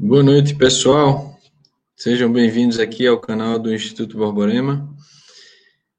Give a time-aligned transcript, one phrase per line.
[0.00, 1.36] Boa noite, pessoal.
[1.96, 4.96] Sejam bem-vindos aqui ao canal do Instituto Borborema.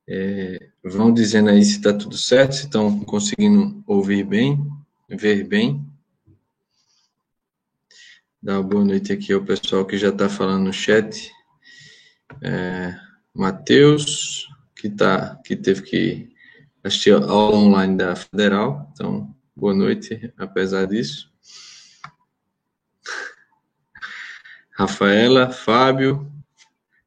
[0.08, 4.58] É, vão dizendo aí se está tudo certo, se estão conseguindo ouvir bem,
[5.10, 5.85] ver bem.
[8.42, 11.29] Dá uma boa noite aqui ao pessoal que já está falando no chat.
[12.42, 12.97] É,
[13.36, 14.47] Matheus,
[14.78, 16.34] que, tá, que teve que
[16.81, 18.90] assistir a aula online da Federal.
[18.94, 21.29] Então, boa noite, apesar disso.
[24.80, 26.32] Rafaela, Fábio,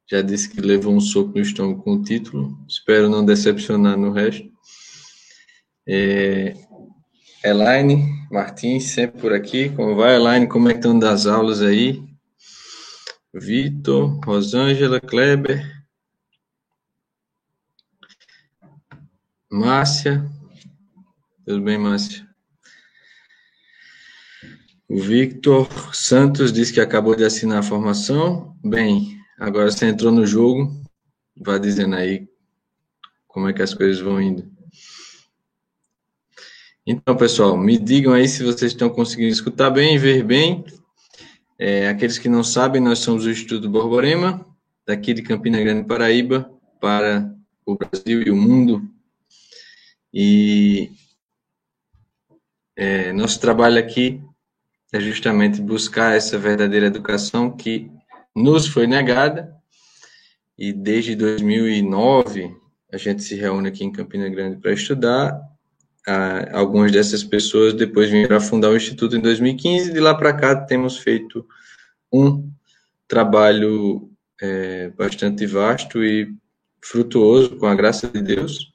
[0.07, 2.55] já disse que levou um soco no estômago com o título.
[2.67, 4.47] Espero não decepcionar no resto.
[5.87, 6.53] É,
[7.43, 9.69] Elaine Martins, sempre por aqui.
[9.69, 10.47] Como vai, Elaine?
[10.47, 11.99] Como é que estão das aulas aí?
[13.33, 15.83] Vitor, Rosângela, Kleber,
[19.51, 20.23] Márcia.
[21.43, 22.32] Tudo bem, Márcia?
[24.93, 28.55] O Victor Santos disse que acabou de assinar a formação.
[28.63, 30.71] Bem, agora você entrou no jogo,
[31.35, 32.29] vai dizendo aí
[33.27, 34.47] como é que as coisas vão indo.
[36.85, 40.63] Então, pessoal, me digam aí se vocês estão conseguindo escutar bem, ver bem.
[41.57, 44.45] É, aqueles que não sabem, nós somos o Instituto Borborema,
[44.85, 46.47] daqui de Campina Grande, Paraíba,
[46.79, 47.35] para
[47.65, 48.87] o Brasil e o mundo.
[50.13, 50.91] E
[52.75, 54.22] é, nosso trabalho aqui
[54.93, 57.91] é justamente buscar essa verdadeira educação que
[58.35, 59.51] nos foi negada.
[60.57, 62.55] E desde 2009
[62.91, 65.41] a gente se reúne aqui em Campina Grande para estudar.
[66.07, 69.91] Ah, algumas dessas pessoas depois vieram fundar o Instituto em 2015.
[69.91, 71.43] De lá para cá temos feito
[72.11, 72.51] um
[73.07, 76.31] trabalho é, bastante vasto e
[76.79, 78.71] frutuoso, com a graça de Deus.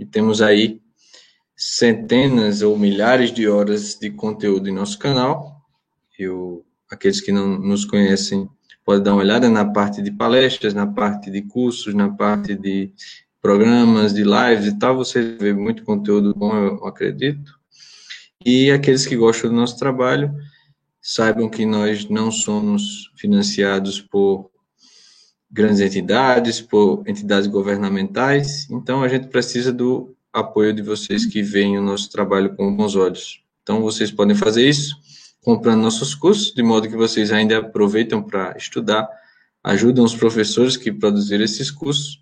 [0.00, 0.80] E temos aí
[1.56, 5.60] centenas ou milhares de horas de conteúdo em nosso canal.
[6.18, 8.48] Eu, aqueles que não nos conhecem
[8.84, 12.92] podem dar uma olhada na parte de palestras, na parte de cursos, na parte de
[13.40, 14.96] programas, de lives e tal.
[14.96, 17.58] Você vê muito conteúdo bom, eu acredito.
[18.44, 20.34] E aqueles que gostam do nosso trabalho,
[21.00, 24.50] saibam que nós não somos financiados por
[25.50, 31.78] grandes entidades, por entidades governamentais, então a gente precisa do apoio de vocês que veem
[31.78, 33.40] o nosso trabalho com bons olhos.
[33.62, 34.94] Então, vocês podem fazer isso
[35.44, 39.06] comprando nossos cursos, de modo que vocês ainda aproveitam para estudar,
[39.62, 42.18] ajudam os professores que produziram esses cursos,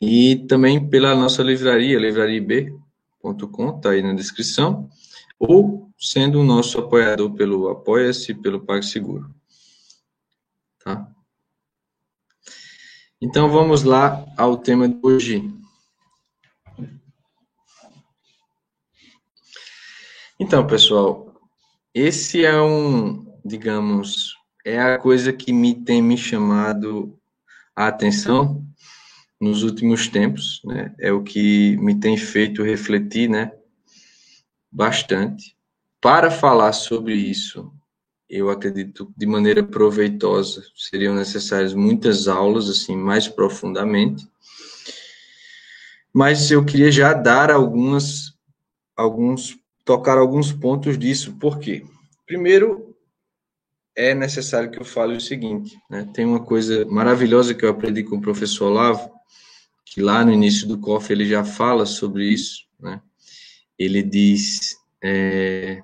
[0.00, 4.90] e também pela nossa livraria, livrariab.com, está aí na descrição,
[5.38, 9.32] ou sendo o nosso apoiador pelo Apoia-se pelo PagSeguro.
[10.84, 11.08] Tá?
[13.20, 15.57] Então, vamos lá ao tema de hoje,
[20.40, 21.34] Então, pessoal,
[21.92, 27.18] esse é um, digamos, é a coisa que me tem me chamado
[27.74, 28.64] a atenção
[29.40, 30.94] nos últimos tempos, né?
[31.00, 33.50] É o que me tem feito refletir, né?
[34.70, 35.56] Bastante.
[36.00, 37.72] Para falar sobre isso,
[38.30, 44.24] eu acredito de maneira proveitosa, seriam necessárias muitas aulas, assim, mais profundamente.
[46.14, 48.34] Mas eu queria já dar algumas,
[48.96, 51.32] alguns tocar alguns pontos disso.
[51.40, 51.82] Por quê?
[52.26, 52.94] Primeiro,
[53.96, 56.06] é necessário que eu fale o seguinte, né?
[56.12, 59.10] Tem uma coisa maravilhosa que eu aprendi com o professor Olavo,
[59.86, 63.00] que lá no início do COF ele já fala sobre isso, né?
[63.78, 64.76] Ele diz...
[65.02, 65.82] É...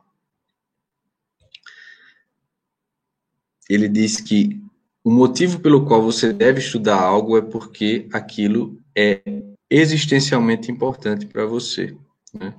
[3.71, 4.61] Ele diz que
[5.03, 9.23] o motivo pelo qual você deve estudar algo é porque aquilo é
[9.71, 11.97] existencialmente importante para você,
[12.35, 12.55] né?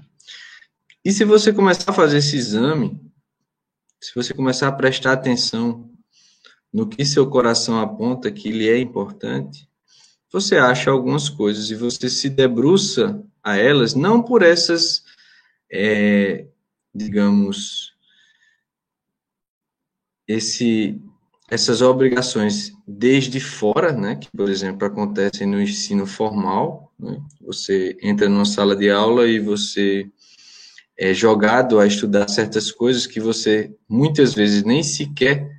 [1.05, 2.99] E se você começar a fazer esse exame,
[4.01, 5.87] se você começar a prestar atenção
[6.73, 9.69] no que seu coração aponta que lhe é importante,
[10.33, 15.03] você acha algumas coisas e você se debruça a elas, não por essas,
[15.71, 16.47] é,
[16.93, 17.93] digamos,
[20.27, 20.99] esse,
[21.51, 28.27] essas obrigações desde fora, né, que, por exemplo, acontecem no ensino formal, né, você entra
[28.27, 30.11] numa sala de aula e você
[30.97, 35.49] é, jogado a estudar certas coisas que você muitas vezes nem sequer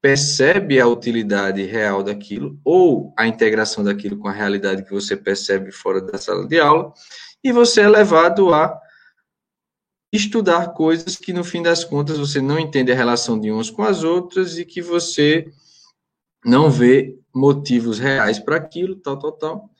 [0.00, 5.70] percebe a utilidade real daquilo ou a integração daquilo com a realidade que você percebe
[5.70, 6.92] fora da sala de aula,
[7.44, 8.80] e você é levado a
[10.12, 13.82] estudar coisas que no fim das contas você não entende a relação de umas com
[13.82, 15.50] as outras e que você
[16.44, 19.70] não vê motivos reais para aquilo, tal, tal, tal.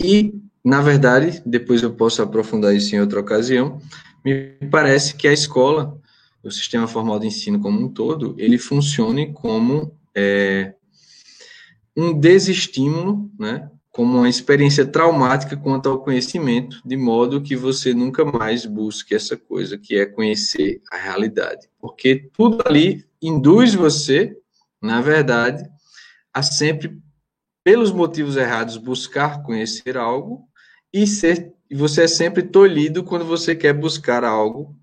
[0.00, 0.34] E,
[0.64, 3.80] na verdade, depois eu posso aprofundar isso em outra ocasião,
[4.24, 6.00] me parece que a escola
[6.42, 10.74] o sistema formal de ensino como um todo, ele funcione como é,
[11.96, 18.24] um desestímulo, né, como uma experiência traumática quanto ao conhecimento, de modo que você nunca
[18.24, 24.36] mais busque essa coisa que é conhecer a realidade, porque tudo ali induz você,
[24.80, 25.62] na verdade,
[26.34, 26.98] a sempre,
[27.62, 30.48] pelos motivos errados, buscar conhecer algo
[30.92, 34.76] e ser e você é sempre tolhido quando você quer buscar algo,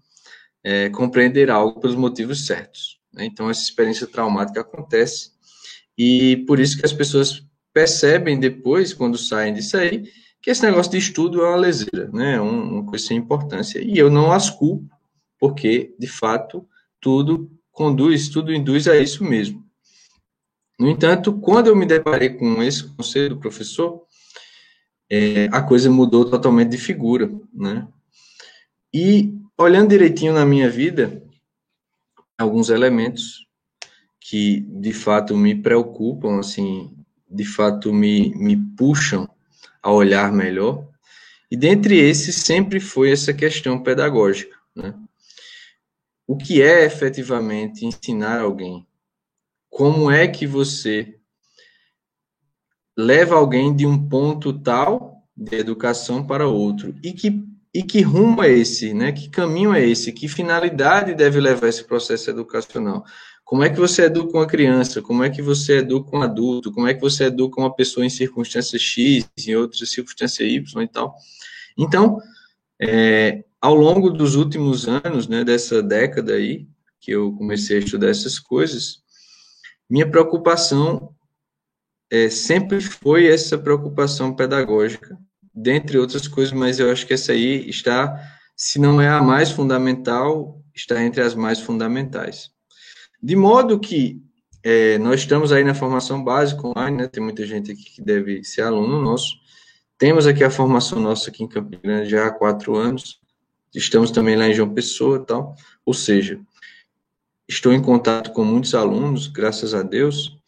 [0.64, 2.98] é, compreender algo pelos motivos certos.
[3.14, 3.26] Né?
[3.26, 5.30] Então, essa experiência traumática acontece
[5.96, 10.10] e por isso que as pessoas percebem depois, quando saem disso aí,
[10.42, 12.42] que esse negócio de estudo é uma leseira, né?
[12.42, 13.80] uma coisa sem importância.
[13.80, 14.90] E eu não as culpo,
[15.40, 16.68] porque, de fato,
[17.00, 19.64] tudo conduz, tudo induz a isso mesmo.
[20.80, 24.08] No entanto, quando eu me deparei com esse conselho do professor,
[25.10, 27.88] é, a coisa mudou totalmente de figura, né?
[28.94, 31.24] E olhando direitinho na minha vida,
[32.38, 33.48] alguns elementos
[34.20, 36.96] que de fato me preocupam, assim,
[37.30, 39.28] de fato me, me puxam
[39.82, 40.88] a olhar melhor.
[41.52, 44.94] E dentre esses sempre foi essa questão pedagógica, né?
[46.28, 48.86] O que é efetivamente ensinar alguém?
[49.68, 51.19] Como é que você
[53.00, 56.94] leva alguém de um ponto tal de educação para outro.
[57.02, 57.42] E que,
[57.74, 59.14] e que rumo é esse, né?
[59.14, 60.12] Que caminho é esse?
[60.12, 63.06] Que finalidade deve levar esse processo educacional?
[63.46, 65.02] Como é que você educa uma criança?
[65.02, 66.74] Como é que você educa um adulto?
[66.74, 70.88] Como é que você educa uma pessoa em circunstância X, em outras circunstância Y e
[70.90, 71.16] tal?
[71.78, 72.20] Então,
[72.82, 76.68] é, ao longo dos últimos anos, né, dessa década aí,
[77.00, 78.98] que eu comecei a estudar essas coisas,
[79.90, 81.16] minha preocupação
[82.12, 85.18] é, sempre foi essa preocupação pedagógica,
[85.54, 88.20] dentre outras coisas, mas eu acho que essa aí está,
[88.56, 92.50] se não é a mais fundamental, está entre as mais fundamentais.
[93.22, 94.22] De modo que
[94.64, 97.08] é, nós estamos aí na formação básica online, né?
[97.08, 99.38] Tem muita gente aqui que deve ser aluno nosso.
[99.98, 103.20] Temos aqui a formação nossa aqui em Campo Grande já há quatro anos.
[103.76, 105.56] Estamos também lá em João Pessoa e tal.
[105.86, 106.40] Ou seja,
[107.48, 110.39] estou em contato com muitos alunos, graças a Deus,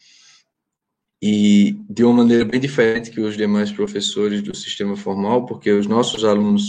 [1.22, 5.86] e de uma maneira bem diferente que os demais professores do sistema formal, porque os
[5.86, 6.64] nossos alunos,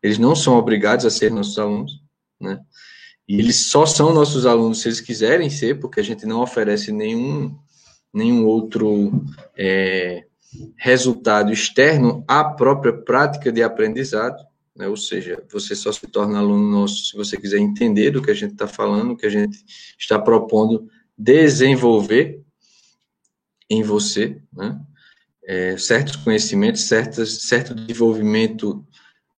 [0.00, 1.92] eles não são obrigados a ser nossos alunos,
[2.40, 2.60] né?
[3.28, 6.92] E eles só são nossos alunos se eles quiserem ser, porque a gente não oferece
[6.92, 7.56] nenhum,
[8.14, 9.24] nenhum outro
[9.58, 10.24] é,
[10.76, 14.40] resultado externo à própria prática de aprendizado,
[14.76, 14.86] né?
[14.86, 18.34] Ou seja, você só se torna aluno nosso se você quiser entender do que a
[18.34, 19.58] gente está falando, o que a gente
[19.98, 20.88] está propondo
[21.18, 22.45] desenvolver
[23.68, 24.80] em você, né?
[25.44, 28.84] É, certos conhecimentos, certo desenvolvimento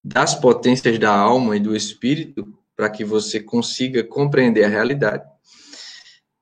[0.02, 5.24] das potências da alma e do espírito para que você consiga compreender a realidade.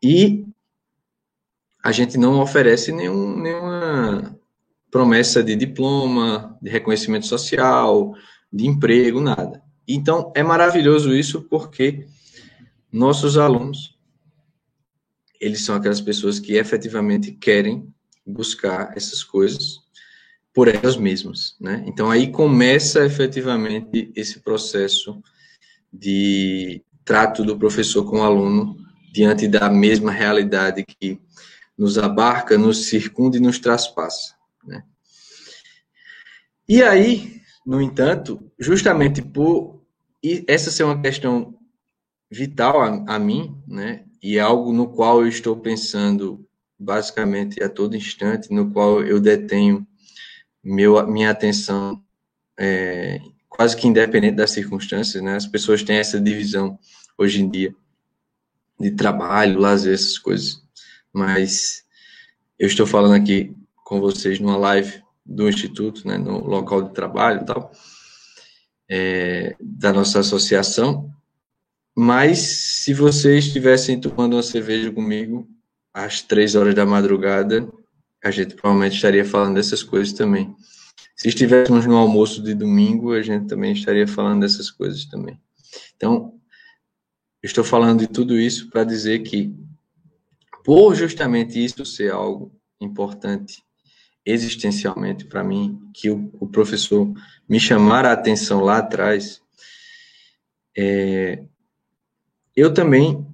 [0.00, 0.44] E
[1.83, 4.38] a gente não oferece nenhum, nenhuma
[4.91, 8.15] promessa de diploma, de reconhecimento social,
[8.53, 9.62] de emprego, nada.
[9.88, 12.06] Então, é maravilhoso isso porque
[12.93, 13.96] nossos alunos
[15.41, 17.93] eles são aquelas pessoas que efetivamente querem
[18.27, 19.81] buscar essas coisas
[20.53, 21.85] por elas mesmas, né?
[21.87, 25.23] Então aí começa efetivamente esse processo
[25.93, 28.76] de trato do professor com o aluno
[29.12, 31.21] diante da mesma realidade que
[31.76, 34.83] nos abarca, nos circunda e nos traspassa, né?
[36.66, 39.85] E aí, no entanto, justamente por
[40.49, 41.55] essa ser uma questão
[42.31, 44.06] vital a, a mim, né?
[44.23, 46.46] E é algo no qual eu estou pensando
[46.78, 49.87] basicamente a todo instante, no qual eu detenho
[50.62, 52.02] meu, minha atenção
[52.58, 55.37] é, quase que independente das circunstâncias, né?
[55.37, 56.78] As pessoas têm essa divisão
[57.16, 57.75] hoje em dia
[58.78, 60.62] de trabalho, lazer, essas coisas.
[61.12, 61.85] Mas
[62.58, 63.54] eu estou falando aqui
[63.85, 67.73] com vocês numa live do Instituto, né, no local de trabalho e tal,
[68.88, 71.11] é, da nossa associação,
[71.97, 75.49] mas se vocês estivessem tomando uma cerveja comigo
[75.95, 77.67] às três horas da madrugada,
[78.23, 80.55] a gente provavelmente estaria falando dessas coisas também.
[81.17, 85.41] Se estivéssemos no almoço de domingo, a gente também estaria falando dessas coisas também.
[85.97, 86.38] Então,
[87.43, 89.55] estou falando de tudo isso para dizer que,
[90.62, 93.65] por justamente isso ser algo importante
[94.26, 97.11] existencialmente para mim, que o, o, professor
[97.49, 99.41] me chamara a atenção lá atrás,
[100.76, 101.45] é,
[102.57, 103.27] eu também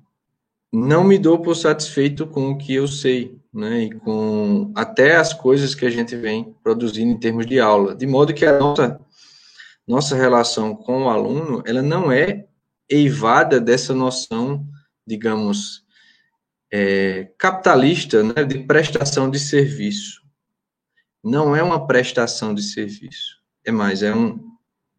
[0.72, 5.32] não me dou por satisfeito com o que eu sei, né, e com até as
[5.32, 9.00] coisas que a gente vem produzindo em termos de aula, de modo que a nossa
[9.86, 12.46] nossa relação com o aluno, ela não é
[12.88, 14.66] eivada dessa noção
[15.06, 15.84] digamos,
[16.72, 20.22] é, capitalista, né, de prestação de serviço.
[21.22, 23.40] Não é uma prestação de serviço.
[23.64, 24.51] É mais, é um,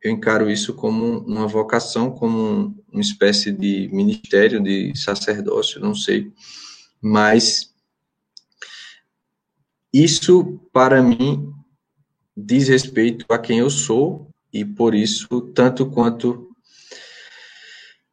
[0.04, 6.32] eu encaro isso como uma vocação, como uma espécie de ministério, de sacerdócio, não sei.
[7.02, 7.74] Mas
[9.94, 11.54] isso, para mim,
[12.36, 16.50] diz respeito a quem eu sou e por isso, tanto quanto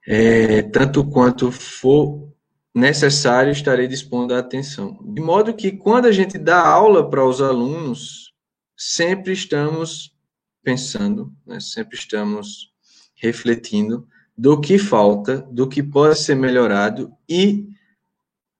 [0.06, 2.30] é, tanto quanto for
[2.74, 4.98] necessário, estarei dispondo a atenção.
[5.02, 8.32] De modo que, quando a gente dá aula para os alunos,
[8.76, 10.14] sempre estamos
[10.62, 12.70] pensando, né, sempre estamos
[13.14, 17.68] refletindo do que falta, do que pode ser melhorado e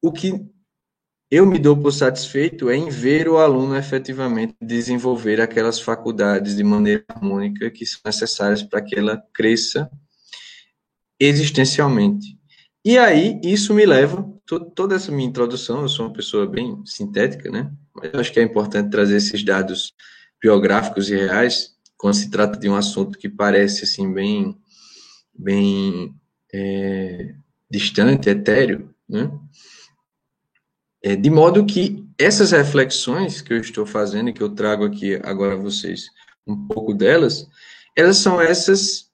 [0.02, 0.44] o que
[1.30, 6.64] eu me dou por satisfeito é em ver o aluno efetivamente desenvolver aquelas faculdades de
[6.64, 9.88] maneira harmônica que são necessárias para que ela cresça
[11.20, 12.36] existencialmente.
[12.84, 14.26] E aí, isso me leva,
[14.74, 17.70] toda essa minha introdução, eu sou uma pessoa bem sintética, né?
[17.94, 19.94] Mas eu acho que é importante trazer esses dados
[20.42, 24.56] biográficos e reais, quando se trata de um assunto que parece, assim, bem,
[25.34, 26.14] bem
[26.52, 27.34] é,
[27.70, 29.30] distante, etéreo, né?
[31.02, 35.16] É, de modo que essas reflexões que eu estou fazendo e que eu trago aqui
[35.22, 36.06] agora a vocês,
[36.46, 37.46] um pouco delas,
[37.96, 39.10] elas são essas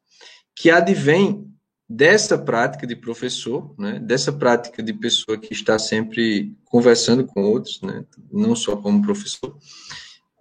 [0.55, 1.45] que advêm
[1.89, 7.81] dessa prática de professor, né, dessa prática de pessoa que está sempre conversando com outros,
[7.83, 9.57] né, não só como professor,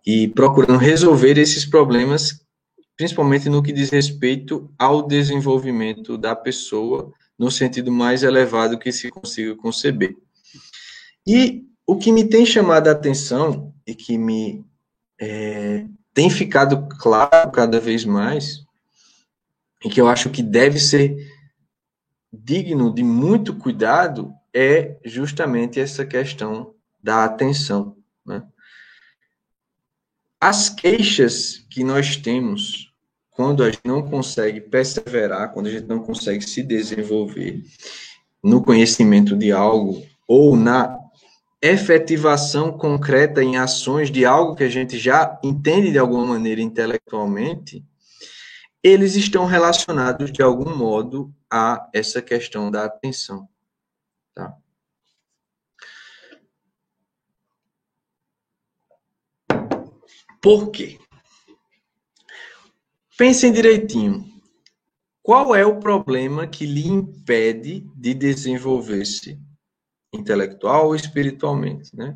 [0.05, 2.41] e procurando resolver esses problemas,
[2.95, 9.09] principalmente no que diz respeito ao desenvolvimento da pessoa no sentido mais elevado que se
[9.09, 10.15] consiga conceber.
[11.27, 14.63] E o que me tem chamado a atenção e que me
[15.19, 18.63] é, tem ficado claro cada vez mais,
[19.83, 21.15] e que eu acho que deve ser
[22.31, 27.97] digno de muito cuidado, é justamente essa questão da atenção.
[28.25, 28.41] Né?
[30.48, 32.94] As queixas que nós temos
[33.32, 37.64] quando a gente não consegue perseverar, quando a gente não consegue se desenvolver
[38.44, 41.00] no conhecimento de algo ou na
[41.60, 47.84] efetivação concreta em ações de algo que a gente já entende de alguma maneira intelectualmente,
[48.84, 53.50] eles estão relacionados de algum modo a essa questão da atenção.
[54.36, 54.56] Tá?
[60.46, 61.00] Por quê?
[63.18, 64.24] Pensem direitinho.
[65.24, 69.40] Qual é o problema que lhe impede de desenvolver-se
[70.14, 72.16] intelectual ou espiritualmente, né?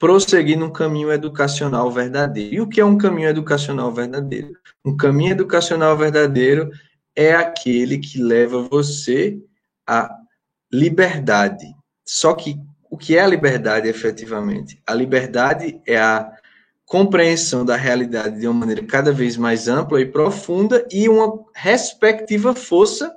[0.00, 2.56] Prosseguir num caminho educacional verdadeiro.
[2.56, 4.50] E o que é um caminho educacional verdadeiro?
[4.84, 6.72] Um caminho educacional verdadeiro
[7.14, 9.40] é aquele que leva você
[9.86, 10.12] à
[10.72, 11.72] liberdade.
[12.04, 12.56] Só que
[12.90, 14.82] o que é a liberdade efetivamente?
[14.84, 16.36] A liberdade é a
[16.90, 22.52] compreensão da realidade de uma maneira cada vez mais ampla e profunda e uma respectiva
[22.52, 23.14] força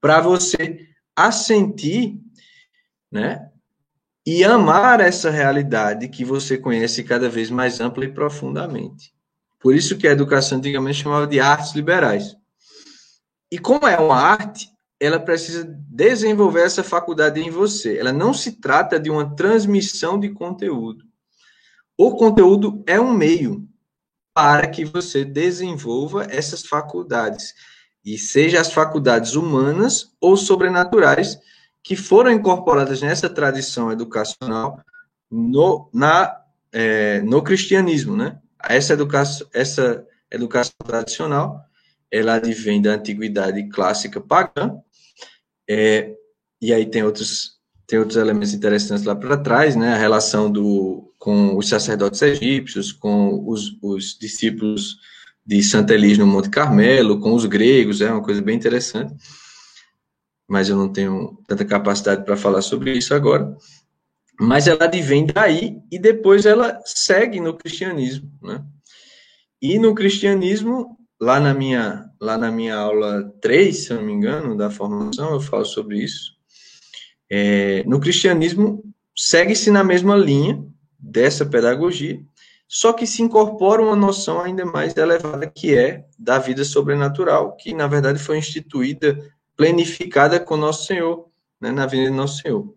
[0.00, 2.18] para você assentir
[3.14, 3.48] né?
[4.26, 9.12] E amar essa realidade que você conhece cada vez mais ampla e profundamente.
[9.60, 12.34] Por isso que a educação antigamente chamava de artes liberais.
[13.52, 14.68] E como é uma arte,
[14.98, 17.96] ela precisa desenvolver essa faculdade em você.
[17.98, 21.04] Ela não se trata de uma transmissão de conteúdo.
[21.96, 23.68] O conteúdo é um meio
[24.34, 27.54] para que você desenvolva essas faculdades,
[28.04, 31.38] e seja as faculdades humanas ou sobrenaturais,
[31.82, 34.80] que foram incorporadas nessa tradição educacional
[35.30, 36.36] no, na,
[36.72, 38.38] é, no cristianismo, né?
[38.62, 41.62] Essa educação, essa educação tradicional,
[42.10, 44.78] ela advém da antiguidade clássica pagã,
[45.68, 46.12] é,
[46.60, 47.54] e aí tem outros
[47.86, 49.92] tem outros elementos interessantes lá para trás, né?
[49.92, 54.98] A relação do com os sacerdotes egípcios, com os, os discípulos
[55.46, 59.14] de Santa Elis no Monte Carmelo, com os gregos, é uma coisa bem interessante
[60.48, 63.56] mas eu não tenho tanta capacidade para falar sobre isso agora.
[64.38, 68.62] Mas ela advém daí e depois ela segue no cristianismo, né?
[69.62, 74.56] E no cristianismo, lá na minha, lá na minha aula 3, se não me engano,
[74.56, 76.34] da formação, eu falo sobre isso.
[77.30, 78.82] É, no cristianismo,
[79.16, 80.62] segue-se na mesma linha
[81.04, 82.20] dessa pedagogia,
[82.66, 87.74] só que se incorpora uma noção ainda mais elevada que é da vida sobrenatural, que
[87.74, 89.16] na verdade foi instituída
[89.56, 91.28] planificada com Nosso Senhor,
[91.60, 92.74] né, na vida de Nosso Senhor.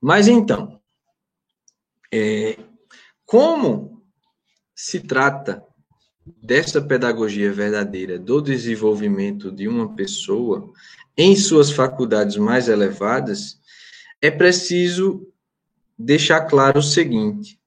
[0.00, 0.80] Mas então,
[2.12, 2.56] é,
[3.26, 4.02] como
[4.74, 5.62] se trata
[6.24, 10.72] dessa pedagogia verdadeira do desenvolvimento de uma pessoa
[11.16, 13.60] em suas faculdades mais elevadas,
[14.20, 15.26] é preciso
[15.98, 17.60] deixar claro o seguinte: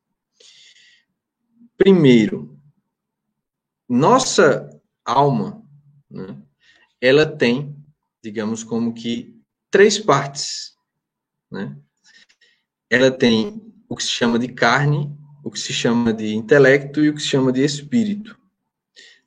[1.77, 2.57] primeiro,
[3.87, 4.69] nossa
[5.05, 5.63] alma,
[6.09, 6.37] né,
[6.99, 7.75] ela tem,
[8.23, 9.37] digamos, como que
[9.69, 10.75] três partes,
[11.51, 11.77] né?
[12.89, 17.09] Ela tem o que se chama de carne, o que se chama de intelecto e
[17.09, 18.37] o que se chama de espírito.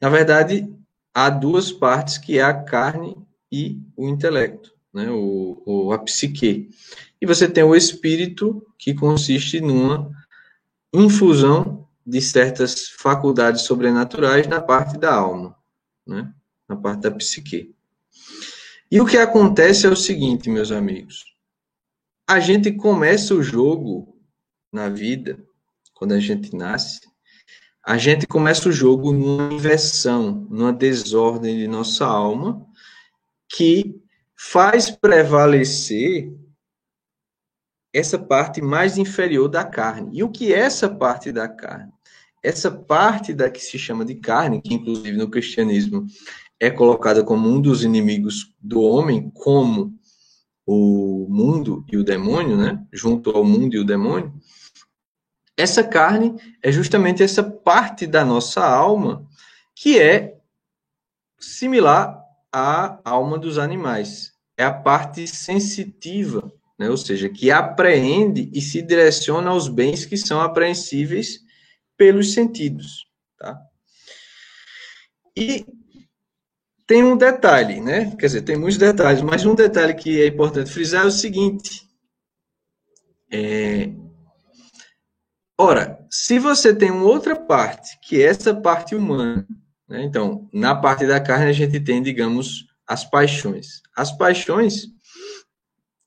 [0.00, 0.69] Na verdade,
[1.14, 3.16] há duas partes que é a carne
[3.50, 5.11] e o intelecto, né?
[5.11, 6.71] o, o, a psique.
[7.21, 10.11] E você tem o espírito, que consiste numa
[10.93, 15.57] infusão de certas faculdades sobrenaturais na parte da alma,
[16.07, 16.33] né?
[16.69, 17.75] na parte da psique.
[18.91, 21.25] E o que acontece é o seguinte, meus amigos.
[22.27, 24.17] A gente começa o jogo
[24.73, 25.39] na vida,
[25.95, 27.00] quando a gente nasce,
[27.85, 32.67] a gente começa o jogo numa inversão, numa desordem de nossa alma,
[33.49, 34.00] que
[34.37, 36.33] faz prevalecer
[37.93, 40.11] essa parte mais inferior da carne.
[40.13, 41.93] E o que é essa parte da carne?
[42.43, 46.07] Essa parte da que se chama de carne, que inclusive no cristianismo
[46.59, 49.95] é colocada como um dos inimigos do homem, como
[50.67, 52.87] o mundo e o demônio, né?
[52.93, 54.33] Junto ao mundo e o demônio.
[55.57, 59.27] Essa carne é justamente essa parte da nossa alma
[59.75, 60.39] que é
[61.39, 64.33] similar à alma dos animais.
[64.57, 66.89] É a parte sensitiva, né?
[66.89, 71.41] ou seja, que apreende e se direciona aos bens que são apreensíveis
[71.95, 73.05] pelos sentidos.
[73.39, 73.61] Tá?
[75.37, 75.67] E
[76.87, 78.17] tem um detalhe, né?
[78.17, 81.87] Quer dizer, tem muitos detalhes, mas um detalhe que é importante frisar é o seguinte:
[83.31, 83.91] é,
[85.59, 89.47] Ora, se você tem uma outra parte, que é essa parte humana,
[89.87, 90.03] né?
[90.03, 93.83] então, na parte da carne a gente tem, digamos, as paixões.
[93.95, 94.87] As paixões,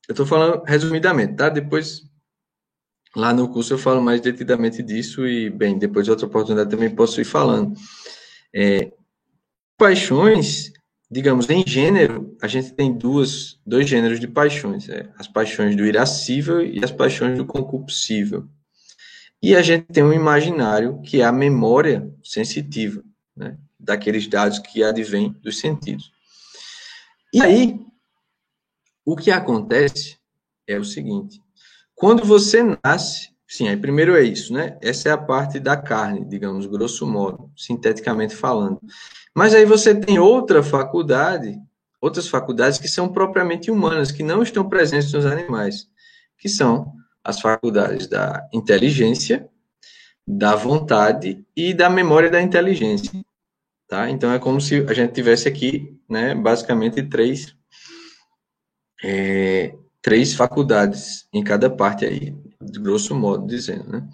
[0.08, 1.48] eu estou falando resumidamente, tá?
[1.48, 2.02] Depois,
[3.16, 6.94] lá no curso eu falo mais detidamente disso e, bem, depois de outra oportunidade também
[6.94, 7.74] posso ir falando.
[8.54, 8.92] É,
[9.78, 10.72] paixões,
[11.10, 14.88] digamos, em gênero, a gente tem duas, dois gêneros de paixões.
[14.88, 18.48] É, as paixões do irascível e as paixões do concupiscível.
[19.42, 23.02] E a gente tem um imaginário que é a memória sensitiva,
[23.36, 26.10] né, daqueles dados que advêm dos sentidos.
[27.32, 27.78] E aí,
[29.04, 30.18] o que acontece
[30.66, 31.40] é o seguinte:
[31.94, 34.78] quando você nasce, sim, aí primeiro é isso, né?
[34.82, 38.80] Essa é a parte da carne, digamos, grosso modo, sinteticamente falando.
[39.34, 41.58] Mas aí você tem outra faculdade,
[42.00, 45.88] outras faculdades que são propriamente humanas, que não estão presentes nos animais,
[46.38, 49.48] que são as faculdades da inteligência,
[50.26, 53.24] da vontade e da memória da inteligência.
[53.88, 54.08] Tá?
[54.08, 57.54] Então é como se a gente tivesse aqui, né, basicamente três
[59.06, 64.08] é, três faculdades em cada parte aí, de grosso modo dizendo, né?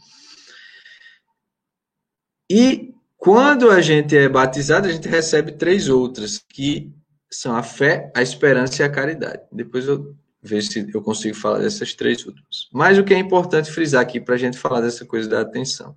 [2.50, 6.92] E quando a gente é batizado, a gente recebe três outras, que
[7.30, 9.42] são a fé, a esperança e a caridade.
[9.52, 12.68] Depois eu ver se eu consigo falar dessas três últimas.
[12.72, 15.94] Mas o que é importante frisar aqui para a gente falar dessa coisa da atenção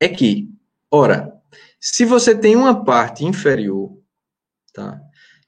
[0.00, 0.48] é que,
[0.90, 1.32] ora,
[1.78, 3.96] se você tem uma parte inferior,
[4.72, 5.00] tá,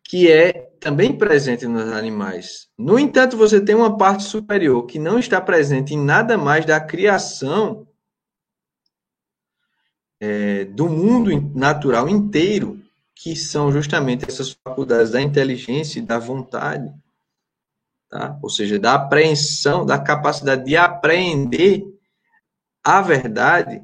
[0.05, 5.19] que é também presente nos animais, no entanto, você tem uma parte superior que não
[5.19, 7.87] está presente em nada mais da criação
[10.21, 12.83] é, do mundo natural inteiro,
[13.15, 16.93] que são justamente essas faculdades da inteligência e da vontade
[18.13, 18.39] tá?
[18.43, 21.83] ou seja, da apreensão, da capacidade de apreender
[22.85, 23.83] a verdade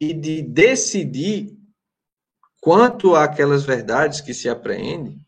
[0.00, 1.56] e de decidir
[2.60, 5.24] quanto àquelas verdades que se apreendem.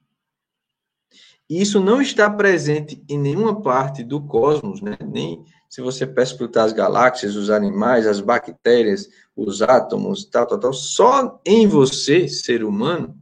[1.50, 4.96] Isso não está presente em nenhuma parte do cosmos, né?
[5.04, 10.72] nem se você perscrutar as galáxias, os animais, as bactérias, os átomos, tal, tal, tal,
[10.72, 13.18] só em você, ser humano.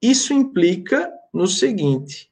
[0.00, 2.30] Isso implica no seguinte: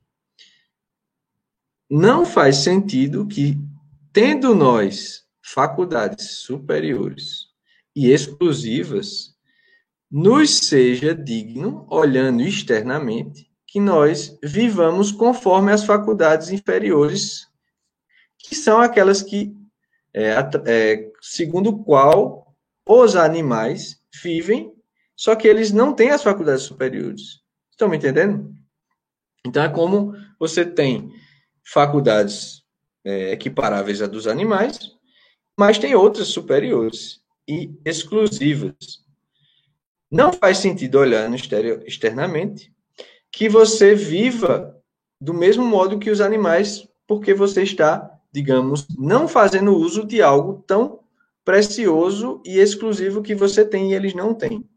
[1.91, 3.59] não faz sentido que,
[4.13, 7.49] tendo nós faculdades superiores
[7.97, 9.35] e exclusivas,
[10.09, 17.49] nos seja digno, olhando externamente, que nós vivamos conforme as faculdades inferiores,
[18.39, 19.57] que são aquelas que,
[20.13, 20.35] é,
[20.67, 22.55] é, segundo qual
[22.87, 24.75] os animais vivem,
[25.17, 27.41] só que eles não têm as faculdades superiores.
[27.71, 28.55] Estão me entendendo?
[29.43, 31.11] Então é como você tem
[31.65, 32.63] faculdades
[33.03, 34.79] é, equiparáveis a dos animais,
[35.59, 39.03] mas tem outras superiores e exclusivas.
[40.11, 41.37] Não faz sentido olhando
[41.87, 42.71] externamente
[43.33, 44.79] que você viva
[45.21, 50.63] do mesmo modo que os animais, porque você está, digamos, não fazendo uso de algo
[50.67, 51.01] tão
[51.45, 54.69] precioso e exclusivo que você tem e eles não têm.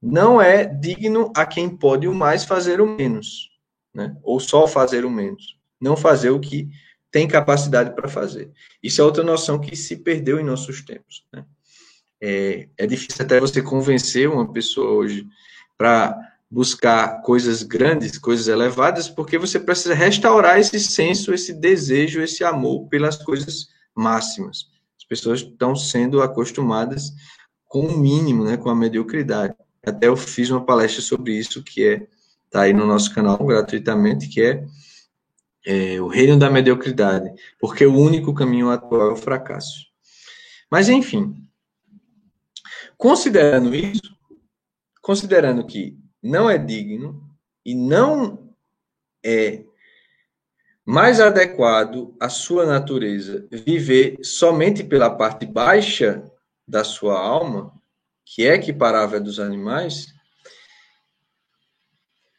[0.00, 3.50] Não é digno a quem pode o mais fazer o menos,
[3.92, 4.16] né?
[4.22, 6.68] Ou só fazer o menos, não fazer o que
[7.10, 8.52] tem capacidade para fazer.
[8.82, 11.24] Isso é outra noção que se perdeu em nossos tempos.
[11.32, 11.44] Né?
[12.20, 15.26] É, é difícil até você convencer uma pessoa hoje
[15.78, 22.44] para buscar coisas grandes, coisas elevadas, porque você precisa restaurar esse senso, esse desejo, esse
[22.44, 24.68] amor pelas coisas máximas.
[24.96, 27.12] As pessoas estão sendo acostumadas
[27.64, 29.54] com o mínimo, né, com a mediocridade.
[29.84, 32.06] Até eu fiz uma palestra sobre isso, que é
[32.50, 34.64] tá aí no nosso canal gratuitamente, que é,
[35.64, 39.86] é o reino da mediocridade, porque o único caminho atual é o fracasso.
[40.70, 41.36] Mas enfim,
[42.96, 44.16] considerando isso,
[45.02, 47.22] considerando que não é digno
[47.64, 48.54] e não
[49.24, 49.64] é
[50.84, 56.22] mais adequado à sua natureza viver somente pela parte baixa
[56.66, 57.72] da sua alma,
[58.24, 60.14] que é equiparável dos animais,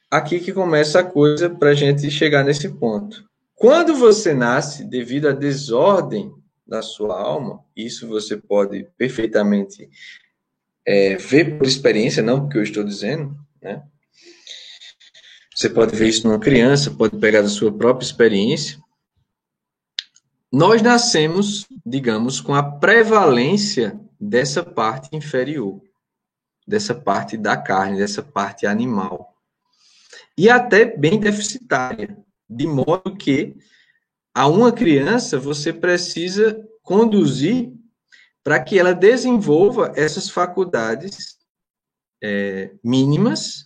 [0.10, 3.28] aqui que começa a coisa para a gente chegar nesse ponto.
[3.54, 6.34] Quando você nasce, devido à desordem
[6.66, 9.90] da sua alma, isso você pode perfeitamente
[10.86, 13.84] é, ver por experiência, não porque eu estou dizendo, né?
[15.56, 18.80] Você pode ver isso numa criança, pode pegar da sua própria experiência.
[20.52, 25.82] Nós nascemos, digamos, com a prevalência dessa parte inferior,
[26.68, 29.34] dessa parte da carne, dessa parte animal.
[30.38, 32.16] E até bem deficitária,
[32.48, 33.56] de modo que
[34.34, 37.74] a uma criança você precisa conduzir
[38.44, 41.37] para que ela desenvolva essas faculdades
[42.22, 43.66] é, mínimas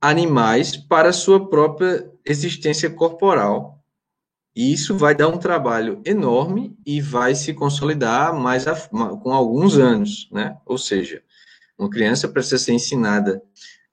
[0.00, 3.78] animais para sua própria existência corporal.
[4.54, 9.78] E isso vai dar um trabalho enorme e vai se consolidar mais a, com alguns
[9.78, 10.58] anos, né?
[10.66, 11.22] Ou seja,
[11.78, 13.42] uma criança precisa ser ensinada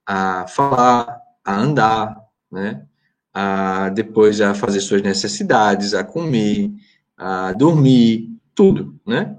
[0.05, 2.17] a falar, a andar,
[2.51, 2.85] né?
[3.33, 6.71] A depois a fazer suas necessidades, a comer,
[7.15, 9.38] a dormir, tudo, né?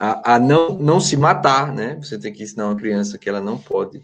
[0.00, 1.96] A, a, não, não se matar, né?
[1.96, 4.02] Você tem que ensinar uma criança que ela não pode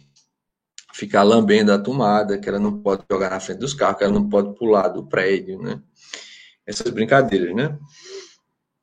[0.92, 4.12] ficar lambendo a tomada, que ela não pode jogar na frente dos carros, que ela
[4.12, 5.80] não pode pular do prédio, né?
[6.66, 7.78] Essas brincadeiras, né?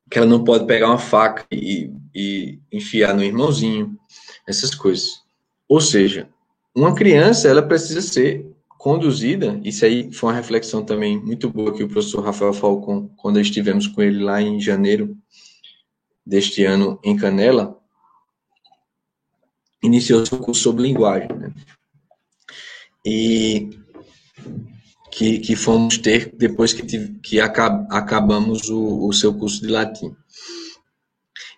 [0.09, 3.95] Que ela não pode pegar uma faca e, e enfiar no irmãozinho,
[4.47, 5.21] essas coisas.
[5.69, 6.27] Ou seja,
[6.75, 11.83] uma criança, ela precisa ser conduzida, isso aí foi uma reflexão também muito boa que
[11.83, 15.15] o professor Rafael Falcon, quando estivemos com ele lá em janeiro,
[16.25, 17.77] deste ano em Canela,
[19.81, 21.53] iniciou seu curso sobre linguagem, né?
[23.05, 23.69] E
[25.11, 26.83] que, que fomos ter depois que,
[27.19, 30.15] que acab, acabamos o, o seu curso de latim.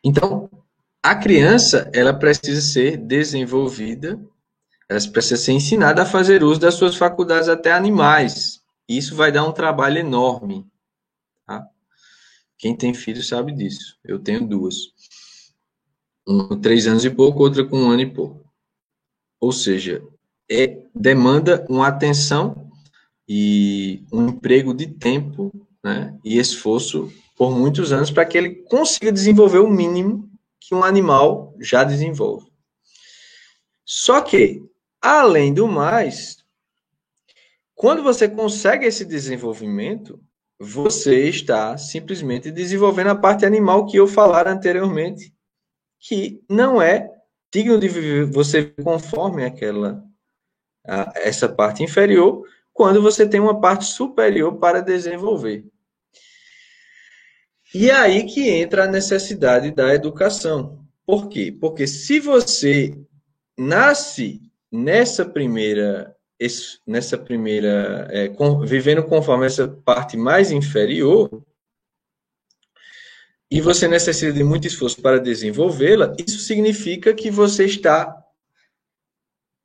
[0.04, 0.50] Então,
[1.02, 4.20] a criança, ela precisa ser desenvolvida,
[4.90, 8.62] ela precisa ser ensinada a fazer uso das suas faculdades até animais.
[8.90, 10.66] Isso vai dar um trabalho enorme.
[12.66, 13.96] Quem tem filho sabe disso.
[14.04, 14.76] Eu tenho duas.
[16.28, 18.44] Uma com três anos e pouco, outra com um ano e pouco.
[19.40, 20.04] Ou seja,
[20.50, 22.72] é, demanda uma atenção
[23.30, 29.12] e um emprego de tempo né, e esforço por muitos anos para que ele consiga
[29.12, 30.28] desenvolver o mínimo
[30.60, 32.52] que um animal já desenvolve.
[33.86, 34.68] Só que,
[35.00, 36.44] além do mais,
[37.76, 40.20] quando você consegue esse desenvolvimento,
[40.66, 45.32] você está simplesmente desenvolvendo a parte animal que eu falara anteriormente,
[46.00, 47.12] que não é
[47.54, 50.04] digno de viver você conforme aquela
[50.86, 55.66] a, essa parte inferior, quando você tem uma parte superior para desenvolver.
[57.74, 60.84] E é aí que entra a necessidade da educação.
[61.06, 61.56] Por quê?
[61.58, 62.98] Porque se você
[63.58, 66.15] nasce nessa primeira
[66.86, 71.30] nessa primeira, é, com, vivendo conforme essa parte mais inferior,
[73.50, 78.24] e você necessita de muito esforço para desenvolvê-la, isso significa que você está,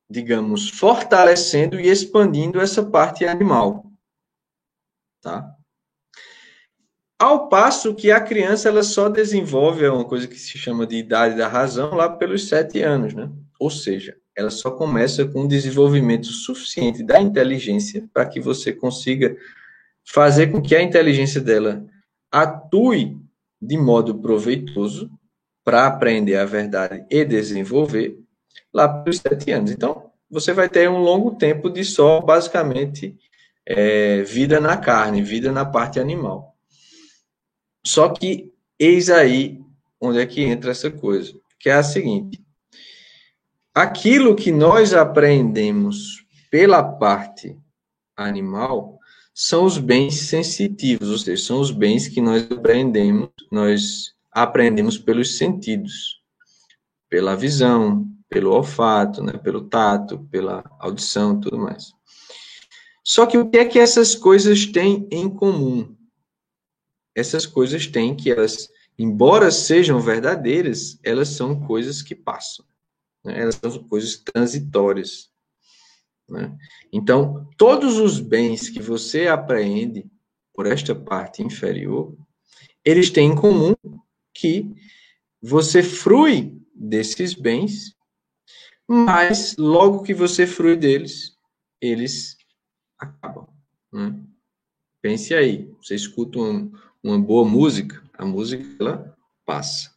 [0.09, 3.90] digamos, fortalecendo e expandindo essa parte animal.
[5.20, 5.56] Tá?
[7.18, 11.37] Ao passo que a criança ela só desenvolve uma coisa que se chama de idade
[11.37, 13.30] da razão lá pelos sete anos, né?
[13.59, 19.37] Ou seja, ela só começa com um desenvolvimento suficiente da inteligência para que você consiga
[20.03, 21.85] fazer com que a inteligência dela
[22.33, 23.18] atue
[23.61, 25.11] de modo proveitoso
[25.62, 28.18] para aprender a verdade e desenvolver
[28.72, 29.70] lá pelos sete anos.
[29.70, 33.14] Então, você vai ter um longo tempo de só, basicamente,
[33.66, 36.57] é, vida na carne, vida na parte animal.
[37.85, 39.61] Só que, eis aí
[40.00, 42.42] onde é que entra essa coisa, que é a seguinte:
[43.74, 47.56] aquilo que nós aprendemos pela parte
[48.16, 48.98] animal
[49.33, 55.38] são os bens sensitivos, ou seja, são os bens que nós aprendemos, nós aprendemos pelos
[55.38, 56.20] sentidos,
[57.09, 61.92] pela visão, pelo olfato, né, pelo tato, pela audição, tudo mais.
[63.02, 65.96] Só que o que é que essas coisas têm em comum?
[67.14, 72.64] Essas coisas têm que elas, embora sejam verdadeiras, elas são coisas que passam.
[73.24, 73.40] Né?
[73.40, 75.30] Elas são coisas transitórias.
[76.28, 76.56] Né?
[76.92, 80.06] Então, todos os bens que você apreende
[80.54, 82.16] por esta parte inferior,
[82.85, 83.74] eles têm em comum
[84.35, 84.70] que
[85.42, 87.94] você frui desses bens
[88.92, 91.37] mas logo que você frui deles,
[91.80, 92.37] eles
[92.98, 93.46] acabam.
[93.92, 94.18] Né?
[95.00, 96.68] Pense aí, você escuta uma,
[97.00, 99.94] uma boa música, a música ela passa.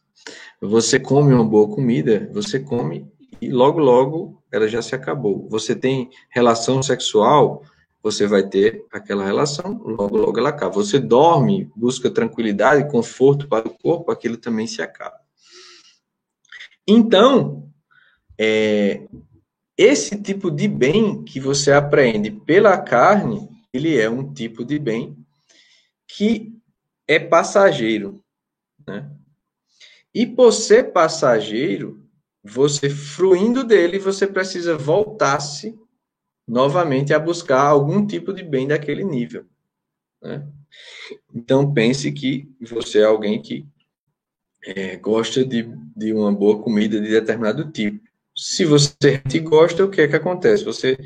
[0.60, 5.48] Você come uma boa comida, você come e logo logo ela já se acabou.
[5.48, 7.62] Você tem relação sexual,
[8.02, 10.74] você vai ter aquela relação, logo logo ela acaba.
[10.74, 15.16] Você dorme, busca tranquilidade, conforto para o corpo, aquilo também se acaba.
[16.86, 17.68] Então,
[18.38, 19.06] é,
[19.76, 25.16] esse tipo de bem que você aprende pela carne, ele é um tipo de bem
[26.06, 26.52] que
[27.08, 28.22] é passageiro,
[28.86, 29.10] né?
[30.14, 32.03] E por ser passageiro,
[32.44, 35.78] você fruindo dele, você precisa voltar-se
[36.46, 39.46] novamente a buscar algum tipo de bem daquele nível,
[40.22, 40.46] né?
[41.34, 43.66] Então pense que você é alguém que
[44.66, 48.04] é, gosta de, de uma boa comida de determinado tipo
[48.36, 50.64] se você te gosta, o que é que acontece?
[50.64, 50.98] Você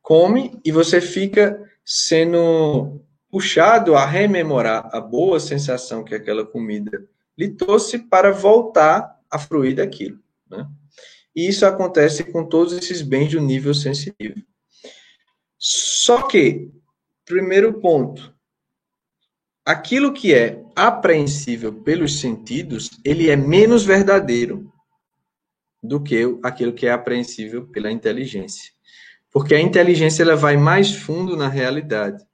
[0.00, 7.04] come e você fica sendo puxado a rememorar a boa sensação que aquela comida
[7.36, 10.20] lhe trouxe para voltar a fruir daquilo.
[10.48, 10.66] Né?
[11.36, 14.42] E isso acontece com todos esses bens do nível sensitivo.
[15.58, 16.70] Só que,
[17.26, 18.34] primeiro ponto,
[19.62, 24.72] aquilo que é apreensível pelos sentidos, ele é menos verdadeiro
[25.82, 28.72] do que aquilo que é apreensível pela inteligência.
[29.30, 32.24] Porque a inteligência ela vai mais fundo na realidade.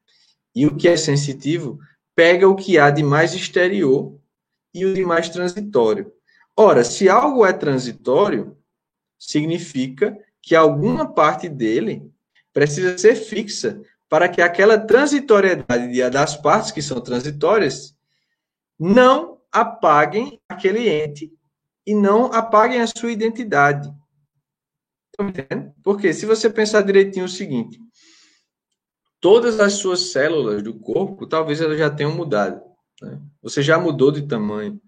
[0.55, 1.79] E o que é sensitivo
[2.15, 4.17] pega o que há de mais exterior
[4.73, 6.13] e o de mais transitório.
[6.57, 8.57] Ora, se algo é transitório,
[9.27, 12.11] significa que alguma parte dele
[12.53, 17.97] precisa ser fixa para que aquela transitoriedade das partes que são transitórias
[18.79, 21.33] não apaguem aquele ente
[21.87, 23.89] e não apaguem a sua identidade.
[25.85, 27.79] Porque se você pensar direitinho o seguinte,
[29.21, 32.61] todas as suas células do corpo, talvez elas já tenham mudado.
[33.01, 33.21] Né?
[33.41, 34.81] Você já mudou de tamanho,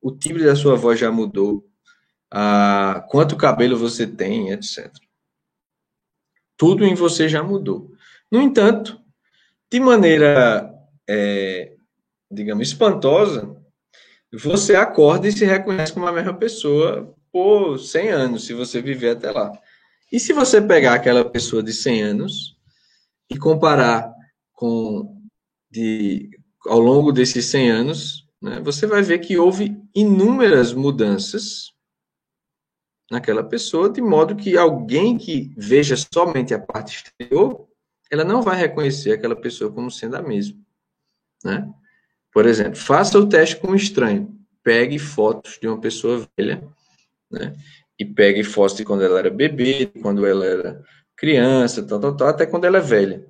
[0.00, 1.64] o timbre da sua voz já mudou,
[2.32, 4.90] a, quanto cabelo você tem, etc.
[6.56, 7.90] Tudo em você já mudou.
[8.30, 8.98] No entanto,
[9.70, 10.72] de maneira,
[11.06, 11.74] é,
[12.30, 13.54] digamos, espantosa,
[14.32, 19.10] você acorda e se reconhece como a mesma pessoa por 100 anos, se você viver
[19.10, 19.52] até lá.
[20.10, 22.56] E se você pegar aquela pessoa de 100 anos
[23.28, 24.10] e comparar
[24.52, 25.20] com
[25.70, 26.30] de
[26.66, 31.72] ao longo desses 100 anos, né, você vai ver que houve inúmeras mudanças
[33.12, 37.68] naquela pessoa, de modo que alguém que veja somente a parte exterior,
[38.10, 40.58] ela não vai reconhecer aquela pessoa como sendo a mesma,
[41.44, 41.70] né?
[42.32, 44.34] Por exemplo, faça o teste com um estranho.
[44.62, 46.66] Pegue fotos de uma pessoa velha,
[47.30, 47.54] né?
[47.98, 50.82] E pegue fotos de quando ela era bebê, quando ela era
[51.14, 53.26] criança, tal, tal, tal, até quando ela é velha.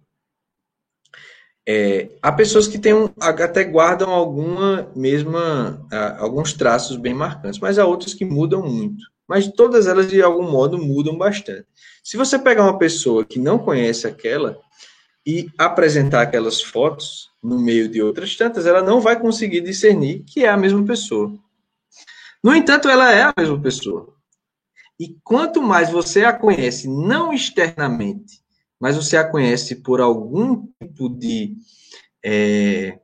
[1.66, 5.84] É, há pessoas que têm um, até guardam alguma mesma
[6.18, 9.11] alguns traços bem marcantes, mas há outras que mudam muito.
[9.28, 11.66] Mas todas elas de algum modo mudam bastante.
[12.02, 14.58] Se você pegar uma pessoa que não conhece aquela
[15.24, 20.44] e apresentar aquelas fotos, no meio de outras tantas, ela não vai conseguir discernir que
[20.44, 21.32] é a mesma pessoa.
[22.42, 24.14] No entanto, ela é a mesma pessoa.
[24.98, 28.40] E quanto mais você a conhece, não externamente,
[28.78, 31.56] mas você a conhece por algum tipo de
[32.24, 32.98] é,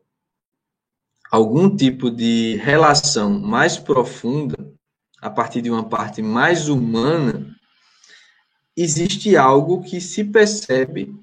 [1.31, 4.57] algum tipo de relação mais profunda,
[5.21, 7.55] a partir de uma parte mais humana,
[8.77, 11.15] existe algo que se percebe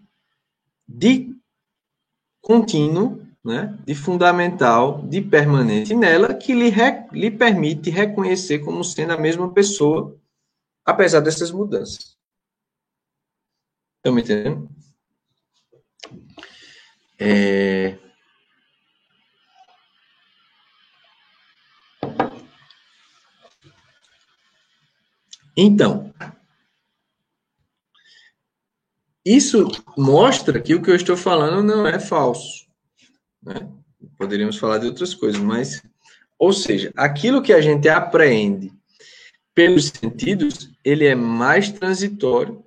[0.88, 1.34] de
[2.42, 9.14] contínuo, né, de fundamental, de permanente nela, que lhe, re, lhe permite reconhecer como sendo
[9.14, 10.20] a mesma pessoa
[10.84, 12.16] apesar dessas mudanças.
[13.98, 14.70] Estão me entendendo?
[17.20, 17.98] É...
[25.56, 26.13] Então,
[29.26, 32.68] isso mostra que o que eu estou falando não é falso.
[33.41, 33.68] Né?
[34.18, 35.82] Poderíamos falar de outras coisas, mas,
[36.38, 38.72] ou seja, aquilo que a gente aprende
[39.54, 42.63] pelos sentidos, ele é mais transitório,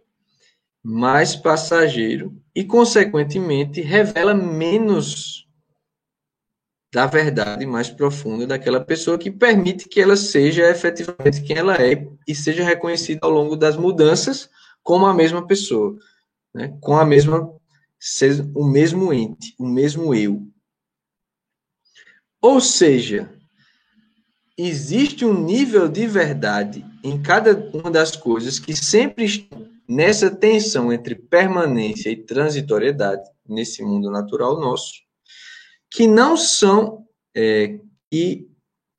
[0.83, 5.48] mais passageiro e, consequentemente, revela menos
[6.93, 12.07] da verdade mais profunda daquela pessoa que permite que ela seja efetivamente quem ela é
[12.27, 14.49] e seja reconhecida ao longo das mudanças
[14.83, 15.99] como a mesma pessoa,
[16.55, 16.77] né?
[16.81, 17.55] com a mesma
[18.55, 20.47] o mesmo ente, o mesmo eu.
[22.41, 23.29] Ou seja,
[24.57, 30.93] existe um nível de verdade em cada uma das coisas que sempre estão nessa tensão
[30.93, 35.08] entre permanência e transitoriedade nesse mundo natural nosso,
[35.91, 37.79] que não são é,
[38.13, 38.49] e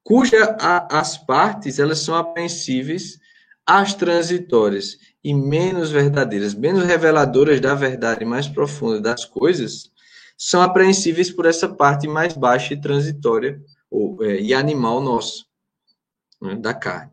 [0.04, 3.20] cuja a, as partes elas são apreensíveis
[3.66, 9.92] às transitórias e menos verdadeiras, menos reveladoras da verdade mais profunda das coisas,
[10.38, 15.46] são apreensíveis por essa parte mais baixa e transitória ou, é, e animal nosso
[16.42, 17.12] né, da carne.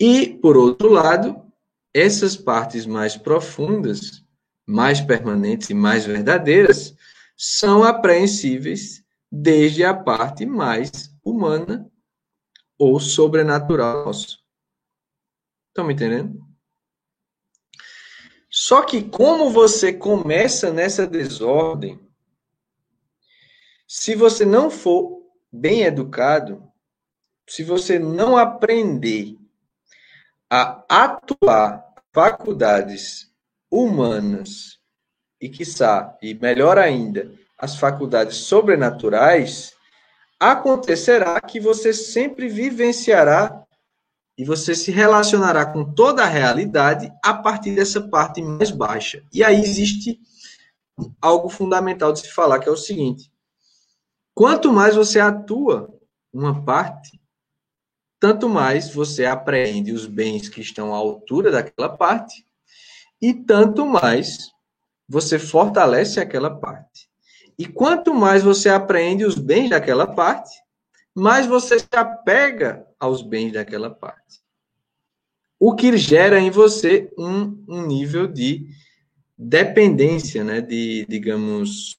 [0.00, 1.40] E, por outro lado,
[1.94, 4.24] essas partes mais profundas,
[4.66, 6.96] mais permanentes e mais verdadeiras,
[7.44, 11.90] são apreensíveis desde a parte mais humana
[12.78, 14.38] ou sobrenatural nosso.
[15.66, 16.40] Estão me entendendo?
[18.48, 21.98] Só que como você começa nessa desordem,
[23.88, 26.70] se você não for bem educado,
[27.48, 29.36] se você não aprender
[30.48, 33.34] a atuar faculdades
[33.68, 34.71] humanas
[35.42, 39.72] e, quiçá, e melhor ainda, as faculdades sobrenaturais,
[40.38, 43.66] acontecerá que você sempre vivenciará
[44.38, 49.24] e você se relacionará com toda a realidade a partir dessa parte mais baixa.
[49.32, 50.20] E aí existe
[51.20, 53.30] algo fundamental de se falar, que é o seguinte:
[54.34, 55.92] quanto mais você atua
[56.32, 57.20] uma parte,
[58.20, 62.44] tanto mais você apreende os bens que estão à altura daquela parte,
[63.20, 64.52] e tanto mais
[65.12, 67.06] você fortalece aquela parte.
[67.58, 70.58] E quanto mais você apreende os bens daquela parte,
[71.14, 74.40] mais você se apega aos bens daquela parte.
[75.60, 78.66] O que gera em você um, um nível de
[79.36, 80.62] dependência, né?
[80.62, 81.98] de, digamos,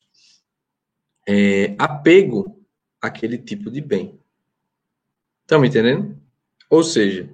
[1.30, 2.65] é, apego
[2.99, 4.19] àquele tipo de bem.
[5.43, 6.19] Estão me entendendo?
[6.67, 7.32] Ou seja,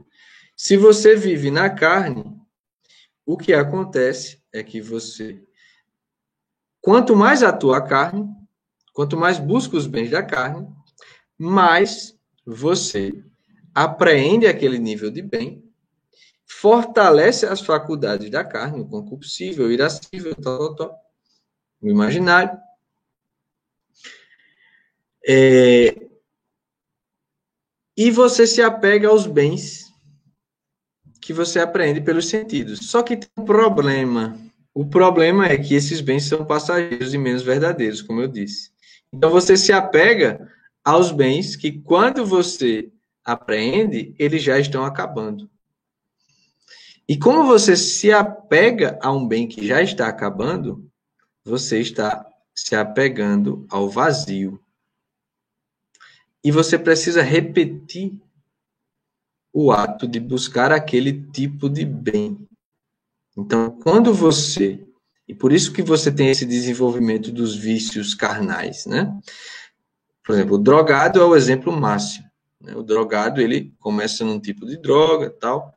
[0.58, 2.38] se você vive na carne,
[3.26, 5.42] o que acontece é que você,
[6.82, 8.28] quanto mais atua a carne,
[8.94, 10.68] quanto mais busca os bens da carne,
[11.38, 13.14] mais você
[13.74, 15.64] apreende aquele nível de bem,
[16.46, 21.00] fortalece as faculdades da carne, o concupiscível, irascível, tal,
[21.82, 22.58] o imaginário.
[25.26, 26.10] É,
[27.96, 29.94] e você se apega aos bens
[31.22, 32.90] que você aprende pelos sentidos.
[32.90, 34.40] Só que tem um problema.
[34.74, 38.72] O problema é que esses bens são passageiros e menos verdadeiros, como eu disse.
[39.12, 40.50] Então você se apega
[40.84, 42.92] aos bens que, quando você
[43.24, 45.50] aprende, eles já estão acabando.
[47.08, 50.88] E como você se apega a um bem que já está acabando,
[51.44, 54.62] você está se apegando ao vazio.
[56.44, 58.14] E você precisa repetir
[59.52, 62.48] o ato de buscar aquele tipo de bem.
[63.38, 64.86] Então, quando você,
[65.28, 69.18] e por isso que você tem esse desenvolvimento dos vícios carnais, né?
[70.24, 72.30] Por exemplo, o drogado é o exemplo máximo.
[72.62, 72.76] Né?
[72.76, 75.74] O drogado, ele começa num tipo de droga, tal.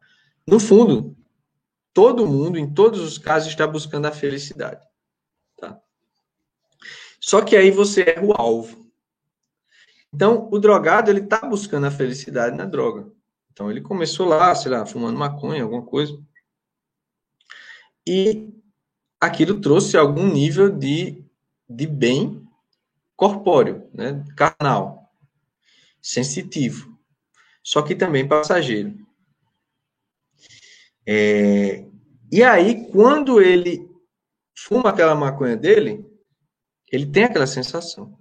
[0.47, 1.16] No fundo,
[1.95, 4.85] todo mundo, em todos os casos, está buscando a felicidade.
[5.57, 5.81] Tá?
[7.20, 8.91] Só que aí você erra o alvo.
[10.12, 13.11] Então, o drogado, ele está buscando a felicidade na droga.
[13.53, 16.18] Então, ele começou lá, sei lá, fumando maconha, alguma coisa.
[18.07, 18.53] E
[19.20, 21.24] aquilo trouxe algum nível de,
[21.68, 22.46] de bem
[23.16, 24.24] corpóreo, né?
[24.36, 25.12] carnal,
[26.00, 26.98] sensitivo,
[27.62, 28.96] só que também passageiro.
[31.07, 31.84] É,
[32.30, 33.88] e aí, quando ele
[34.57, 36.05] fuma aquela maconha dele,
[36.90, 38.18] ele tem aquela sensação.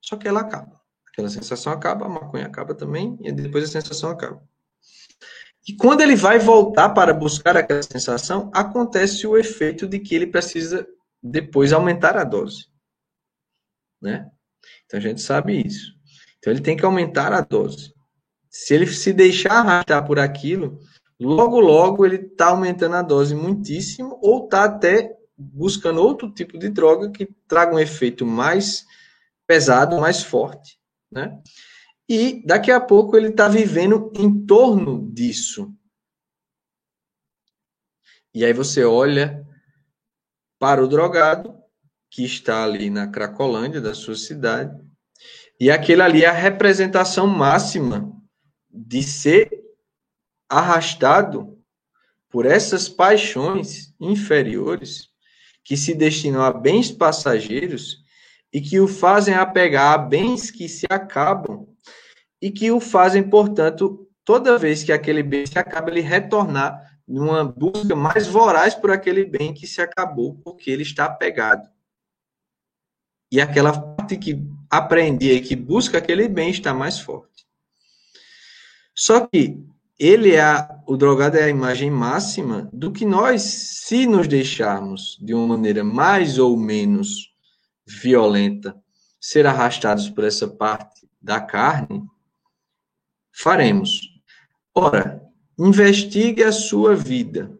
[0.00, 0.80] Só que ela acaba.
[1.06, 4.42] Aquela sensação acaba, a maconha acaba também, e depois a sensação acaba.
[5.68, 10.26] E quando ele vai voltar para buscar aquela sensação, acontece o efeito de que ele
[10.26, 10.86] precisa
[11.22, 12.66] depois aumentar a dose.
[14.00, 14.26] Né?
[14.86, 15.92] Então a gente sabe isso.
[16.38, 17.92] Então ele tem que aumentar a dose.
[18.48, 20.80] Se ele se deixar arrastar por aquilo,
[21.20, 26.68] logo, logo ele está aumentando a dose muitíssimo ou está até buscando outro tipo de
[26.68, 28.84] droga que traga um efeito mais
[29.46, 30.78] pesado, mais forte,
[31.10, 31.38] né?
[32.12, 35.72] E daqui a pouco ele está vivendo em torno disso.
[38.34, 39.46] E aí você olha
[40.58, 41.54] para o drogado
[42.10, 44.76] que está ali na Cracolândia da sua cidade,
[45.60, 48.12] e aquele ali é a representação máxima
[48.68, 49.48] de ser
[50.48, 51.62] arrastado
[52.28, 55.10] por essas paixões inferiores
[55.62, 57.98] que se destinam a bens passageiros
[58.52, 61.69] e que o fazem apegar a bens que se acabam
[62.40, 67.44] e que o fazem, portanto, toda vez que aquele bem se acaba, ele retornar numa
[67.44, 71.68] busca mais voraz por aquele bem que se acabou, porque ele está apegado.
[73.30, 77.46] E aquela parte que apreendia e que busca aquele bem está mais forte.
[78.94, 79.58] Só que
[79.98, 85.34] ele é o drogado é a imagem máxima do que nós, se nos deixarmos de
[85.34, 87.34] uma maneira mais ou menos
[87.86, 88.74] violenta,
[89.20, 92.02] ser arrastados por essa parte da carne,
[93.40, 94.00] faremos.
[94.74, 95.22] Ora,
[95.58, 97.58] investigue a sua vida.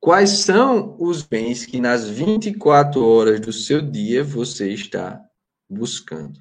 [0.00, 5.20] Quais são os bens que nas 24 horas do seu dia você está
[5.68, 6.40] buscando?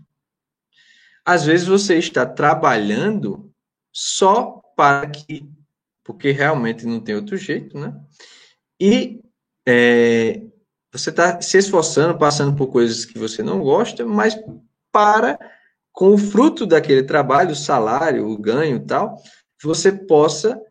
[1.26, 3.52] Às vezes você está trabalhando
[3.92, 5.50] só para que,
[6.04, 8.00] porque realmente não tem outro jeito, né?
[8.80, 9.22] E
[9.68, 10.42] é,
[10.92, 14.38] você está se esforçando, passando por coisas que você não gosta, mas
[14.92, 15.40] para,
[15.96, 19.16] com o fruto daquele trabalho, o salário, o ganho tal,
[19.64, 20.62] você possa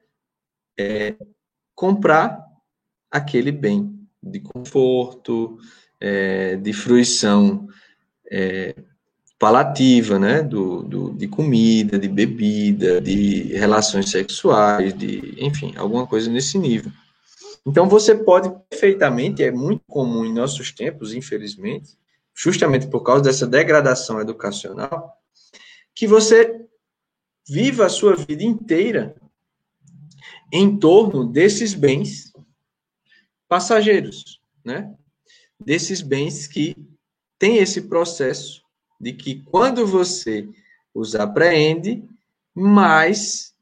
[0.79, 1.15] é,
[1.75, 2.45] comprar
[3.11, 5.59] aquele bem de conforto,
[5.99, 7.67] é, de fruição
[8.31, 8.75] é,
[9.39, 10.43] palativa, né?
[10.43, 16.93] Do, do, de comida, de bebida, de relações sexuais, de, enfim, alguma coisa nesse nível.
[17.67, 21.97] Então, você pode perfeitamente, é muito comum em nossos tempos, infelizmente,
[22.35, 25.17] justamente por causa dessa degradação educacional,
[25.95, 26.67] que você
[27.49, 29.15] viva a sua vida inteira
[30.53, 32.33] em torno desses bens
[33.49, 34.95] passageiros, né?
[35.61, 36.77] Desses bens que
[37.39, 38.63] têm esse processo
[39.01, 40.49] de que quando você
[40.93, 42.03] os apreende,
[42.55, 43.55] mais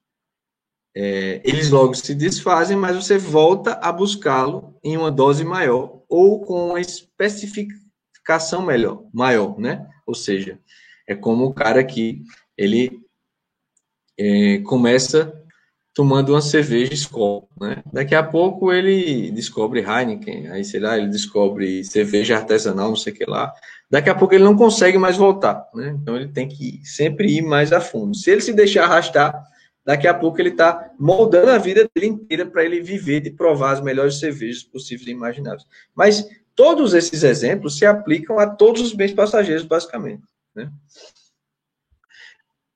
[0.95, 6.45] é, eles logo se desfazem, mas você volta a buscá-lo em uma dose maior ou
[6.45, 6.81] com uma
[8.23, 9.87] especificação melhor, maior, né?
[10.07, 10.59] Ou seja,
[11.07, 12.23] é como o cara que
[12.57, 13.01] ele
[14.19, 15.33] é, começa
[15.95, 17.83] tomando uma cerveja Skol, né?
[17.93, 23.13] Daqui a pouco ele descobre Heineken, aí sei lá, ele descobre cerveja artesanal, não sei
[23.13, 23.53] o que lá.
[23.91, 25.95] Daqui a pouco ele não consegue mais voltar, né?
[26.01, 28.17] Então ele tem que sempre ir mais a fundo.
[28.17, 29.45] Se ele se deixar arrastar,
[29.85, 33.73] daqui a pouco ele está moldando a vida dele inteira para ele viver de provar
[33.73, 35.67] as melhores cervejas possíveis e imagináveis.
[35.95, 40.23] Mas todos esses exemplos se aplicam a todos os bens passageiros, basicamente.
[40.55, 40.71] Né?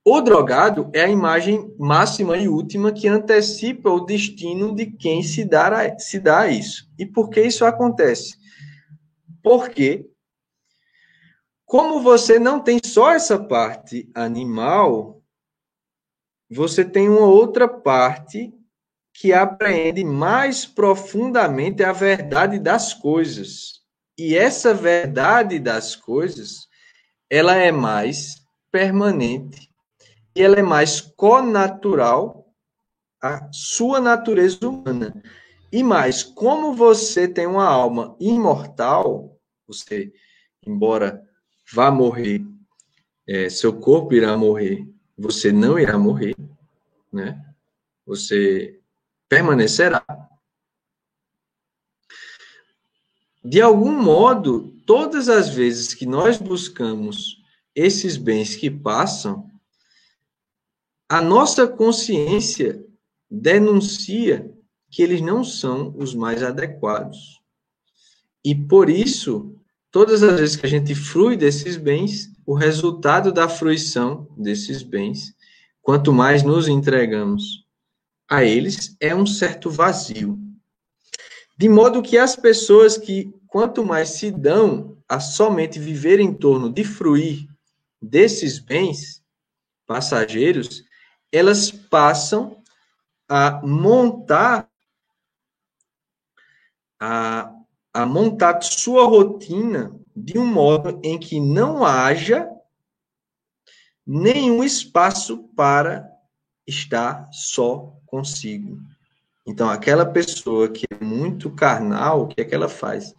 [0.08, 5.44] O drogado é a imagem máxima e última que antecipa o destino de quem se
[5.44, 6.88] dá a, se dá a isso.
[6.96, 8.36] E por que isso acontece?
[9.42, 10.08] Porque,
[11.64, 15.20] como você não tem só essa parte animal,
[16.48, 18.54] você tem uma outra parte
[19.18, 23.80] que apreende mais profundamente a verdade das coisas.
[24.18, 26.68] E essa verdade das coisas,
[27.30, 29.70] ela é mais permanente
[30.34, 32.46] e ela é mais conatural
[33.20, 35.22] à sua natureza humana.
[35.72, 40.12] E mais, como você tem uma alma imortal, você,
[40.64, 41.22] embora
[41.72, 42.44] vá morrer,
[43.26, 44.86] é, seu corpo irá morrer,
[45.16, 46.36] você não irá morrer,
[47.12, 47.42] né?
[48.06, 48.78] Você
[49.28, 50.04] permanecerá.
[53.44, 57.42] De algum modo, todas as vezes que nós buscamos
[57.74, 59.50] esses bens que passam,
[61.08, 62.84] a nossa consciência
[63.30, 64.52] denuncia
[64.90, 67.40] que eles não são os mais adequados.
[68.44, 69.54] E por isso,
[69.90, 75.34] todas as vezes que a gente frui desses bens, o resultado da fruição desses bens,
[75.82, 77.65] quanto mais nos entregamos
[78.28, 80.38] a eles, é um certo vazio.
[81.56, 86.70] De modo que as pessoas que, quanto mais se dão a somente viver em torno
[86.70, 87.48] de fruir
[88.00, 89.22] desses bens
[89.86, 90.84] passageiros,
[91.32, 92.62] elas passam
[93.28, 94.70] a montar
[97.00, 97.52] a,
[97.92, 102.48] a montar sua rotina de um modo em que não haja
[104.06, 106.08] nenhum espaço para
[106.66, 108.78] estar só consigo.
[109.46, 113.14] Então, aquela pessoa que é muito carnal, o que é que ela faz?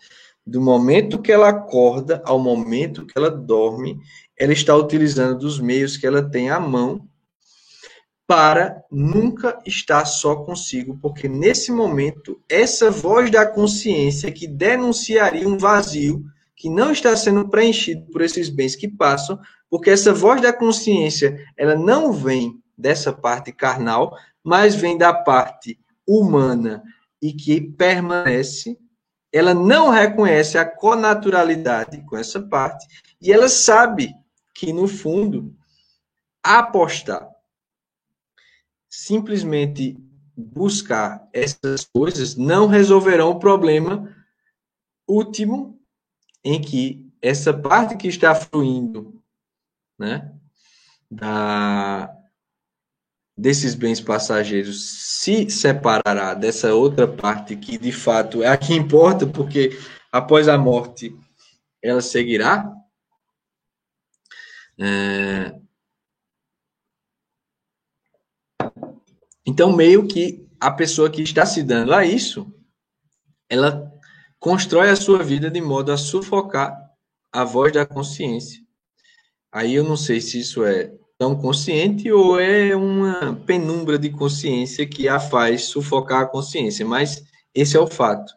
[0.45, 3.99] Do momento que ela acorda ao momento que ela dorme,
[4.35, 7.07] ela está utilizando dos meios que ela tem à mão
[8.25, 15.57] para nunca estar só consigo, porque nesse momento, essa voz da consciência que denunciaria um
[15.57, 16.25] vazio
[16.55, 19.39] que não está sendo preenchido por esses bens que passam,
[19.69, 24.15] porque essa voz da consciência, ela não vem dessa parte carnal,
[24.47, 25.77] mas vem da parte
[26.07, 26.81] humana
[27.21, 28.79] e que permanece,
[29.29, 32.87] ela não reconhece a conaturalidade com essa parte
[33.21, 34.15] e ela sabe
[34.55, 35.53] que no fundo
[36.41, 37.29] apostar
[38.87, 39.97] simplesmente
[40.33, 44.15] buscar essas coisas não resolverão o problema
[45.05, 45.77] último
[46.41, 49.21] em que essa parte que está fluindo,
[49.99, 50.33] né,
[51.11, 52.16] da,
[53.37, 59.27] desses bens passageiros se separará dessa outra parte que de fato é a que importa,
[59.27, 59.77] porque
[60.11, 61.15] após a morte
[61.81, 62.71] ela seguirá.
[64.79, 65.53] É,
[69.47, 72.53] Então, meio que a pessoa que está se dando a isso,
[73.49, 73.89] ela
[74.37, 76.77] constrói a sua vida de modo a sufocar
[77.31, 78.61] a voz da consciência.
[79.49, 84.87] Aí eu não sei se isso é tão consciente ou é uma penumbra de consciência
[84.87, 88.33] que a faz sufocar a consciência, mas esse é o fato.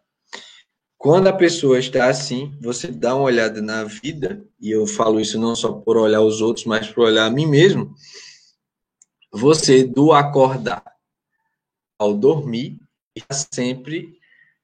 [0.97, 5.39] Quando a pessoa está assim, você dá uma olhada na vida, e eu falo isso
[5.39, 7.95] não só por olhar os outros, mas por olhar a mim mesmo,
[9.33, 10.85] você, do acordar
[11.99, 12.79] ao dormir,
[13.15, 14.19] está sempre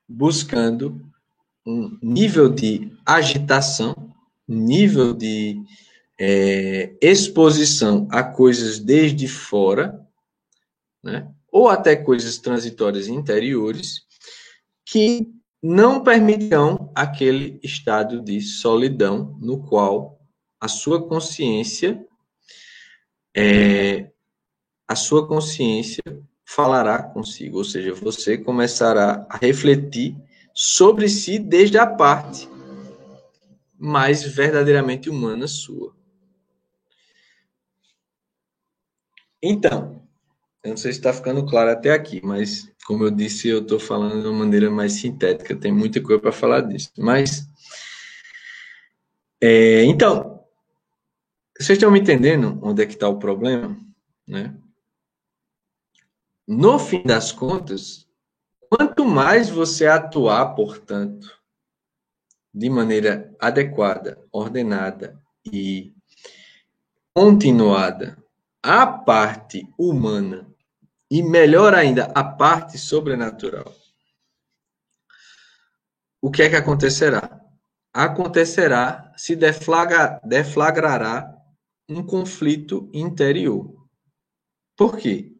[0.08, 1.00] buscando
[1.66, 3.94] um nível de agitação,
[4.46, 5.60] nível de
[6.18, 10.00] é, exposição a coisas desde fora,
[11.02, 11.30] né?
[11.50, 14.02] ou até coisas transitórias interiores,
[14.84, 15.28] que
[15.62, 20.20] não permitirão aquele estado de solidão no qual
[20.60, 22.06] a sua consciência
[23.36, 24.10] é,
[24.88, 26.02] a sua consciência
[26.44, 30.16] falará consigo, ou seja, você começará a refletir
[30.54, 32.48] sobre si desde a parte
[33.78, 35.95] mais verdadeiramente humana sua.
[39.42, 40.02] Então,
[40.62, 43.80] eu não sei se está ficando claro até aqui, mas como eu disse, eu estou
[43.80, 46.90] falando de uma maneira mais sintética, tem muita coisa para falar disso.
[46.96, 47.46] Mas,
[49.40, 50.44] é, então,
[51.58, 53.76] vocês estão me entendendo onde é que está o problema,
[54.26, 54.56] né?
[56.46, 58.06] No fim das contas,
[58.70, 61.36] quanto mais você atuar, portanto,
[62.54, 65.20] de maneira adequada, ordenada
[65.52, 65.92] e
[67.12, 68.16] continuada,
[68.68, 70.44] a parte humana
[71.08, 73.72] e melhor ainda, a parte sobrenatural,
[76.20, 77.40] o que é que acontecerá?
[77.94, 81.32] Acontecerá, se deflagra, deflagrará
[81.88, 83.86] um conflito interior.
[84.76, 85.32] Por quê?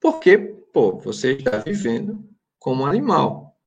[0.00, 2.24] Porque, pô, você está vivendo
[2.60, 3.58] como animal.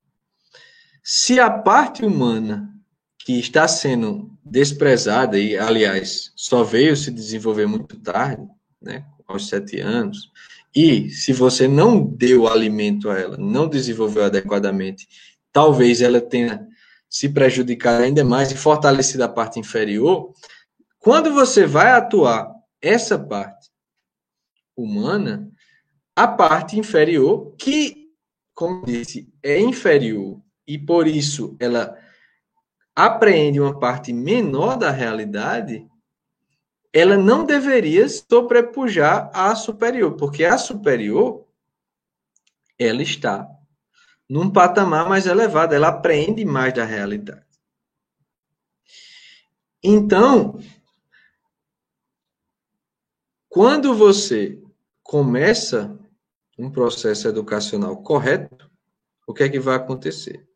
[1.03, 2.73] Se a parte humana
[3.19, 8.55] que está sendo desprezada, e aliás, só veio se desenvolver muito tarde,
[8.86, 10.31] né, aos sete anos,
[10.75, 15.07] e se você não deu alimento a ela, não desenvolveu adequadamente,
[15.51, 16.67] talvez ela tenha
[17.09, 20.33] se prejudicado ainda mais e fortalecido a parte inferior.
[20.99, 23.69] Quando você vai atuar essa parte
[24.75, 25.49] humana,
[26.15, 28.09] a parte inferior, que,
[28.53, 31.97] como disse, é inferior e por isso ela
[32.93, 35.88] apreende uma parte menor da realidade,
[36.95, 41.45] ela não deveria sobrepujar a superior, porque a superior
[42.79, 43.45] ela está
[44.29, 47.43] num patamar mais elevado, ela aprende mais da realidade.
[49.83, 50.57] Então,
[53.49, 54.63] quando você
[55.03, 55.99] começa
[56.57, 58.71] um processo educacional correto,
[59.27, 60.47] o que é que vai acontecer?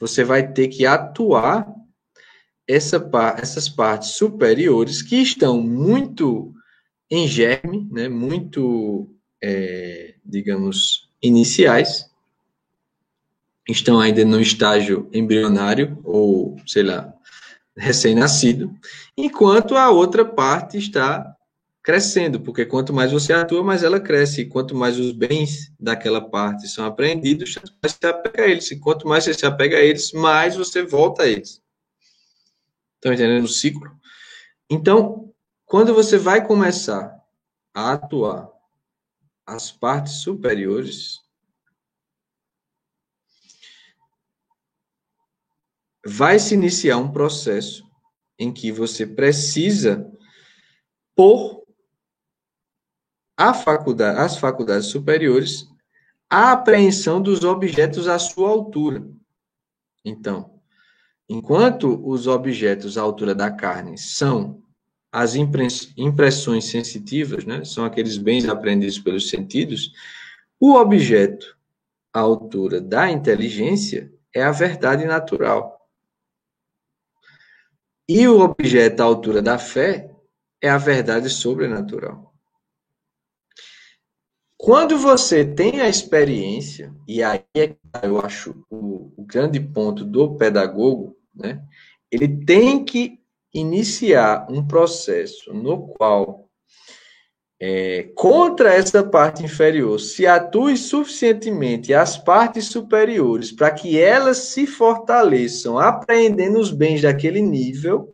[0.00, 1.72] Você vai ter que atuar
[2.68, 6.52] essa, essas partes superiores que estão muito
[7.10, 9.08] em germe, né, muito,
[9.42, 12.10] é, digamos, iniciais,
[13.68, 17.12] estão ainda no estágio embrionário ou, sei lá,
[17.76, 18.74] recém-nascido,
[19.16, 21.36] enquanto a outra parte está
[21.86, 24.40] crescendo, porque quanto mais você atua, mais ela cresce.
[24.40, 28.68] E quanto mais os bens daquela parte são apreendidos, mais você apega a eles.
[28.72, 31.62] E quanto mais você se apega a eles, mais você volta a eles.
[33.06, 33.96] Estão entendendo o ciclo?
[34.68, 35.32] Então,
[35.64, 37.16] quando você vai começar
[37.72, 38.50] a atuar
[39.46, 41.20] as partes superiores,
[46.04, 47.88] vai se iniciar um processo
[48.36, 50.12] em que você precisa
[51.14, 51.64] pôr
[53.36, 55.68] a faculdade, as faculdades superiores
[56.28, 59.08] a apreensão dos objetos à sua altura.
[60.04, 60.55] Então,
[61.28, 64.62] enquanto os objetos à altura da carne são
[65.12, 69.92] as impressões sensitivas, né, são aqueles bens aprendidos pelos sentidos,
[70.60, 71.56] o objeto
[72.12, 75.74] à altura da inteligência é a verdade natural.
[78.08, 80.10] E o objeto à altura da fé
[80.62, 82.34] é a verdade sobrenatural.
[84.58, 90.36] Quando você tem a experiência, e aí é, eu acho o, o grande ponto do
[90.36, 91.60] pedagogo, né?
[92.10, 93.18] Ele tem que
[93.52, 96.48] iniciar um processo no qual,
[97.60, 104.66] é, contra essa parte inferior, se atue suficientemente as partes superiores para que elas se
[104.66, 108.12] fortaleçam, apreendendo os bens daquele nível,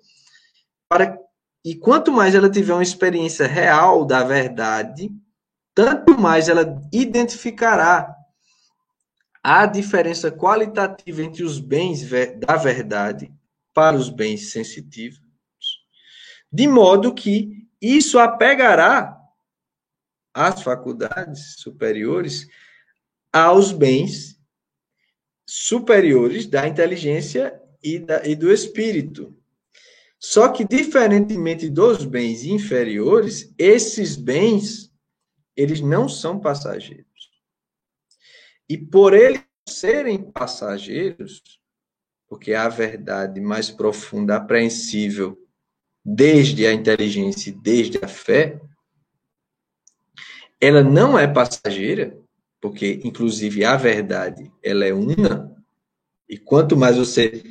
[0.89, 1.19] para
[1.65, 5.09] e quanto mais ela tiver uma experiência real da verdade,
[5.73, 8.13] tanto mais ela identificará
[9.43, 13.33] a diferença qualitativa entre os bens da verdade
[13.75, 15.21] para os bens sensitivos,
[16.51, 19.19] de modo que isso apegará
[20.33, 22.47] as faculdades superiores
[23.33, 24.39] aos bens
[25.45, 29.37] superiores da inteligência e, da, e do espírito.
[30.19, 34.93] Só que, diferentemente dos bens inferiores, esses bens
[35.57, 37.12] eles não são passageiros.
[38.73, 41.43] E por eles serem passageiros,
[42.27, 45.39] porque a verdade mais profunda, apreensível,
[46.03, 48.59] desde a inteligência e desde a fé,
[50.59, 52.19] ela não é passageira,
[52.63, 55.55] porque inclusive a verdade, ela é una,
[56.27, 57.45] e quanto mais você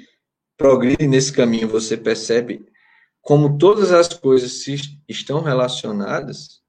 [0.57, 2.65] progride nesse caminho, você percebe
[3.21, 4.65] como todas as coisas
[5.07, 6.63] estão relacionadas,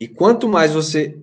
[0.00, 1.22] e quanto mais você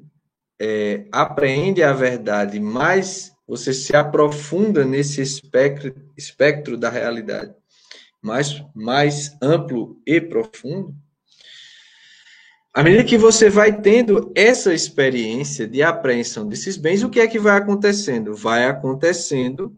[0.59, 7.53] é, apreende a verdade, mais você se aprofunda nesse espectro, espectro da realidade,
[8.21, 10.93] mais, mais amplo e profundo.
[12.73, 17.27] À medida que você vai tendo essa experiência de apreensão desses bens, o que é
[17.27, 18.35] que vai acontecendo?
[18.35, 19.75] Vai acontecendo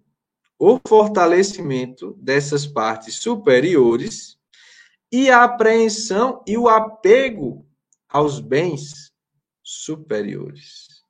[0.57, 4.37] o fortalecimento dessas partes superiores
[5.11, 7.65] e a apreensão e o apego
[8.09, 9.08] aos bens
[9.69, 11.03] superiores.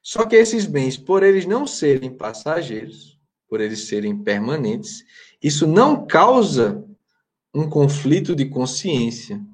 [0.00, 5.04] Só que esses bens, por eles não serem passageiros, por eles serem permanentes,
[5.42, 6.84] isso não causa
[7.52, 9.44] um conflito de consciência.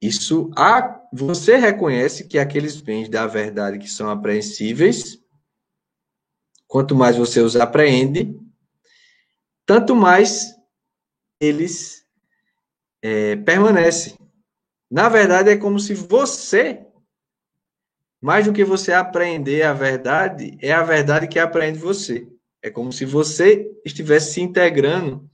[0.00, 5.18] Isso há, você reconhece que aqueles bens da verdade que são apreensíveis,
[6.66, 8.38] quanto mais você os apreende,
[9.66, 10.54] tanto mais
[11.40, 12.06] eles
[13.02, 14.19] é, permanecem.
[14.90, 16.84] Na verdade, é como se você,
[18.20, 22.26] mais do que você aprender a verdade, é a verdade que aprende você.
[22.60, 25.30] É como se você estivesse se integrando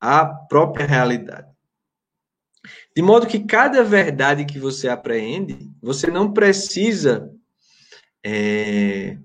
[0.00, 1.48] à própria realidade.
[2.96, 7.30] De modo que cada verdade que você apreende, você não precisa.
[8.24, 9.18] É,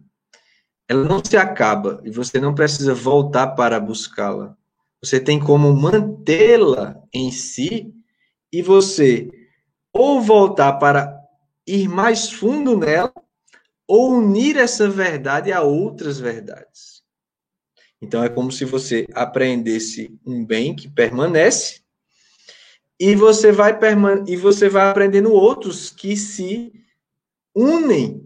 [0.88, 4.56] ela não se acaba e você não precisa voltar para buscá-la.
[5.02, 7.93] Você tem como mantê-la em si
[8.52, 9.30] e você
[9.94, 11.18] ou voltar para
[11.68, 13.14] ir mais fundo nela,
[13.88, 17.04] ou unir essa verdade a outras verdades.
[18.02, 21.82] Então é como se você aprendesse um bem que permanece
[23.00, 23.78] e você vai
[24.28, 26.72] e você vai aprendendo outros que se
[27.56, 28.26] unem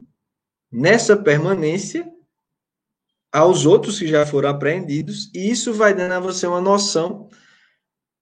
[0.71, 2.11] nessa permanência
[3.31, 7.29] aos outros que já foram aprendidos, e isso vai dando a você uma noção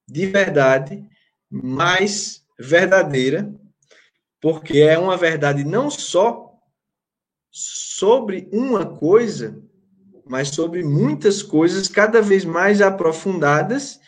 [0.07, 1.05] de verdade
[1.49, 3.53] mais verdadeira,
[4.39, 6.51] porque é uma verdade não só
[7.51, 9.61] sobre uma coisa,
[10.25, 13.99] mas sobre muitas coisas cada vez mais aprofundadas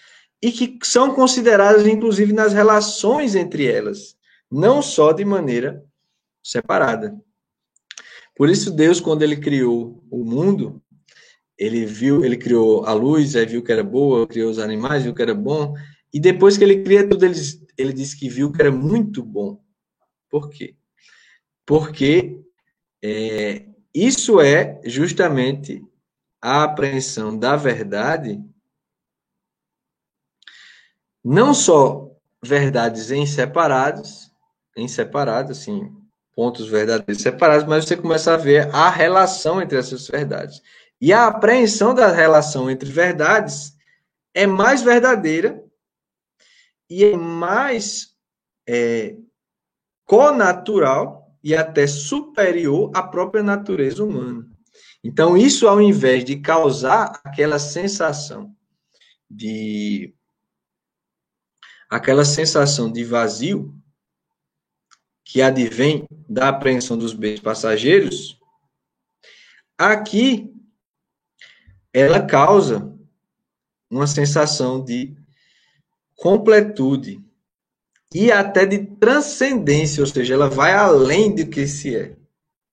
[0.42, 4.16] e que são consideradas, inclusive, nas relações entre elas,
[4.52, 5.84] não só de maneira
[6.44, 7.18] separada.
[8.36, 10.82] Por isso, Deus, quando ele criou o mundo,
[11.58, 15.14] ele viu, ele criou a luz, aí viu que era boa, criou os animais, viu
[15.14, 15.76] que era bom,
[16.14, 17.36] E depois que ele cria tudo, ele,
[17.78, 19.64] ele disse que viu que era muito bom.
[20.30, 20.76] Por quê?
[21.66, 22.42] Porque
[23.04, 25.84] é, isso é justamente
[26.42, 28.44] a apreensão da verdade,
[31.24, 32.12] não só
[32.44, 34.32] verdades em separados,
[34.76, 35.96] em separado, assim,
[36.36, 40.62] pontos verdadeiros separados, mas você começa a ver a relação entre essas verdades.
[41.00, 43.78] E a apreensão da relação entre verdades
[44.34, 45.63] é mais verdadeira
[46.94, 48.16] e é mais
[48.70, 49.18] é,
[50.06, 54.48] conatural e até superior à própria natureza humana.
[55.04, 58.56] Então, isso, ao invés de causar aquela sensação
[59.28, 60.14] de.
[61.90, 63.74] aquela sensação de vazio,
[65.26, 68.40] que advém da apreensão dos bens passageiros,
[69.76, 70.54] aqui
[71.92, 72.96] ela causa
[73.90, 75.23] uma sensação de
[76.16, 77.22] completude
[78.14, 82.16] e até de transcendência, ou seja, ela vai além do que se é.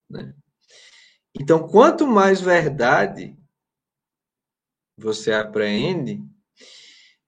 [0.09, 0.34] Né?
[1.38, 3.36] Então, quanto mais verdade
[4.97, 6.22] você apreende,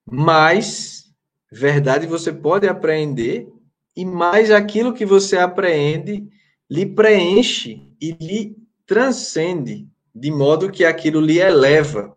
[0.05, 1.11] mais
[1.51, 3.49] verdade você pode apreender
[3.97, 6.29] e mais aquilo que você apreende
[6.71, 8.57] lhe preenche e lhe
[8.87, 12.17] transcende, de modo que aquilo lhe eleva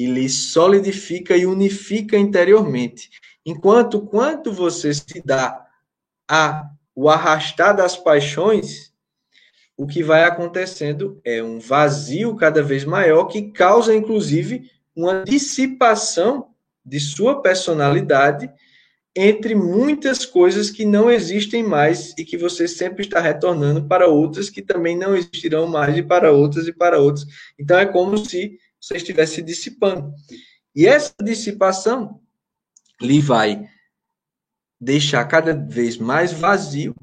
[0.00, 3.10] e lhe solidifica e unifica interiormente.
[3.44, 5.66] Enquanto quanto você se dá
[6.26, 8.94] a o arrastar das paixões,
[9.76, 16.48] o que vai acontecendo é um vazio cada vez maior que causa inclusive uma dissipação
[16.82, 18.50] de sua personalidade
[19.14, 24.48] entre muitas coisas que não existem mais e que você sempre está retornando para outras
[24.48, 27.26] que também não existirão mais e para outras e para outras.
[27.58, 30.14] Então é como se você estivesse se dissipando.
[30.74, 32.22] E essa dissipação
[33.00, 33.68] lhe vai
[34.80, 36.94] deixar cada vez mais vazio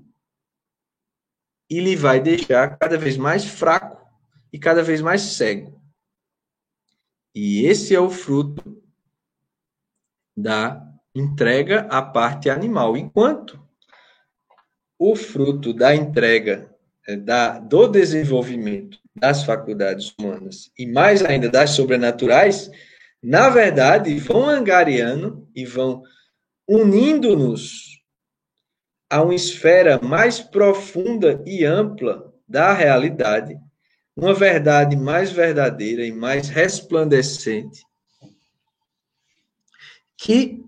[1.69, 4.05] e lhe vai deixar cada vez mais fraco
[4.51, 5.81] e cada vez mais cego.
[7.35, 8.81] E esse é o fruto
[10.35, 13.61] da entrega à parte animal, enquanto
[14.97, 16.75] o fruto da entrega
[17.07, 22.69] é, da, do desenvolvimento das faculdades humanas e mais ainda das sobrenaturais,
[23.21, 26.03] na verdade, vão angariando e vão
[26.67, 28.01] unindo-nos
[29.09, 33.57] a uma esfera mais profunda e ampla da realidade,
[34.15, 37.83] uma verdade mais verdadeira e mais resplandecente,
[40.17, 40.63] que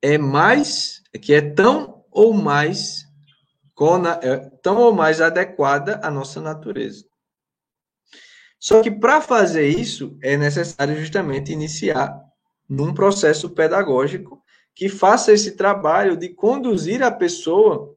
[0.00, 3.08] é mais, que é tão ou mais
[4.22, 7.07] é tão ou mais adequada à nossa natureza.
[8.58, 12.20] Só que para fazer isso é necessário justamente iniciar
[12.68, 14.42] num processo pedagógico
[14.74, 17.96] que faça esse trabalho de conduzir a pessoa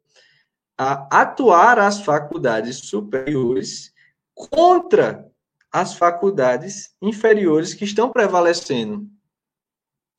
[0.78, 3.93] a atuar as faculdades superiores
[4.34, 5.30] contra
[5.72, 9.07] as faculdades inferiores que estão prevalecendo,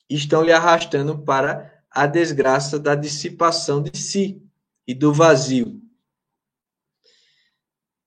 [0.08, 4.42] estão lhe arrastando para a desgraça da dissipação de si
[4.86, 5.82] e do vazio.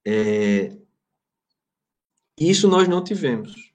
[0.06, 0.76] É,
[2.38, 3.72] isso nós não tivemos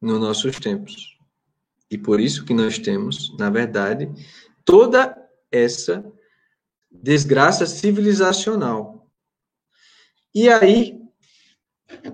[0.00, 1.16] nos nossos tempos.
[1.90, 4.10] E por isso que nós temos, na verdade,
[4.64, 5.16] toda
[5.50, 6.04] essa
[6.90, 9.08] desgraça civilizacional.
[10.34, 11.00] E aí,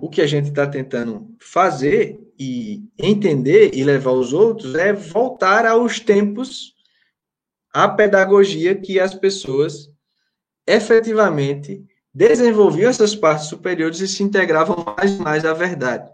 [0.00, 5.64] o que a gente está tentando fazer e entender e levar os outros é voltar
[5.64, 6.74] aos tempos,
[7.72, 9.90] à pedagogia que as pessoas
[10.66, 11.84] efetivamente
[12.14, 16.08] desenvolviam essas partes superiores e se integravam mais e mais à verdade.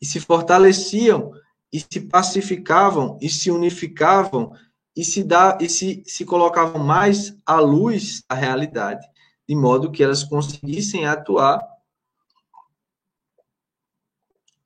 [0.00, 1.32] E se fortaleciam,
[1.72, 4.52] e se pacificavam, e se unificavam,
[4.96, 9.06] e se, dá, e se, se colocavam mais à luz da realidade,
[9.48, 11.60] de modo que elas conseguissem atuar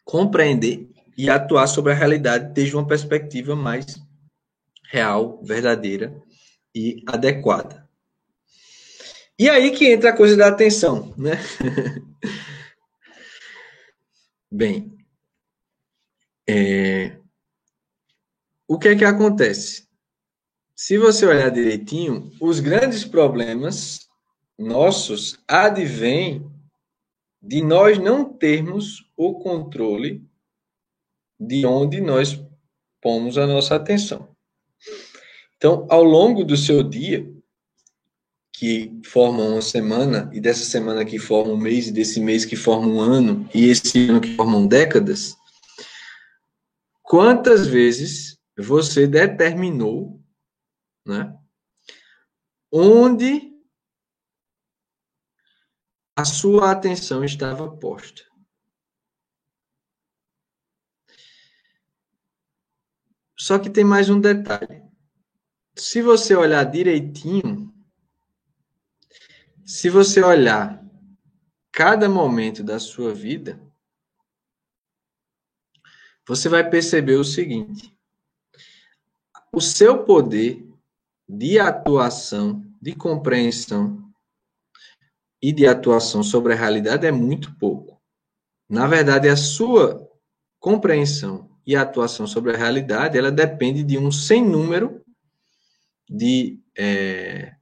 [0.05, 4.01] compreender e atuar sobre a realidade desde uma perspectiva mais
[4.91, 6.23] real, verdadeira
[6.75, 7.82] e adequada.
[9.43, 11.33] E aí que entra a coisa da atenção, né?
[14.49, 14.97] Bem,
[16.49, 17.19] é...
[18.69, 19.89] o que é que acontece?
[20.77, 24.07] Se você olhar direitinho, os grandes problemas
[24.57, 26.49] nossos advêm
[27.43, 30.25] de nós não termos o controle
[31.37, 32.41] de onde nós
[33.01, 34.37] pomos a nossa atenção.
[35.57, 37.29] Então, ao longo do seu dia,
[38.63, 42.55] que forma uma semana, e dessa semana que forma um mês, e desse mês que
[42.55, 45.37] forma um ano, e esse ano que formam décadas,
[47.03, 50.23] quantas vezes você determinou,
[51.05, 51.37] né?
[52.73, 53.53] Onde
[56.15, 58.23] a sua atenção estava posta.
[63.37, 64.85] Só que tem mais um detalhe.
[65.75, 67.72] Se você olhar direitinho,
[69.65, 70.83] se você olhar
[71.73, 73.61] cada momento da sua vida,
[76.27, 77.97] você vai perceber o seguinte:
[79.53, 80.67] o seu poder
[81.29, 84.13] de atuação, de compreensão
[85.41, 88.01] e de atuação sobre a realidade é muito pouco.
[88.69, 90.09] Na verdade, a sua
[90.59, 95.05] compreensão e atuação sobre a realidade, ela depende de um sem número
[96.09, 97.57] de é,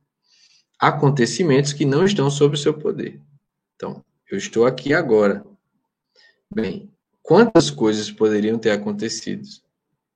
[0.80, 3.20] acontecimentos que não estão sob o seu poder.
[3.76, 5.44] Então, eu estou aqui agora.
[6.52, 6.90] Bem,
[7.22, 9.46] quantas coisas poderiam ter acontecido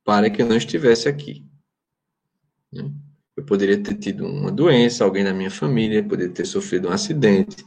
[0.04, 1.44] para que eu não estivesse aqui?
[2.72, 2.90] Né?
[3.36, 7.64] Eu poderia ter tido uma doença, alguém da minha família poderia ter sofrido um acidente,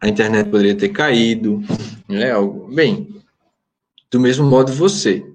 [0.00, 1.60] a internet poderia ter caído,
[2.08, 2.30] né?
[2.74, 3.22] Bem,
[4.10, 5.29] do mesmo modo você.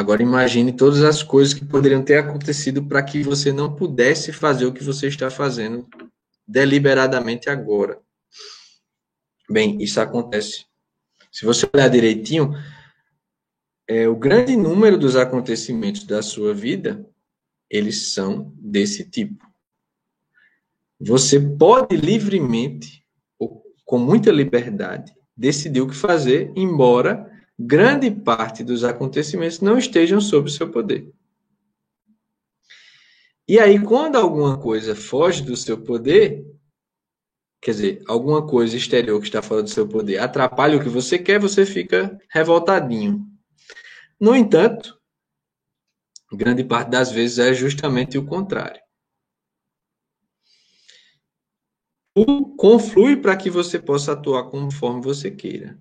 [0.00, 4.64] Agora imagine todas as coisas que poderiam ter acontecido para que você não pudesse fazer
[4.64, 5.86] o que você está fazendo
[6.48, 8.00] deliberadamente agora.
[9.46, 10.64] Bem, isso acontece.
[11.30, 12.54] Se você olhar direitinho,
[13.86, 17.06] é, o grande número dos acontecimentos da sua vida,
[17.68, 19.46] eles são desse tipo.
[20.98, 23.04] Você pode livremente,
[23.38, 27.29] ou com muita liberdade, decidir o que fazer, embora
[27.62, 31.12] grande parte dos acontecimentos não estejam sob seu poder.
[33.46, 36.46] E aí, quando alguma coisa foge do seu poder,
[37.60, 41.18] quer dizer, alguma coisa exterior que está fora do seu poder atrapalha o que você
[41.18, 43.26] quer, você fica revoltadinho.
[44.18, 44.98] No entanto,
[46.32, 48.80] grande parte das vezes é justamente o contrário.
[52.16, 55.78] O conflui para que você possa atuar conforme você queira.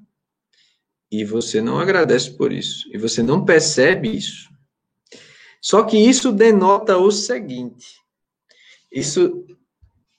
[1.11, 2.87] E você não agradece por isso.
[2.93, 4.49] E você não percebe isso.
[5.61, 7.99] Só que isso denota o seguinte:
[8.91, 9.45] isso,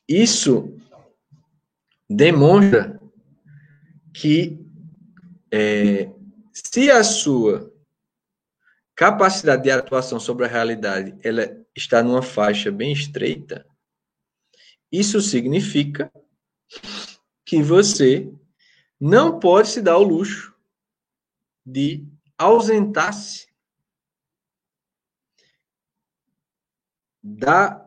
[0.09, 0.77] isso
[2.09, 3.01] demonstra
[4.13, 4.59] que
[5.53, 6.11] é,
[6.53, 7.73] se a sua
[8.95, 13.67] capacidade de atuação sobre a realidade ela está numa faixa bem estreita,
[14.93, 16.13] isso significa
[17.47, 18.31] que você
[19.01, 20.50] não pode se dar o luxo
[21.65, 22.07] de
[22.39, 23.49] ausentar-se
[27.23, 27.87] da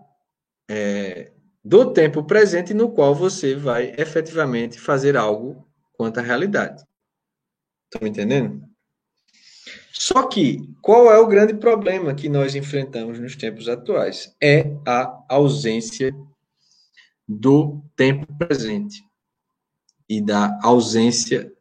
[0.69, 1.31] é,
[1.63, 6.83] do tempo presente no qual você vai efetivamente fazer algo quanto à realidade.
[7.85, 8.67] Estão entendendo?
[9.91, 14.35] Só que qual é o grande problema que nós enfrentamos nos tempos atuais?
[14.41, 16.13] É a ausência
[17.27, 19.01] do tempo presente
[20.09, 21.53] e da ausência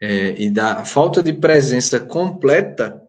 [0.00, 3.00] é, e da falta de presença completa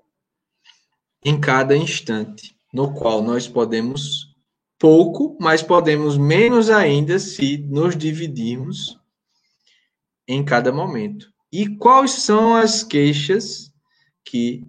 [1.24, 4.36] em cada instante, no qual nós podemos
[4.78, 9.00] pouco, mas podemos menos ainda se nos dividirmos
[10.28, 11.32] em cada momento.
[11.52, 13.72] E quais são as queixas
[14.26, 14.66] que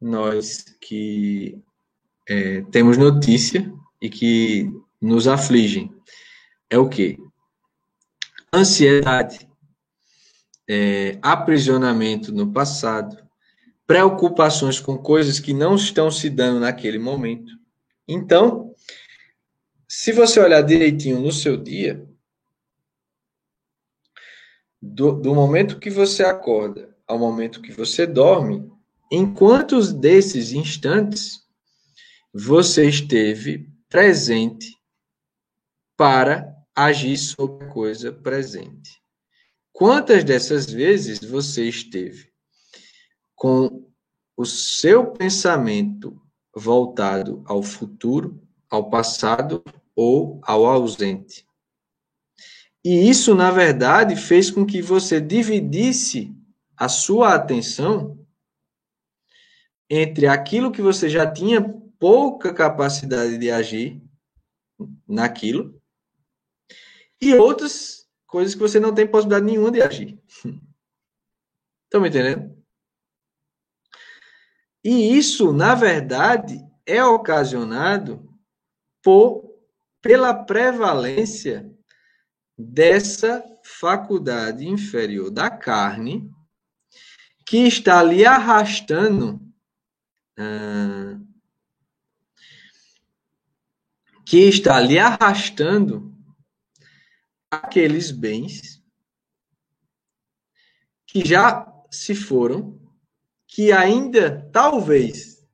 [0.00, 1.58] nós que
[2.28, 5.92] é, temos notícia e que nos afligem?
[6.70, 7.18] É o que?
[8.54, 9.46] Ansiedade,
[10.72, 13.22] é, aprisionamento no passado,
[13.86, 17.52] preocupações com coisas que não estão se dando naquele momento.
[18.08, 18.74] Então,
[19.86, 22.08] se você olhar direitinho no seu dia,
[24.80, 28.66] do, do momento que você acorda ao momento que você dorme,
[29.10, 31.46] em quantos desses instantes
[32.32, 34.74] você esteve presente
[35.98, 39.01] para agir sobre a coisa presente?
[39.72, 42.30] Quantas dessas vezes você esteve
[43.34, 43.90] com
[44.36, 46.20] o seu pensamento
[46.54, 49.64] voltado ao futuro, ao passado
[49.96, 51.46] ou ao ausente?
[52.84, 56.34] E isso, na verdade, fez com que você dividisse
[56.76, 58.18] a sua atenção
[59.88, 61.62] entre aquilo que você já tinha
[61.98, 64.02] pouca capacidade de agir
[65.06, 65.80] naquilo
[67.20, 68.01] e outras
[68.32, 70.18] coisas que você não tem possibilidade nenhuma de agir.
[71.84, 72.56] Estão me entendendo?
[74.82, 78.26] E isso, na verdade, é ocasionado
[79.02, 79.54] por,
[80.00, 81.70] pela prevalência
[82.56, 86.30] dessa faculdade inferior da carne
[87.46, 89.34] que está lhe arrastando
[90.38, 91.20] uh,
[94.24, 96.11] que está lhe arrastando
[97.52, 98.82] aqueles bens
[101.06, 102.80] que já se foram,
[103.46, 105.46] que ainda talvez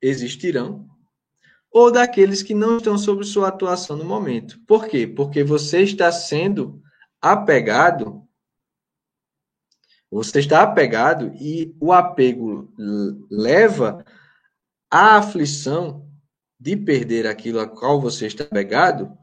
[0.00, 0.88] existirão,
[1.70, 4.58] ou daqueles que não estão sob sua atuação no momento.
[4.66, 5.06] Por quê?
[5.06, 6.82] Porque você está sendo
[7.20, 8.26] apegado,
[10.10, 12.72] você está apegado e o apego
[13.30, 14.02] leva
[14.90, 16.10] à aflição
[16.58, 19.14] de perder aquilo a qual você está apegado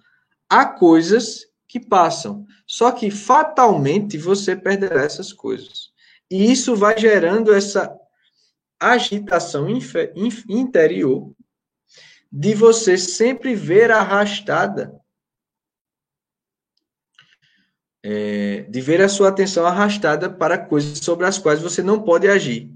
[0.48, 2.46] a coisas que passam.
[2.68, 5.92] Só que fatalmente você perderá essas coisas.
[6.30, 8.00] E isso vai gerando essa
[8.80, 9.68] agitação
[10.48, 11.34] interior
[12.32, 15.02] de você sempre ver arrastada,
[18.04, 22.28] é, de ver a sua atenção arrastada para coisas sobre as quais você não pode
[22.28, 22.72] agir.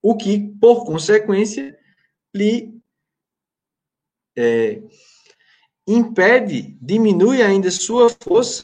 [0.00, 1.76] O que, por consequência,
[2.32, 2.80] lhe
[4.36, 4.80] é,
[5.86, 8.62] impede, diminui ainda sua força,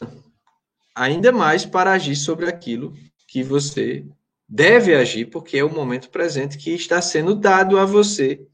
[0.95, 2.95] ainda mais para agir sobre aquilo
[3.29, 4.05] que você
[4.49, 8.45] deve agir, porque é o momento presente que está sendo dado a você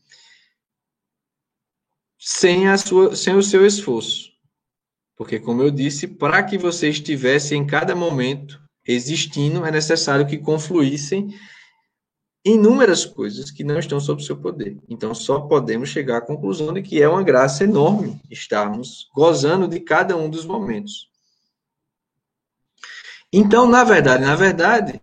[2.18, 4.30] sem, a sua, sem o seu esforço.
[5.16, 10.36] Porque, como eu disse, para que você estivesse em cada momento existindo, é necessário que
[10.36, 11.34] confluíssem
[12.46, 14.78] inúmeras coisas que não estão sob seu poder.
[14.88, 19.80] Então, só podemos chegar à conclusão de que é uma graça enorme estarmos gozando de
[19.80, 21.10] cada um dos momentos.
[23.32, 25.00] Então, na verdade, na verdade,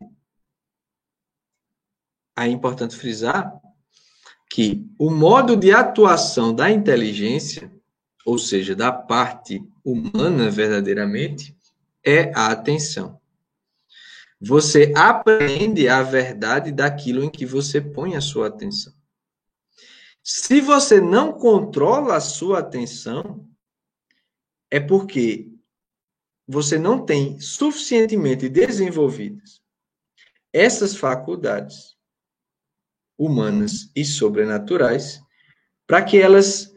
[2.37, 3.53] é importante frisar
[4.49, 7.69] que o modo de atuação da inteligência,
[8.25, 11.57] ou seja, da parte humana verdadeiramente,
[12.05, 13.19] é a atenção.
[14.45, 18.93] Você aprende a verdade daquilo em que você põe a sua atenção.
[20.21, 23.49] Se você não controla a sua atenção,
[24.69, 25.49] é porque
[26.45, 29.61] você não tem suficientemente desenvolvidas
[30.51, 31.95] essas faculdades
[33.17, 35.21] humanas e sobrenaturais,
[35.87, 36.73] para que elas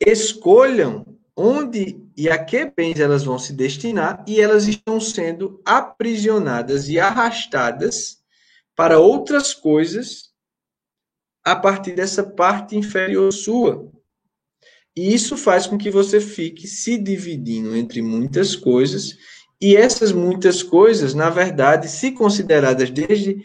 [0.00, 1.06] escolham
[1.36, 6.98] onde e a que bens elas vão se destinar e elas estão sendo aprisionadas e
[6.98, 8.18] arrastadas
[8.76, 10.32] para outras coisas
[11.44, 13.90] a partir dessa parte inferior sua.
[14.96, 19.16] E isso faz com que você fique se dividindo entre muitas coisas,
[19.60, 23.44] e essas muitas coisas, na verdade, se consideradas desde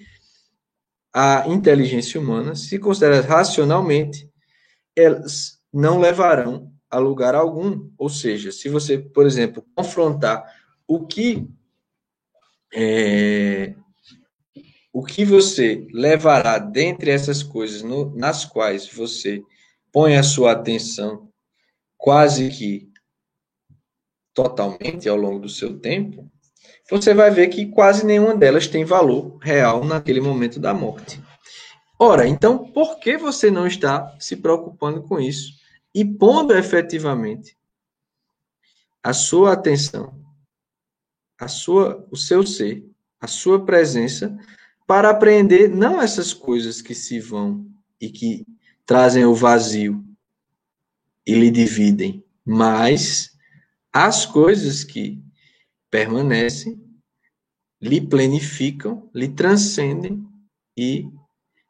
[1.14, 4.30] a inteligência humana, se consideradas racionalmente,
[4.96, 7.90] elas não levarão a lugar algum.
[7.98, 10.44] Ou seja, se você, por exemplo, confrontar
[10.88, 11.48] o que
[12.74, 13.74] é,
[14.92, 19.42] o que você levará dentre essas coisas no, nas quais você
[19.92, 21.30] põe a sua atenção
[21.98, 22.90] quase que
[24.34, 26.30] totalmente ao longo do seu tempo,
[26.90, 31.22] você vai ver que quase nenhuma delas tem valor real naquele momento da morte.
[32.00, 35.59] Ora, então, por que você não está se preocupando com isso
[35.94, 37.58] e pondo efetivamente
[39.04, 40.24] a sua atenção,
[41.40, 42.86] a sua, o seu ser,
[43.20, 44.38] a sua presença
[44.86, 47.66] para aprender não essas coisas que se vão
[48.00, 48.46] e que
[48.86, 50.04] trazem o vazio
[51.26, 53.38] e lhe dividem, mas
[53.94, 55.22] as coisas que
[55.90, 56.84] permanecem,
[57.82, 60.28] lhe planificam, lhe transcendem
[60.76, 61.08] e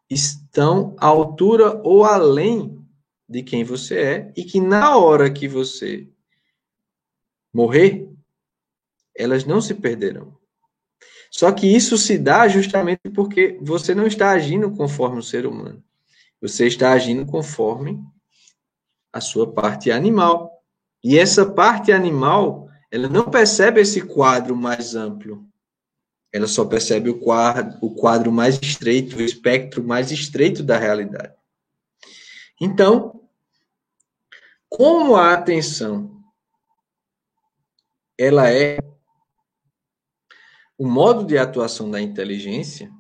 [0.10, 2.79] estão à altura ou além
[3.30, 6.08] de quem você é e que na hora que você
[7.54, 8.10] morrer,
[9.16, 10.36] elas não se perderão.
[11.30, 15.84] Só que isso se dá justamente porque você não está agindo conforme o ser humano.
[16.42, 18.02] Você está agindo conforme
[19.14, 20.64] a sua parte animal.
[21.04, 25.48] E essa parte animal ela não percebe esse quadro mais amplo.
[26.32, 31.34] Ela só percebe o quadro, o quadro mais estreito, o espectro mais estreito da realidade.
[32.60, 33.22] Então,
[34.70, 36.20] como a atenção
[38.18, 38.78] ela é
[40.78, 42.92] o modo de atuação da inteligência,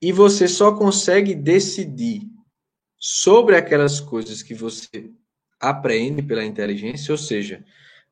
[0.00, 2.22] e você só consegue decidir
[2.98, 5.10] sobre aquelas coisas que você
[5.60, 7.64] aprende pela inteligência, ou seja,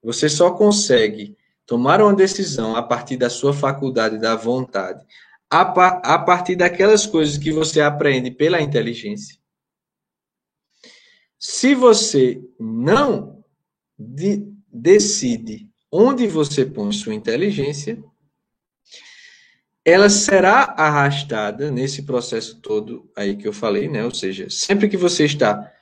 [0.03, 1.37] você só consegue
[1.67, 5.05] tomar uma decisão a partir da sua faculdade da vontade,
[5.51, 9.40] a, a partir daquelas coisas que você aprende pela inteligência.
[11.43, 13.43] Se você não
[13.99, 17.99] de decide onde você põe sua inteligência,
[19.83, 24.05] ela será arrastada nesse processo todo aí que eu falei, né?
[24.05, 25.73] Ou seja, sempre que você está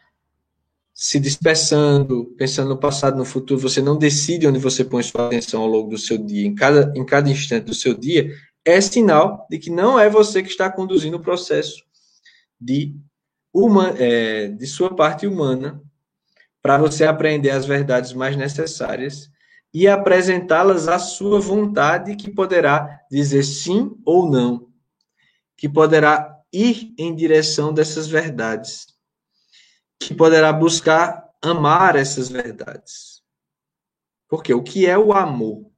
[0.94, 5.62] se dispersando, pensando no passado, no futuro, você não decide onde você põe sua atenção
[5.62, 8.32] ao longo do seu dia, em cada, em cada instante do seu dia,
[8.64, 11.82] é sinal de que não é você que está conduzindo o processo
[12.60, 12.94] de,
[13.58, 15.82] uma, é, de sua parte humana
[16.62, 19.30] para você aprender as verdades mais necessárias
[19.74, 24.68] e apresentá-las à sua vontade, que poderá dizer sim ou não,
[25.56, 28.86] que poderá ir em direção dessas verdades,
[29.98, 33.22] que poderá buscar amar essas verdades.
[34.28, 35.68] Porque o que é o amor?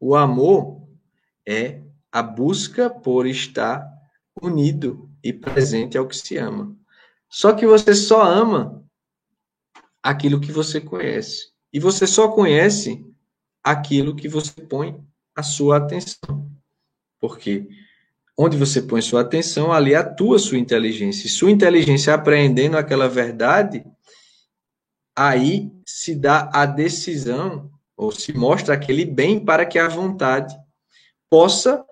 [0.00, 0.88] O amor
[1.46, 3.86] é a busca por estar
[4.42, 6.76] unido e presente ao que se ama.
[7.28, 8.84] Só que você só ama
[10.02, 11.52] aquilo que você conhece.
[11.72, 13.04] E você só conhece
[13.62, 14.98] aquilo que você põe
[15.34, 16.50] a sua atenção.
[17.20, 17.68] Porque
[18.36, 21.26] onde você põe sua atenção, ali atua sua inteligência.
[21.26, 23.84] E sua inteligência apreendendo aquela verdade,
[25.14, 30.56] aí se dá a decisão, ou se mostra aquele bem para que a vontade
[31.28, 31.84] possa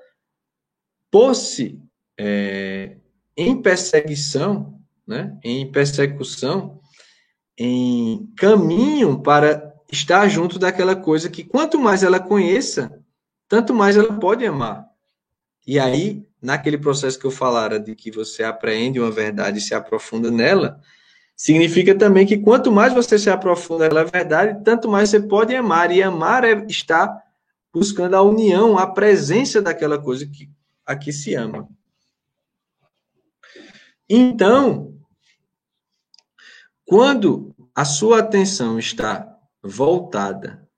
[1.11, 1.83] pôr-se
[2.18, 2.97] é,
[3.37, 6.80] em perseguição, né, em persecução
[7.59, 13.01] em caminho para estar junto daquela coisa que quanto mais ela conheça,
[13.49, 14.84] tanto mais ela pode amar.
[15.66, 19.74] E aí, naquele processo que eu falara de que você apreende uma verdade e se
[19.74, 20.80] aprofunda nela,
[21.34, 25.91] significa também que quanto mais você se aprofunda na verdade, tanto mais você pode amar.
[25.91, 27.16] E amar é estar
[27.72, 30.51] buscando a união, a presença daquela coisa que
[30.84, 31.68] aqui se ama.
[34.09, 34.99] Então,
[36.85, 40.69] quando a sua atenção está voltada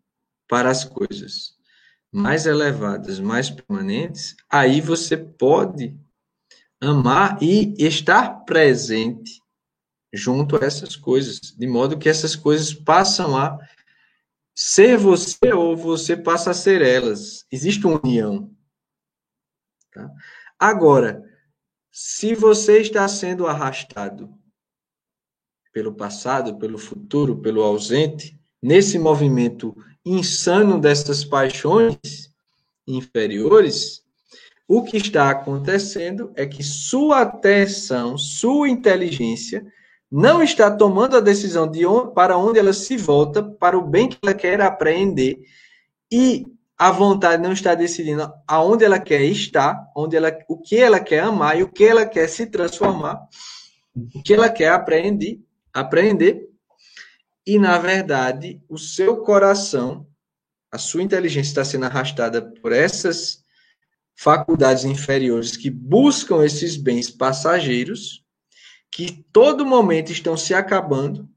[0.48, 1.56] para as coisas
[2.10, 5.94] mais elevadas, mais permanentes, aí você pode
[6.80, 9.42] amar e estar presente
[10.12, 13.58] junto a essas coisas, de modo que essas coisas passam a
[14.54, 17.44] ser você ou você passa a ser elas.
[17.52, 18.50] Existe uma união.
[19.92, 20.10] Tá?
[20.58, 21.22] Agora,
[22.00, 24.32] se você está sendo arrastado
[25.72, 29.76] pelo passado, pelo futuro, pelo ausente, nesse movimento
[30.06, 31.98] insano dessas paixões
[32.86, 34.04] inferiores,
[34.68, 39.66] o que está acontecendo é que sua atenção, sua inteligência
[40.08, 44.08] não está tomando a decisão de onde, para onde ela se volta, para o bem
[44.08, 45.40] que ela quer apreender,
[46.12, 46.46] e
[46.78, 51.20] a vontade não está decidindo aonde ela quer estar, onde ela, o que ela quer
[51.20, 53.20] amar e o que ela quer se transformar,
[54.14, 55.40] o que ela quer aprender,
[55.74, 56.48] aprender.
[57.44, 60.06] E, na verdade, o seu coração,
[60.70, 63.42] a sua inteligência está sendo arrastada por essas
[64.14, 68.24] faculdades inferiores que buscam esses bens passageiros,
[68.90, 71.28] que todo momento estão se acabando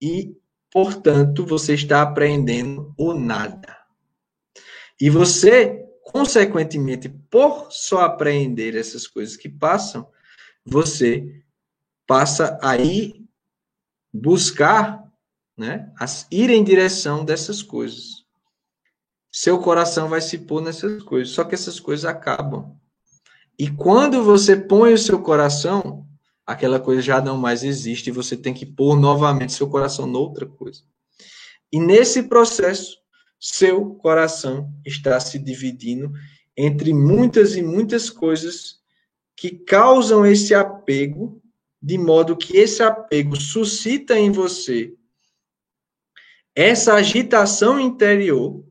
[0.00, 0.36] e,
[0.70, 3.83] portanto, você está aprendendo o nada.
[5.04, 10.08] E você, consequentemente, por só aprender essas coisas que passam,
[10.64, 11.44] você
[12.06, 13.22] passa a ir
[14.10, 15.04] buscar,
[15.58, 15.92] né,
[16.30, 18.24] ir em direção dessas coisas.
[19.30, 22.74] Seu coração vai se pôr nessas coisas, só que essas coisas acabam.
[23.58, 26.08] E quando você põe o seu coração,
[26.46, 30.46] aquela coisa já não mais existe e você tem que pôr novamente seu coração noutra
[30.46, 30.80] coisa.
[31.70, 33.03] E nesse processo,
[33.46, 36.10] seu coração está se dividindo
[36.56, 38.80] entre muitas e muitas coisas
[39.36, 41.42] que causam esse apego
[41.82, 44.94] de modo que esse apego suscita em você
[46.54, 48.64] essa agitação interior,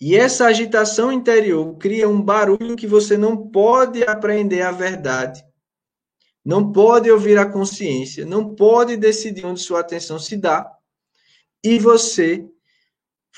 [0.00, 5.44] e essa agitação interior cria um barulho que você não pode aprender a verdade,
[6.42, 10.72] não pode ouvir a consciência, não pode decidir onde sua atenção se dá,
[11.62, 12.48] e você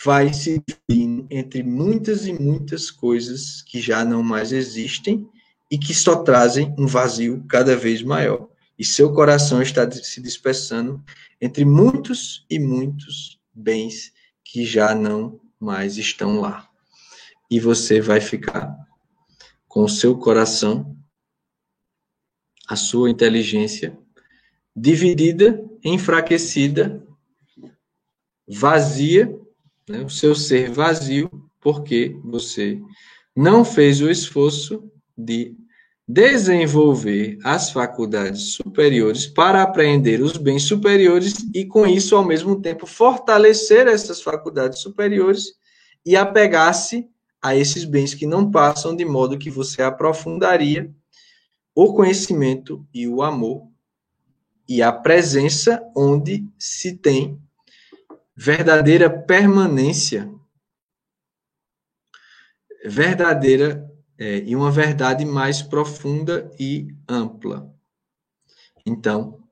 [0.05, 5.29] vai se dividir entre muitas e muitas coisas que já não mais existem
[5.71, 8.49] e que só trazem um vazio cada vez maior
[8.79, 11.01] e seu coração está se dispersando
[11.41, 14.13] entre muitos e muitos bens
[14.45, 16.69] que já não mais estão lá.
[17.51, 18.77] E você vai ficar
[19.69, 20.97] com o seu coração,
[22.67, 23.97] a sua inteligência
[24.75, 27.07] dividida, enfraquecida,
[28.49, 29.39] vazia,
[29.89, 30.03] né?
[30.03, 31.31] o seu ser vazio,
[31.61, 32.81] porque você
[33.35, 35.57] não fez o esforço de
[36.07, 42.87] desenvolver as faculdades superiores para aprender os bens superiores e, com isso, ao mesmo tempo,
[42.87, 45.55] fortalecer essas faculdades superiores
[46.05, 47.09] e apegar-se
[47.41, 50.91] a esses bens que não passam, de modo que você aprofundaria
[51.75, 53.67] o conhecimento e o amor
[54.69, 57.41] e a presença onde se tem
[58.37, 60.33] verdadeira permanência,
[62.85, 63.89] verdadeira
[64.19, 67.73] é, e uma verdade mais profunda e ampla.
[68.85, 69.43] Então,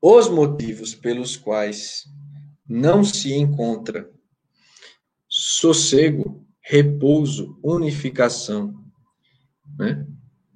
[0.00, 2.04] os motivos pelos quais
[2.68, 4.10] não se encontra
[5.28, 8.74] sossego, repouso, unificação,
[9.78, 10.06] né?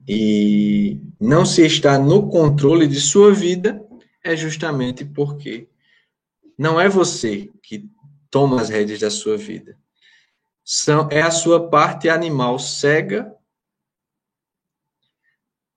[0.08, 3.84] e não se está no controle de sua vida,
[4.22, 5.68] é justamente porque
[6.56, 7.90] não é você que
[8.30, 9.78] toma as rédeas da sua vida.
[10.64, 13.34] São, é a sua parte animal cega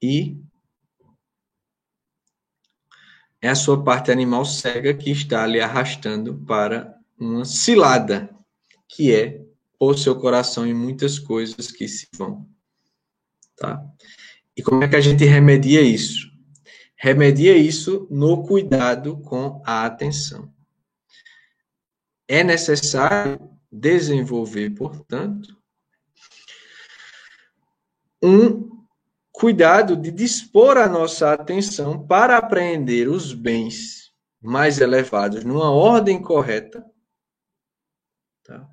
[0.01, 0.38] e
[3.41, 8.30] é a sua parte animal cega que está lhe arrastando para uma cilada,
[8.88, 9.45] que é
[9.80, 12.49] o seu coração em muitas coisas que se vão.
[13.56, 13.81] Tá?
[14.56, 16.30] E como é que a gente remedia isso?
[16.97, 20.53] Remedia isso no cuidado com a atenção.
[22.31, 23.39] É necessário
[23.72, 25.57] desenvolver, portanto,
[28.22, 28.85] um
[29.31, 36.85] cuidado de dispor a nossa atenção para apreender os bens mais elevados numa ordem correta,
[38.43, 38.69] tá?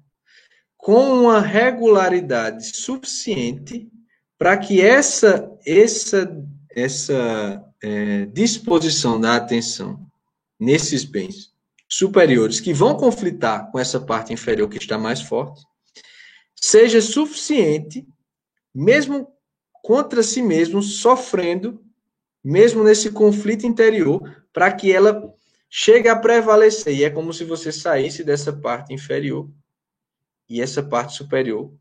[0.76, 3.90] com uma regularidade suficiente
[4.36, 6.28] para que essa essa
[6.70, 10.06] essa é, disposição da atenção
[10.60, 11.55] nesses bens
[11.88, 15.62] superiores que vão conflitar com essa parte inferior que está mais forte
[16.54, 18.06] seja suficiente,
[18.74, 19.28] mesmo
[19.82, 21.84] contra si mesmo, sofrendo,
[22.42, 25.32] mesmo nesse conflito interior, para que ela
[25.68, 26.94] chegue a prevalecer.
[26.94, 29.48] E é como se você saísse dessa parte inferior
[30.48, 31.72] e essa parte superior,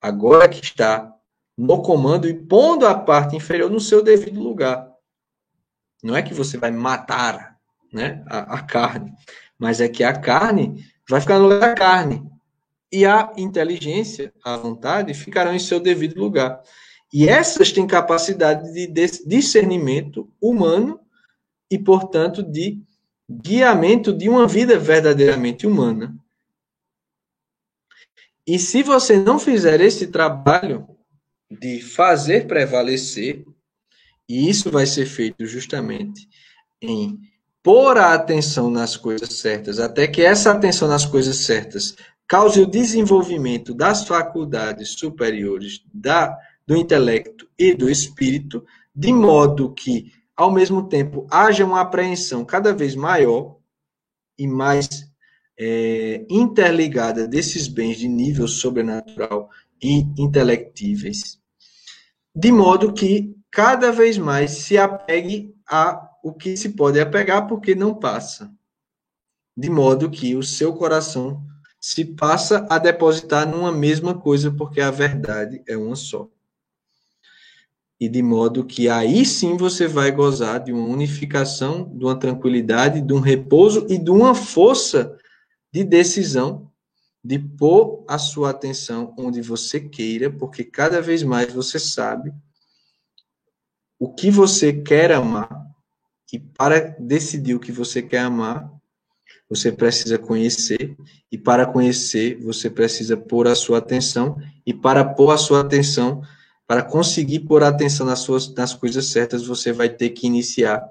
[0.00, 1.12] agora que está
[1.56, 4.92] no comando e pondo a parte inferior no seu devido lugar.
[6.02, 7.53] Não é que você vai matar
[7.94, 9.12] né, a, a carne,
[9.56, 12.28] mas é que a carne vai ficar no lugar da carne.
[12.92, 16.60] E a inteligência, a vontade, ficarão em seu devido lugar.
[17.12, 18.86] E essas têm capacidade de
[19.26, 21.00] discernimento humano
[21.70, 22.82] e, portanto, de
[23.30, 26.16] guiamento de uma vida verdadeiramente humana.
[28.46, 30.86] E se você não fizer esse trabalho,
[31.50, 33.44] de fazer prevalecer,
[34.28, 36.28] e isso vai ser feito justamente
[36.80, 37.18] em
[37.64, 41.96] pôr a atenção nas coisas certas, até que essa atenção nas coisas certas
[42.28, 48.62] cause o desenvolvimento das faculdades superiores da, do intelecto e do espírito,
[48.94, 53.56] de modo que, ao mesmo tempo, haja uma apreensão cada vez maior
[54.38, 54.86] e mais
[55.58, 59.48] é, interligada desses bens de nível sobrenatural
[59.82, 61.38] e intelectíveis.
[62.34, 67.74] De modo que cada vez mais se apegue a o que se pode apegar porque
[67.74, 68.50] não passa.
[69.54, 71.44] De modo que o seu coração
[71.78, 76.26] se passa a depositar numa mesma coisa porque a verdade é uma só.
[78.00, 83.02] E de modo que aí sim você vai gozar de uma unificação, de uma tranquilidade,
[83.02, 85.18] de um repouso e de uma força
[85.70, 86.72] de decisão
[87.22, 92.32] de pôr a sua atenção onde você queira, porque cada vez mais você sabe
[93.98, 95.63] o que você quer amar,
[96.32, 98.72] e para decidir o que você quer amar,
[99.48, 100.96] você precisa conhecer,
[101.30, 104.36] e para conhecer, você precisa pôr a sua atenção,
[104.66, 106.22] e para pôr a sua atenção,
[106.66, 110.82] para conseguir pôr a atenção nas, suas, nas coisas certas, você vai ter que iniciar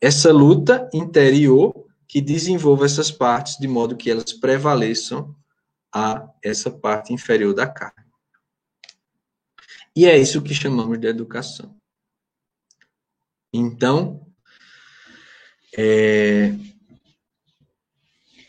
[0.00, 5.34] essa luta interior que desenvolva essas partes de modo que elas prevaleçam
[5.94, 8.02] a essa parte inferior da carne.
[9.94, 11.76] E é isso que chamamos de educação.
[13.52, 14.26] Então,
[15.76, 16.54] é,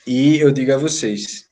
[0.05, 1.49] e eu digo a vocês,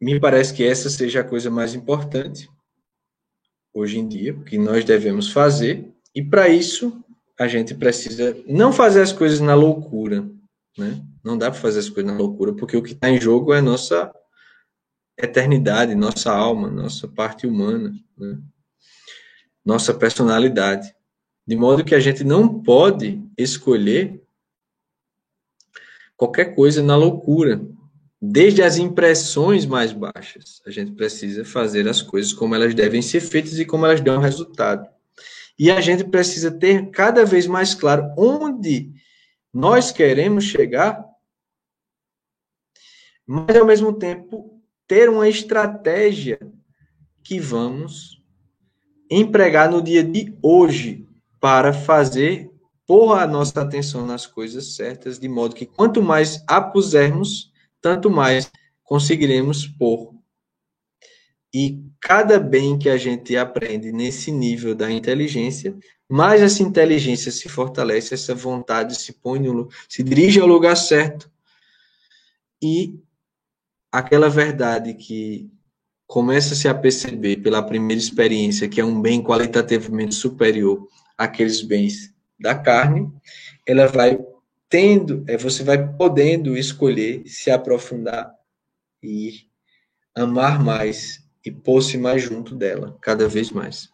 [0.00, 2.48] me parece que essa seja a coisa mais importante
[3.72, 7.04] hoje em dia, que nós devemos fazer, e para isso
[7.38, 10.28] a gente precisa não fazer as coisas na loucura,
[10.76, 11.02] né?
[11.22, 13.60] Não dá para fazer as coisas na loucura, porque o que está em jogo é
[13.60, 14.12] nossa
[15.16, 18.38] eternidade, nossa alma, nossa parte humana, né?
[19.64, 20.92] nossa personalidade.
[21.50, 24.22] De modo que a gente não pode escolher
[26.16, 27.60] qualquer coisa na loucura.
[28.22, 33.18] Desde as impressões mais baixas, a gente precisa fazer as coisas como elas devem ser
[33.20, 34.88] feitas e como elas dão resultado.
[35.58, 38.92] E a gente precisa ter cada vez mais claro onde
[39.52, 41.04] nós queremos chegar,
[43.26, 46.38] mas ao mesmo tempo ter uma estratégia
[47.24, 48.22] que vamos
[49.10, 51.09] empregar no dia de hoje
[51.40, 52.50] para fazer
[52.86, 58.10] pôr a nossa atenção nas coisas certas, de modo que quanto mais a pusermos, tanto
[58.10, 58.50] mais
[58.82, 60.12] conseguiremos pôr.
[61.54, 65.76] E cada bem que a gente aprende nesse nível da inteligência,
[66.08, 71.30] mais essa inteligência se fortalece, essa vontade se põe no, se dirige ao lugar certo.
[72.62, 72.98] E
[73.90, 75.48] aquela verdade que
[76.06, 80.88] começa-se a perceber pela primeira experiência que é um bem qualitativamente superior
[81.20, 83.12] àqueles bens da carne,
[83.66, 84.18] ela vai
[84.70, 88.34] tendo, é, você vai podendo escolher se aprofundar
[89.02, 89.42] e
[90.14, 93.90] amar mais e pôr-se mais junto dela, cada vez mais.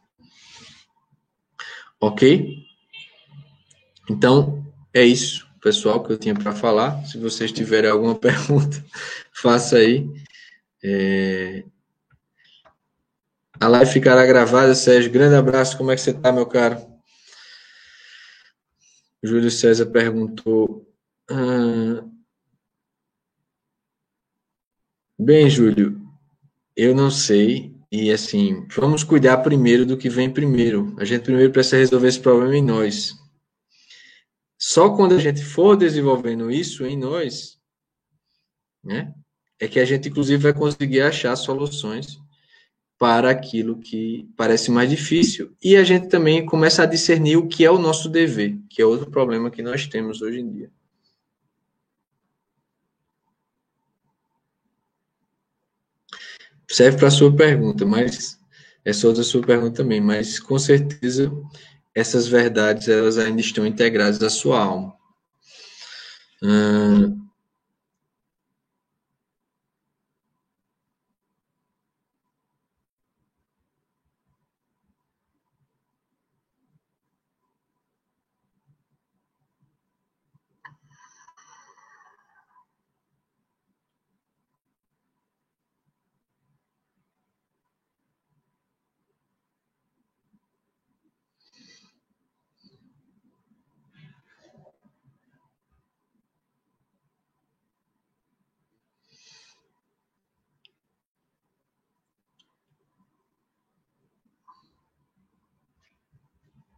[2.00, 2.64] Ok?
[4.08, 7.04] Então, é isso, pessoal, que eu tinha para falar.
[7.06, 8.84] Se vocês tiverem alguma pergunta,
[9.32, 10.08] faça aí.
[10.84, 11.64] É...
[13.58, 15.10] A live ficará gravada, Sérgio.
[15.10, 15.76] Grande abraço.
[15.76, 16.95] Como é que você está, meu caro?
[19.26, 20.86] Júlio César perguntou.
[25.18, 26.00] Bem, Júlio,
[26.76, 27.74] eu não sei.
[27.90, 30.94] E assim, vamos cuidar primeiro do que vem primeiro.
[30.98, 33.14] A gente primeiro precisa resolver esse problema em nós.
[34.58, 37.58] Só quando a gente for desenvolvendo isso em nós,
[38.82, 39.14] né,
[39.60, 42.18] é que a gente inclusive vai conseguir achar soluções
[42.98, 45.54] para aquilo que parece mais difícil.
[45.62, 48.86] E a gente também começa a discernir o que é o nosso dever, que é
[48.86, 50.70] outro problema que nós temos hoje em dia.
[56.68, 58.38] Serve para a sua pergunta, mas
[58.84, 61.32] é só da sua pergunta também, mas com certeza
[61.94, 64.94] essas verdades elas ainda estão integradas à sua alma.
[66.42, 67.25] Hum,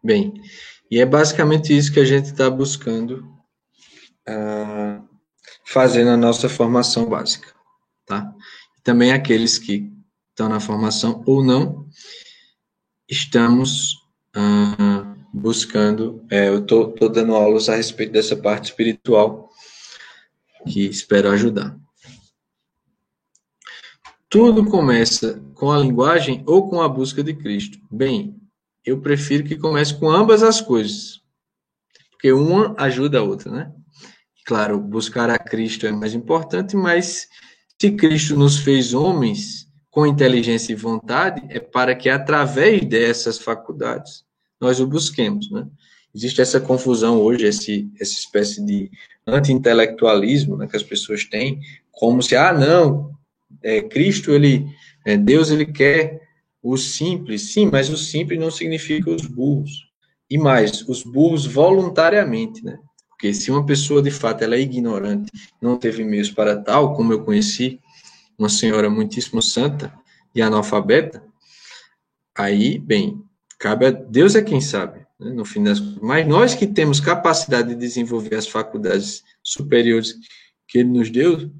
[0.08, 0.32] Bem,
[0.90, 3.30] e é basicamente isso que a gente está buscando
[4.26, 5.06] uh,
[5.66, 7.52] fazer na nossa formação básica,
[8.06, 8.34] tá?
[8.82, 9.92] Também aqueles que
[10.30, 11.86] estão na formação ou não,
[13.06, 13.96] estamos
[14.34, 19.50] uh, buscando, é, eu estou dando aulas a respeito dessa parte espiritual,
[20.66, 21.78] que espero ajudar.
[24.26, 27.78] Tudo começa com a linguagem ou com a busca de Cristo.
[27.90, 28.47] Bem,
[28.84, 31.20] eu prefiro que comece com ambas as coisas.
[32.10, 33.72] Porque uma ajuda a outra, né?
[34.44, 37.28] Claro, buscar a Cristo é mais importante, mas
[37.80, 44.24] se Cristo nos fez homens com inteligência e vontade, é para que através dessas faculdades
[44.60, 45.66] nós o busquemos, né?
[46.14, 48.90] Existe essa confusão hoje, esse, essa espécie de
[49.26, 51.60] anti-intelectualismo né, que as pessoas têm,
[51.92, 53.12] como se, ah, não,
[53.62, 54.66] é, Cristo, ele,
[55.04, 56.27] é, Deus, ele quer
[56.72, 59.88] o simples, sim, mas o simples não significa os burros.
[60.30, 62.78] E mais, os burros voluntariamente, né?
[63.08, 65.30] Porque se uma pessoa de fato ela é ignorante,
[65.62, 67.80] não teve meios para tal, como eu conheci
[68.38, 69.92] uma senhora muitíssimo santa
[70.34, 71.24] e analfabeta,
[72.36, 73.20] aí, bem,
[73.58, 77.70] cabe a Deus é quem sabe, né, no fim das Mas nós que temos capacidade
[77.70, 80.14] de desenvolver as faculdades superiores
[80.68, 81.50] que Ele nos deu,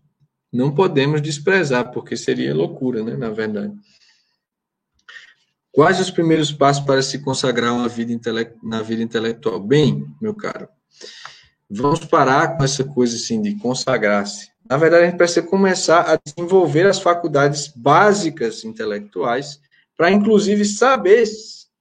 [0.53, 3.75] não podemos desprezar, porque seria loucura, né, na verdade.
[5.73, 8.13] Quais os primeiros passos para se consagrar uma vida
[8.63, 9.61] na vida intelectual?
[9.61, 10.69] Bem, meu caro,
[11.71, 14.51] vamos parar com essa coisa assim de consagrar-se.
[14.69, 19.61] Na verdade, a gente precisa começar a desenvolver as faculdades básicas intelectuais
[19.97, 21.27] para, inclusive, saber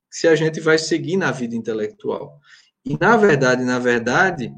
[0.10, 2.40] se a gente vai seguir na vida intelectual.
[2.86, 4.54] E, na verdade, na verdade,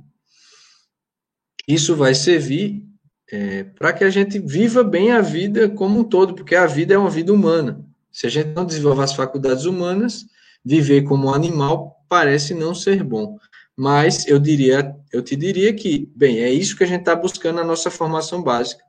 [1.67, 2.83] isso vai servir
[3.31, 6.93] é, para que a gente viva bem a vida como um todo, porque a vida
[6.93, 7.88] é uma vida humana.
[8.11, 10.25] Se a gente não desenvolver as faculdades humanas,
[10.63, 13.37] viver como animal parece não ser bom.
[13.77, 17.57] Mas eu diria, eu te diria que, bem, é isso que a gente está buscando
[17.57, 18.83] na nossa formação básica.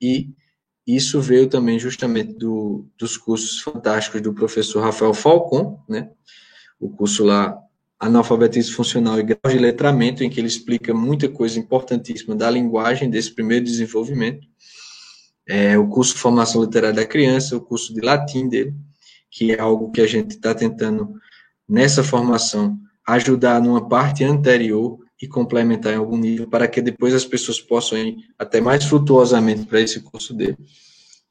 [0.00, 0.28] E
[0.86, 6.10] isso veio também justamente do, dos cursos fantásticos do professor Rafael Falcon, né?
[6.78, 7.58] O curso lá,
[7.98, 13.08] Analfabetismo Funcional e Grau de Letramento, em que ele explica muita coisa importantíssima da linguagem,
[13.08, 14.46] desse primeiro desenvolvimento.
[15.46, 18.74] É, o curso Formação Literária da Criança, o curso de latim dele,
[19.30, 21.14] que é algo que a gente está tentando,
[21.68, 27.24] nessa formação, ajudar numa parte anterior e complementar em algum nível, para que depois as
[27.24, 30.56] pessoas possam ir até mais frutuosamente para esse curso dele,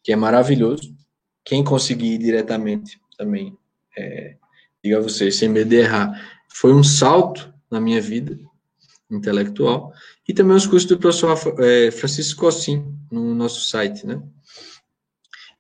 [0.03, 0.95] que é maravilhoso.
[1.43, 3.57] Quem conseguir ir diretamente também,
[3.97, 4.35] é,
[4.83, 8.37] diga a vocês, sem medo de errar, foi um salto na minha vida
[9.15, 9.91] intelectual,
[10.27, 14.21] e também os cursos do professor é, Francisco Cossim, no nosso site, né?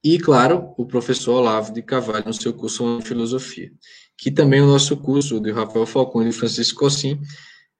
[0.03, 3.71] E, claro, o professor Olavo de Carvalho, no seu curso de Filosofia,
[4.17, 7.19] que também o nosso curso de Rafael Falcone e Francisco Cossim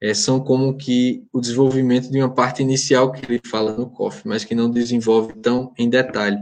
[0.00, 4.26] é, são como que o desenvolvimento de uma parte inicial que ele fala no COF,
[4.26, 6.38] mas que não desenvolve tão em detalhe,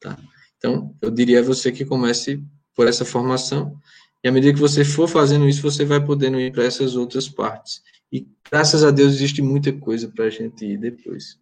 [0.00, 0.18] tá?
[0.56, 2.42] Então, eu diria a você que comece
[2.74, 3.78] por essa formação,
[4.22, 7.28] e à medida que você for fazendo isso, você vai podendo ir para essas outras
[7.28, 7.82] partes.
[8.10, 11.38] E graças a Deus existe muita coisa para a gente ir depois.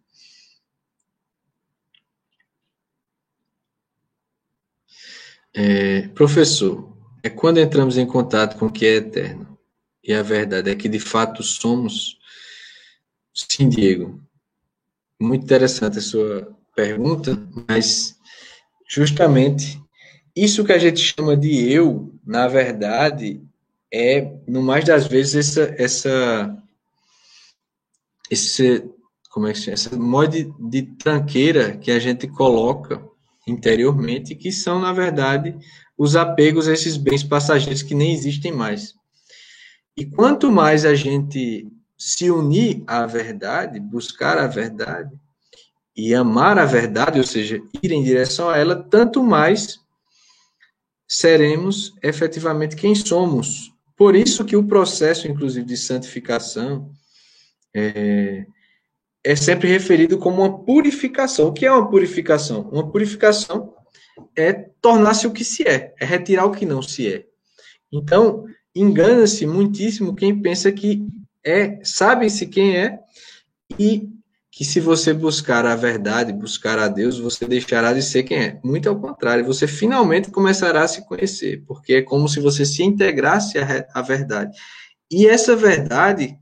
[5.53, 9.57] É, professor, é quando entramos em contato com o que é eterno.
[10.03, 12.17] E a verdade é que de fato somos.
[13.33, 14.21] Sim, Diego.
[15.19, 17.35] Muito interessante a sua pergunta,
[17.67, 18.15] mas
[18.87, 19.81] justamente
[20.43, 23.41] isso que a gente chama de eu, na verdade,
[23.91, 26.63] é, no mais das vezes, essa, essa,
[28.29, 28.83] esse,
[29.31, 29.73] como é que chama?
[29.73, 33.01] Essa mod de tranqueira que a gente coloca
[33.47, 35.55] interiormente, que são, na verdade,
[35.97, 38.93] os apegos a esses bens passageiros que nem existem mais.
[39.95, 45.09] E quanto mais a gente se unir à verdade, buscar a verdade
[45.95, 49.79] e amar a verdade, ou seja, ir em direção a ela, tanto mais
[51.07, 53.71] seremos efetivamente quem somos.
[53.95, 56.91] Por isso que o processo, inclusive, de santificação
[57.73, 58.45] é,
[59.23, 61.47] é sempre referido como uma purificação.
[61.47, 62.69] O que é uma purificação?
[62.71, 63.73] Uma purificação
[64.35, 67.25] é tornar-se o que se é, é retirar o que não se é.
[67.91, 71.05] Então, engana-se muitíssimo quem pensa que
[71.43, 72.99] é, sabe-se quem é
[73.79, 74.09] e
[74.57, 78.59] que se você buscar a verdade, buscar a Deus, você deixará de ser quem é.
[78.63, 82.81] Muito ao contrário, você finalmente começará a se conhecer, porque é como se você se
[82.81, 83.59] integrasse
[83.93, 84.57] à, verdade.
[85.11, 86.35] E essa verdade,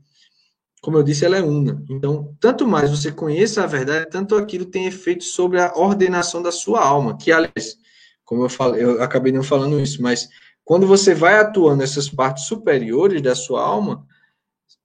[0.80, 1.84] como eu disse, ela é una.
[1.90, 6.50] Então, tanto mais você conheça a verdade, tanto aquilo tem efeito sobre a ordenação da
[6.50, 7.76] sua alma, que, aliás,
[8.24, 10.26] como eu falei, eu acabei não falando isso, mas
[10.64, 14.06] quando você vai atuando nessas partes superiores da sua alma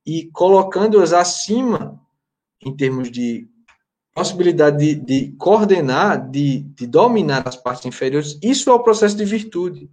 [0.05, 1.97] e colocando-as acima
[2.63, 3.47] em termos de
[4.13, 9.25] possibilidade de, de coordenar, de, de, dominar as partes inferiores, isso é o processo de
[9.25, 9.89] virtude.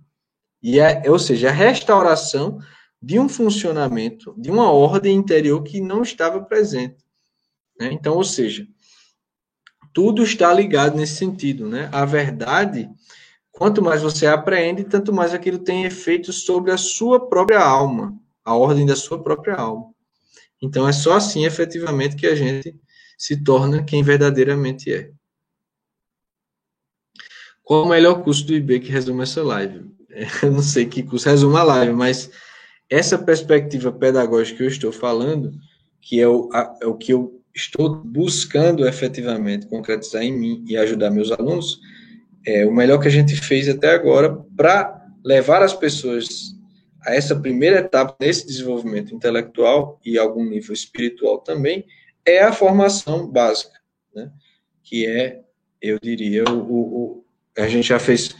[0.63, 2.59] E é, ou seja, a restauração
[3.01, 6.97] de um funcionamento, de uma ordem interior que não estava presente.
[7.79, 7.93] Né?
[7.93, 8.67] Então, ou seja,
[9.93, 11.69] tudo está ligado nesse sentido.
[11.69, 11.89] Né?
[11.93, 12.91] A verdade,
[13.53, 18.55] quanto mais você aprende, tanto mais aquilo tem efeito sobre a sua própria alma, a
[18.57, 19.93] ordem da sua própria alma.
[20.61, 22.75] Então é só assim, efetivamente, que a gente
[23.17, 25.11] se torna quem verdadeiramente é.
[27.63, 29.85] Qual o melhor curso do IB que resume essa live?
[30.43, 32.31] Eu não sei que curso resume a live, mas
[32.89, 35.53] essa perspectiva pedagógica que eu estou falando,
[36.01, 40.77] que é o, a, é o que eu estou buscando efetivamente concretizar em mim e
[40.77, 41.79] ajudar meus alunos,
[42.47, 46.55] é o melhor que a gente fez até agora para levar as pessoas
[47.05, 51.85] a essa primeira etapa desse desenvolvimento intelectual e algum nível espiritual também
[52.25, 53.79] é a formação básica,
[54.15, 54.31] né?
[54.83, 55.41] que é,
[55.81, 57.25] eu diria, o, o,
[57.57, 58.35] a gente já fez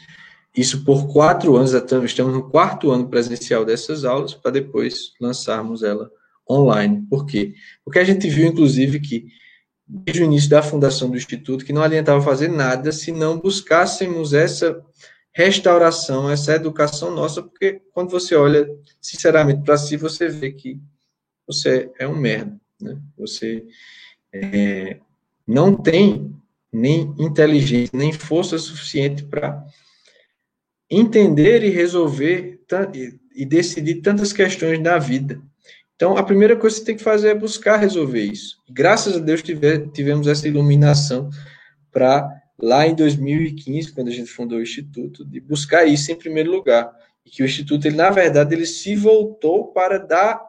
[0.57, 6.11] isso por quatro anos, estamos no quarto ano presencial dessas aulas, para depois lançarmos ela
[6.51, 7.07] online.
[7.09, 7.55] Por quê?
[7.85, 9.27] Porque a gente viu, inclusive, que
[9.87, 14.35] desde o início da fundação do Instituto, que não adiantava fazer nada se não buscássemos
[14.35, 14.83] essa
[15.39, 18.69] restauração, essa educação nossa, porque quando você olha
[19.01, 20.81] sinceramente para si, você vê que
[21.47, 22.99] você é um merda, né?
[23.17, 23.65] Você
[24.33, 24.99] é,
[25.47, 26.35] não tem
[26.73, 29.65] nem inteligência, nem força suficiente para
[30.91, 32.61] entender e resolver
[33.33, 35.41] e decidir tantas questões da vida.
[35.95, 38.57] Então, a primeira coisa que você tem que fazer é buscar resolver isso.
[38.69, 41.31] Graças a Deus tivemos essa iluminação
[41.93, 42.29] para
[42.61, 46.93] lá em 2015, quando a gente fundou o Instituto, de buscar isso em primeiro lugar.
[47.25, 50.43] E que o Instituto, ele, na verdade, ele se voltou para dar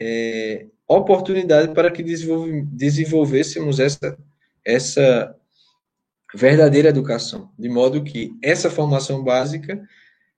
[0.00, 4.18] é, oportunidade para que desenvolvêssemos essa,
[4.64, 5.36] essa
[6.34, 7.50] verdadeira educação.
[7.58, 9.80] De modo que essa formação básica,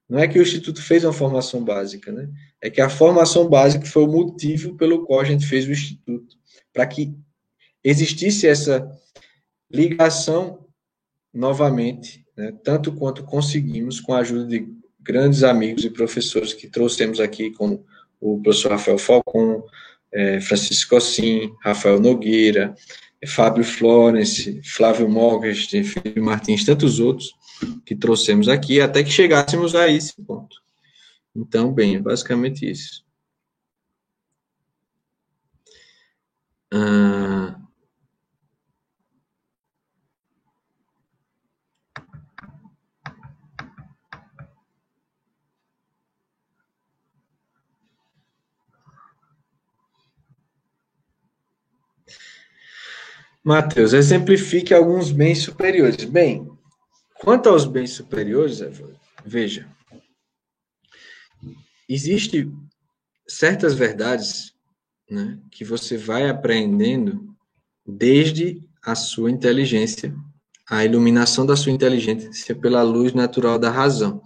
[0.07, 2.29] não é que o Instituto fez uma formação básica, né?
[2.61, 6.37] É que a formação básica foi o motivo pelo qual a gente fez o Instituto.
[6.71, 7.15] Para que
[7.83, 8.87] existisse essa
[9.71, 10.62] ligação
[11.33, 14.67] novamente, né, tanto quanto conseguimos, com a ajuda de
[15.01, 17.85] grandes amigos e professores que trouxemos aqui, como
[18.19, 19.63] o professor Rafael Falcon,
[20.11, 22.75] é, Francisco Cossim, Rafael Nogueira,
[23.27, 27.33] Fábio Florence, Flávio Morges, Felipe Martins, tantos outros
[27.85, 30.61] que trouxemos aqui, até que chegássemos a esse ponto.
[31.35, 33.03] Então, bem, é basicamente isso.
[36.71, 37.59] Ah,
[53.43, 56.05] Mateus, exemplifique alguns bens superiores.
[56.05, 56.49] Bem,
[57.19, 58.61] quanto aos bens superiores,
[59.25, 59.69] veja,
[61.89, 62.49] existe
[63.27, 64.53] certas verdades
[65.09, 67.35] né, que você vai aprendendo
[67.85, 70.15] desde a sua inteligência,
[70.69, 74.21] a iluminação da sua inteligência pela luz natural da razão.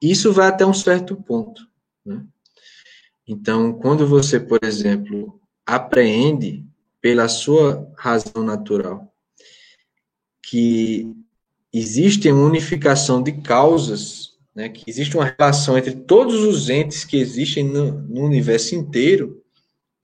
[0.00, 1.66] Isso vai até um certo ponto.
[2.04, 2.22] Né?
[3.26, 6.66] Então, quando você, por exemplo, apreende
[7.02, 9.12] pela sua razão natural,
[10.40, 11.12] que
[11.72, 17.16] existe uma unificação de causas, né, que existe uma relação entre todos os entes que
[17.16, 19.42] existem no, no universo inteiro,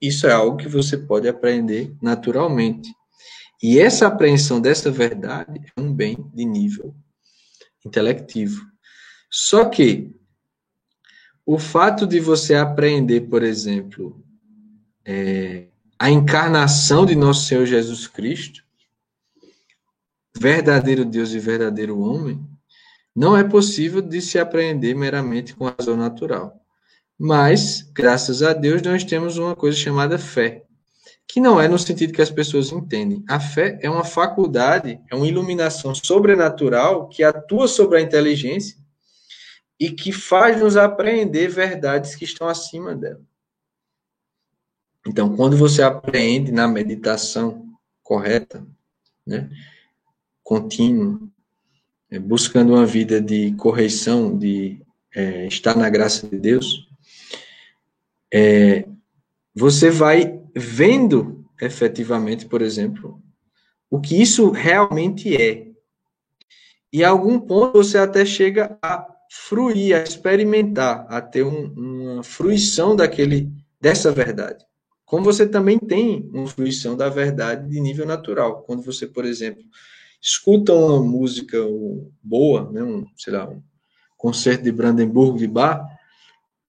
[0.01, 2.93] isso é algo que você pode aprender naturalmente.
[3.61, 6.93] E essa apreensão dessa verdade é um bem de nível
[7.85, 8.61] intelectivo.
[9.31, 10.13] Só que
[11.45, 14.23] o fato de você aprender, por exemplo,
[15.05, 15.68] é,
[15.99, 18.63] a encarnação de nosso Senhor Jesus Cristo,
[20.37, 22.39] verdadeiro Deus e verdadeiro homem,
[23.13, 26.55] não é possível de se apreender meramente com a razão natural.
[27.17, 30.63] Mas, graças a Deus, nós temos uma coisa chamada fé,
[31.27, 33.21] que não é no sentido que as pessoas entendem.
[33.27, 38.77] A fé é uma faculdade, é uma iluminação sobrenatural que atua sobre a inteligência
[39.77, 43.28] e que faz nos apreender verdades que estão acima dela.
[45.07, 47.69] Então, quando você aprende na meditação
[48.03, 48.65] correta,
[49.25, 49.49] né,
[50.43, 51.19] contínua,
[52.09, 54.81] é, buscando uma vida de correção, de
[55.13, 56.87] é, estar na graça de Deus,
[58.33, 58.85] é,
[59.53, 63.21] você vai vendo efetivamente, por exemplo,
[63.89, 65.67] o que isso realmente é.
[66.91, 71.67] E a algum ponto você até chega a fruir, a experimentar, a ter um,
[72.15, 74.65] uma fruição daquele, dessa verdade.
[75.09, 78.61] Como você também tem uma fruição da verdade de nível natural.
[78.61, 79.63] Quando você, por exemplo,
[80.21, 81.57] escuta uma música
[82.21, 83.59] boa, né, um, sei lá, um
[84.15, 85.83] concerto de Brandenburg de Bach,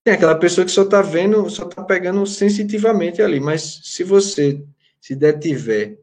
[0.02, 3.38] tem aquela pessoa que só está vendo, só está pegando sensitivamente ali.
[3.38, 4.64] Mas se você
[4.98, 5.98] se detiver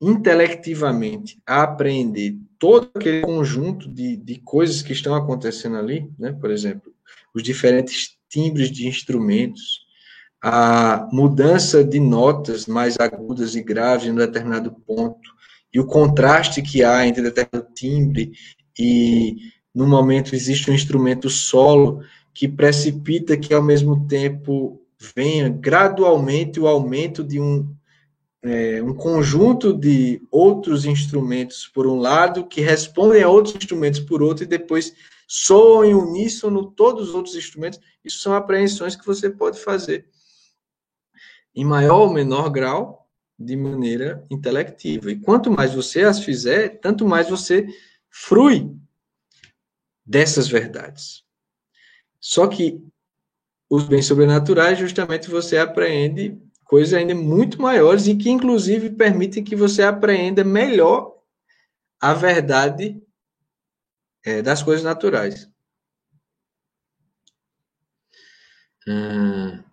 [0.00, 6.32] intelectivamente a aprender todo aquele conjunto de, de coisas que estão acontecendo ali, né?
[6.32, 6.90] por exemplo,
[7.34, 9.85] os diferentes timbres de instrumentos,
[10.42, 15.34] a mudança de notas mais agudas e graves em um determinado ponto,
[15.72, 18.32] e o contraste que há entre determinado timbre
[18.78, 19.36] e
[19.74, 22.02] no momento existe um instrumento solo
[22.32, 24.80] que precipita que ao mesmo tempo
[25.14, 27.68] venha gradualmente o aumento de um,
[28.42, 34.22] é, um conjunto de outros instrumentos por um lado que respondem a outros instrumentos por
[34.22, 34.94] outro e depois
[35.28, 37.80] soam em uníssono todos os outros instrumentos.
[38.04, 40.06] Isso são apreensões que você pode fazer
[41.56, 43.08] em maior ou menor grau,
[43.38, 45.10] de maneira intelectiva.
[45.10, 47.66] E quanto mais você as fizer, tanto mais você
[48.10, 48.70] frui
[50.04, 51.24] dessas verdades.
[52.20, 52.80] Só que
[53.68, 59.56] os bens sobrenaturais, justamente você apreende coisas ainda muito maiores e que, inclusive, permitem que
[59.56, 61.16] você apreenda melhor
[62.00, 63.00] a verdade
[64.24, 65.48] é, das coisas naturais.
[68.86, 69.65] Hum.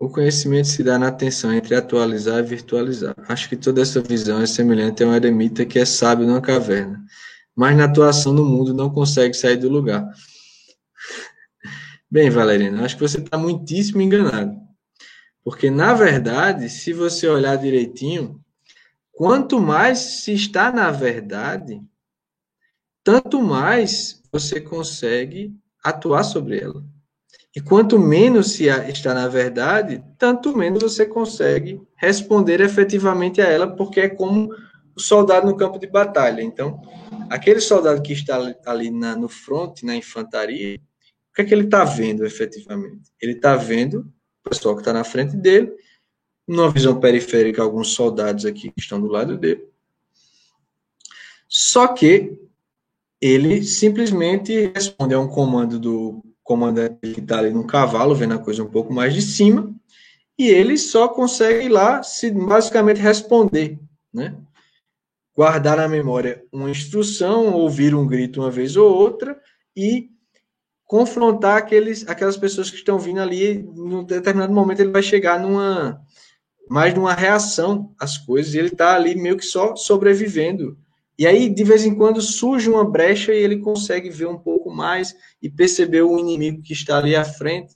[0.00, 3.16] O conhecimento se dá na tensão entre atualizar e virtualizar.
[3.28, 7.04] Acho que toda essa visão é semelhante a um eremita que é sábio numa caverna,
[7.54, 10.06] mas na atuação no mundo não consegue sair do lugar.
[12.08, 14.56] Bem, Valerina, acho que você está muitíssimo enganado.
[15.42, 18.40] Porque, na verdade, se você olhar direitinho,
[19.10, 21.82] quanto mais se está na verdade,
[23.02, 25.52] tanto mais você consegue
[25.82, 26.84] atuar sobre ela.
[27.56, 33.66] E quanto menos se está na verdade, tanto menos você consegue responder efetivamente a ela,
[33.66, 34.50] porque é como
[34.94, 36.42] o soldado no campo de batalha.
[36.42, 36.80] Então,
[37.30, 40.78] aquele soldado que está ali na, no front, na infantaria,
[41.38, 43.12] que é que ele está vendo efetivamente?
[43.22, 44.12] Ele está vendo
[44.44, 45.72] o pessoal que está na frente dele,
[46.48, 49.64] numa visão periférica, alguns soldados aqui que estão do lado dele.
[51.46, 52.36] Só que
[53.20, 58.38] ele simplesmente responde a um comando do comandante que está ali no cavalo, vendo a
[58.38, 59.70] coisa um pouco mais de cima,
[60.38, 63.78] e ele só consegue lá se basicamente responder,
[64.10, 64.34] né?
[65.36, 69.38] Guardar na memória uma instrução, ouvir um grito uma vez ou outra
[69.76, 70.08] e
[70.86, 76.00] confrontar aqueles, aquelas pessoas que estão vindo ali, num determinado momento ele vai chegar numa
[76.70, 80.78] mais numa reação às coisas, e ele está ali meio que só sobrevivendo.
[81.18, 84.70] E aí, de vez em quando, surge uma brecha e ele consegue ver um pouco
[84.70, 87.74] mais e perceber o inimigo que está ali à frente.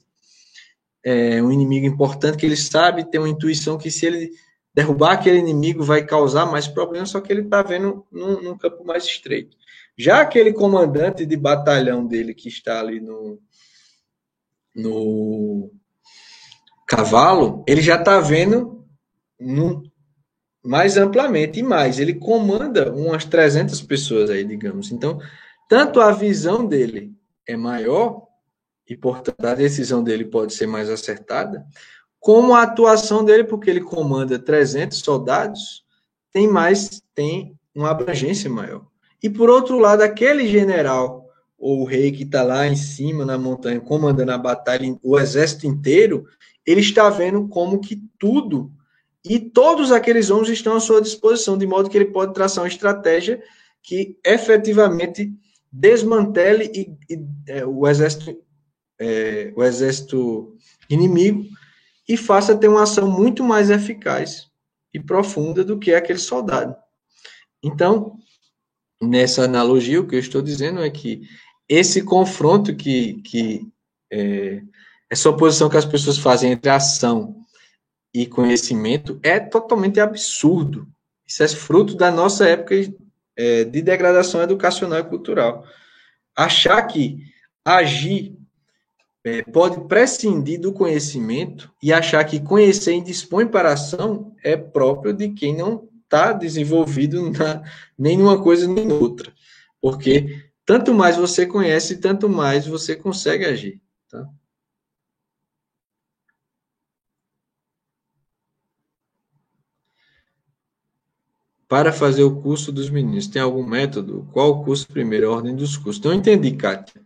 [1.03, 4.31] É um inimigo importante que ele sabe, tem uma intuição que se ele
[4.73, 8.85] derrubar aquele inimigo vai causar mais problemas, só que ele está vendo num, num campo
[8.85, 9.57] mais estreito.
[9.97, 13.39] Já aquele comandante de batalhão dele que está ali no,
[14.73, 15.69] no
[16.87, 18.85] cavalo, ele já está vendo
[19.39, 19.83] no,
[20.63, 21.99] mais amplamente e mais.
[21.99, 24.91] Ele comanda umas 300 pessoas aí, digamos.
[24.91, 25.19] Então,
[25.67, 27.11] tanto a visão dele
[27.47, 28.27] é maior
[28.87, 31.65] e, portanto, a decisão dele pode ser mais acertada,
[32.19, 35.83] como a atuação dele, porque ele comanda 300 soldados,
[36.31, 38.85] tem mais, tem uma abrangência maior.
[39.21, 41.23] E por outro lado, aquele general
[41.57, 45.65] ou o rei que está lá em cima na montanha comandando a batalha, o exército
[45.65, 46.25] inteiro,
[46.65, 48.69] ele está vendo como que tudo
[49.25, 52.67] e todos aqueles homens estão à sua disposição, de modo que ele pode traçar uma
[52.67, 53.41] estratégia
[53.81, 55.33] que efetivamente
[55.71, 58.37] desmantele e, e, é, o exército
[58.99, 60.55] é, o exército
[60.89, 61.45] inimigo
[62.07, 64.49] e faça ter uma ação muito mais eficaz
[64.93, 66.75] e profunda do que aquele soldado.
[67.63, 68.17] Então,
[69.01, 71.21] nessa analogia, o que eu estou dizendo é que
[71.67, 73.67] esse confronto que, que
[74.11, 74.61] é,
[75.09, 77.42] essa oposição que as pessoas fazem entre ação
[78.13, 80.87] e conhecimento é totalmente absurdo.
[81.25, 82.75] Isso é fruto da nossa época
[83.35, 85.65] é, de degradação educacional e cultural.
[86.35, 87.17] Achar que
[87.65, 88.37] agir
[89.23, 95.13] é, pode prescindir do conhecimento e achar que conhecer indispõe para a ação é próprio
[95.13, 97.63] de quem não está desenvolvido na,
[97.97, 99.33] nem numa coisa nem noutra.
[99.81, 103.81] Porque tanto mais você conhece, tanto mais você consegue agir.
[104.09, 104.27] Tá?
[111.73, 114.29] Para fazer o curso dos meninos, tem algum método?
[114.31, 115.31] Qual o curso primeiro?
[115.31, 115.99] A ordem dos cursos.
[116.03, 117.01] Não entendi, Kátia.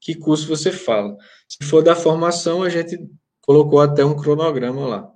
[0.00, 1.18] Que curso você fala?
[1.46, 2.98] Se for da formação, a gente
[3.42, 5.12] colocou até um cronograma lá.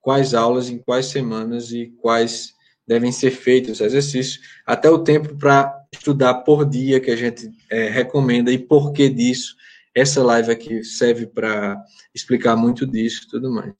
[0.00, 2.52] Quais aulas, em quais semanas e quais
[2.86, 7.50] devem ser feitos os exercícios, até o tempo para estudar por dia que a gente
[7.68, 9.56] é, recomenda e por que disso.
[9.92, 11.82] Essa live aqui serve para
[12.14, 13.74] explicar muito disso e tudo mais.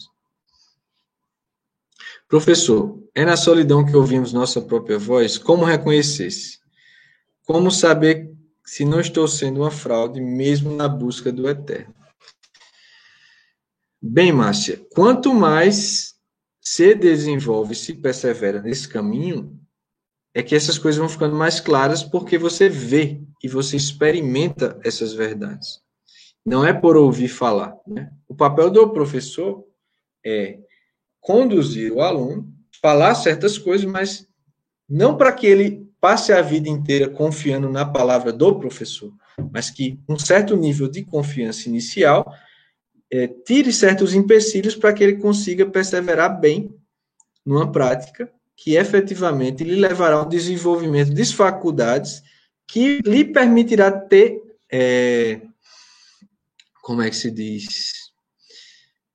[2.29, 5.39] Professor, é na solidão que ouvimos nossa própria voz?
[5.39, 6.59] Como reconhecer-se?
[7.45, 8.33] Como saber
[8.65, 11.95] se não estou sendo uma fraude, mesmo na busca do eterno?
[14.03, 16.17] Bem, Márcia, quanto mais
[16.61, 19.57] se desenvolve, se persevera nesse caminho,
[20.35, 25.13] é que essas coisas vão ficando mais claras porque você vê e você experimenta essas
[25.13, 25.81] verdades.
[26.45, 27.73] Não é por ouvir falar.
[27.87, 28.11] Né?
[28.29, 29.65] O papel do professor
[30.25, 30.59] é
[31.27, 34.29] conduzir o aluno, falar certas coisas, mas
[34.89, 39.13] não para que ele passe a vida inteira confiando na palavra do professor,
[39.53, 42.33] mas que um certo nível de confiança inicial
[43.13, 46.73] é, tire certos empecilhos para que ele consiga perseverar bem
[47.45, 52.23] numa prática que efetivamente lhe levará ao desenvolvimento de faculdades
[52.69, 54.41] que lhe permitirá ter,
[54.71, 55.41] é,
[56.83, 58.06] como é que se diz,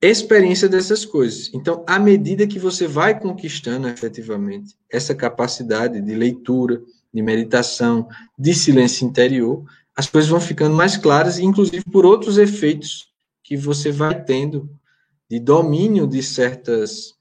[0.09, 1.51] experiência dessas coisas.
[1.53, 6.81] Então, à medida que você vai conquistando efetivamente essa capacidade de leitura,
[7.13, 8.07] de meditação,
[8.37, 9.63] de silêncio interior,
[9.95, 13.09] as coisas vão ficando mais claras, inclusive por outros efeitos
[13.43, 14.69] que você vai tendo
[15.29, 17.13] de domínio de certas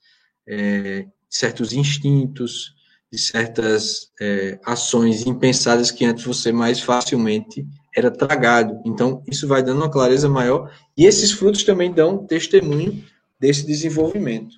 [0.48, 2.74] é, certos instintos,
[3.12, 8.80] de certas é, ações impensadas que antes você mais facilmente era tragado.
[8.84, 13.04] Então, isso vai dando uma clareza maior e esses frutos também dão testemunho
[13.38, 14.56] desse desenvolvimento.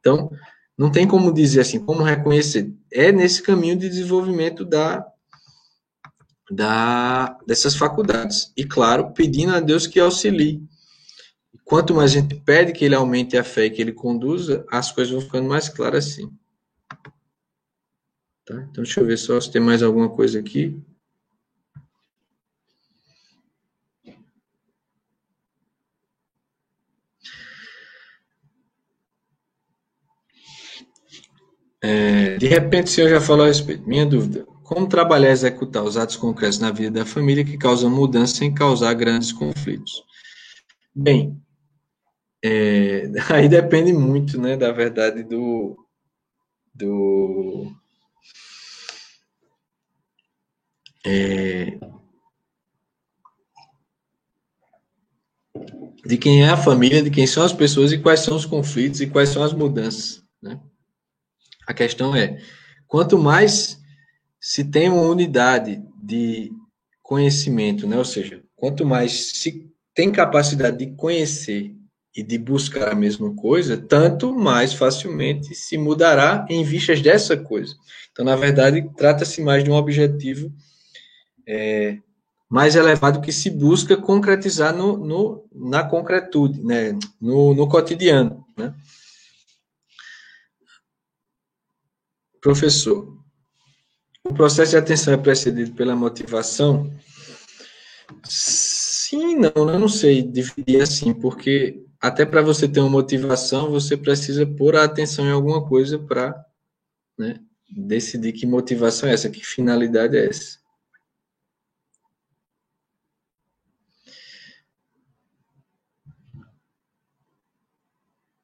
[0.00, 0.30] Então,
[0.76, 2.72] não tem como dizer assim, como reconhecer.
[2.92, 5.06] É nesse caminho de desenvolvimento da,
[6.50, 8.52] da dessas faculdades.
[8.56, 10.62] E, claro, pedindo a Deus que auxilie
[11.64, 14.92] Quanto mais a gente pede que ele aumente a fé e que ele conduza, as
[14.92, 16.30] coisas vão ficando mais claras assim.
[18.44, 18.54] Tá?
[18.70, 20.78] Então, deixa eu ver só se tem mais alguma coisa aqui.
[31.86, 33.86] É, de repente, o senhor já falou a respeito.
[33.86, 37.90] Minha dúvida: como trabalhar e executar os atos concretos na vida da família que causam
[37.90, 40.02] mudança sem causar grandes conflitos?
[40.94, 41.38] Bem,
[42.42, 45.76] é, aí depende muito, né, da verdade do,
[46.74, 47.70] do
[51.04, 51.78] é,
[56.06, 59.02] de quem é a família, de quem são as pessoas e quais são os conflitos
[59.02, 60.24] e quais são as mudanças.
[60.40, 60.58] Né?
[61.66, 62.38] A questão é,
[62.86, 63.80] quanto mais
[64.40, 66.52] se tem uma unidade de
[67.02, 67.96] conhecimento, né?
[67.96, 71.74] ou seja, quanto mais se tem capacidade de conhecer
[72.16, 77.74] e de buscar a mesma coisa, tanto mais facilmente se mudará em vistas dessa coisa.
[78.12, 80.52] Então, na verdade, trata-se mais de um objetivo
[81.46, 81.98] é,
[82.48, 86.96] mais elevado que se busca concretizar no, no na concretude, né?
[87.20, 88.44] no, no cotidiano.
[88.56, 88.72] Né?
[92.44, 93.18] Professor,
[94.22, 96.94] o processo de atenção é precedido pela motivação?
[98.22, 103.96] Sim, não, eu não sei dividir assim, porque até para você ter uma motivação, você
[103.96, 106.44] precisa pôr a atenção em alguma coisa para
[107.16, 107.40] né,
[107.74, 110.58] decidir que motivação é essa, que finalidade é essa.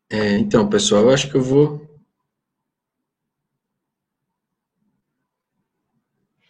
[0.08, 1.89] É, então, pessoal, eu acho que eu vou.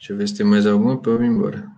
[0.01, 1.71] Deixa eu ver se tem mais alguma para eu ir embora.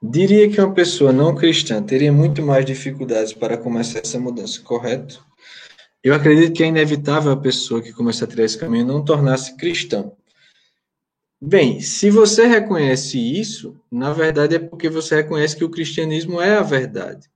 [0.00, 5.26] Diria que uma pessoa não cristã teria muito mais dificuldades para começar essa mudança, correto?
[6.00, 9.56] Eu acredito que é inevitável a pessoa que começa a ter esse caminho não tornar-se
[9.56, 10.16] cristão.
[11.42, 16.56] Bem, se você reconhece isso, na verdade é porque você reconhece que o cristianismo é
[16.56, 17.28] a verdade.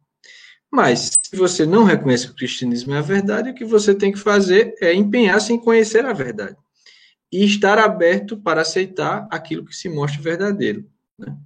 [0.70, 4.12] Mas, se você não reconhece que o cristianismo é a verdade, o que você tem
[4.12, 6.56] que fazer é empenhar-se em conhecer a verdade
[7.32, 10.89] e estar aberto para aceitar aquilo que se mostra verdadeiro.
[11.19, 11.36] Né?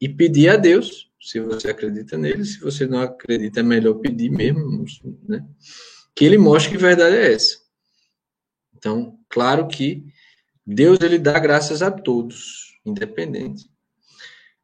[0.00, 4.30] E pedir a Deus, se você acredita nele, se você não acredita, é melhor pedir
[4.30, 4.84] mesmo,
[5.26, 5.44] né?
[6.14, 7.58] que ele mostre que verdade é essa.
[8.76, 10.04] Então, claro que
[10.66, 13.70] Deus ele dá graças a todos, independente.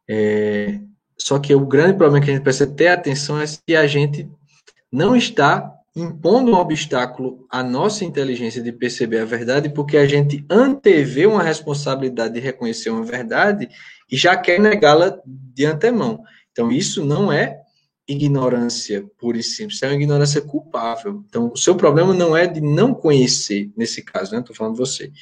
[0.07, 0.81] É,
[1.17, 4.29] só que o grande problema que a gente precisa ter atenção é se a gente
[4.91, 10.45] não está impondo um obstáculo à nossa inteligência de perceber a verdade, porque a gente
[10.49, 13.69] antevê uma responsabilidade de reconhecer uma verdade
[14.11, 16.23] e já quer negá-la de antemão.
[16.53, 17.61] Então, isso não é
[18.07, 21.23] ignorância pura e simples, é uma ignorância culpável.
[21.29, 24.41] Então, o seu problema não é de não conhecer, nesse caso, né?
[24.41, 25.13] Estou falando de você.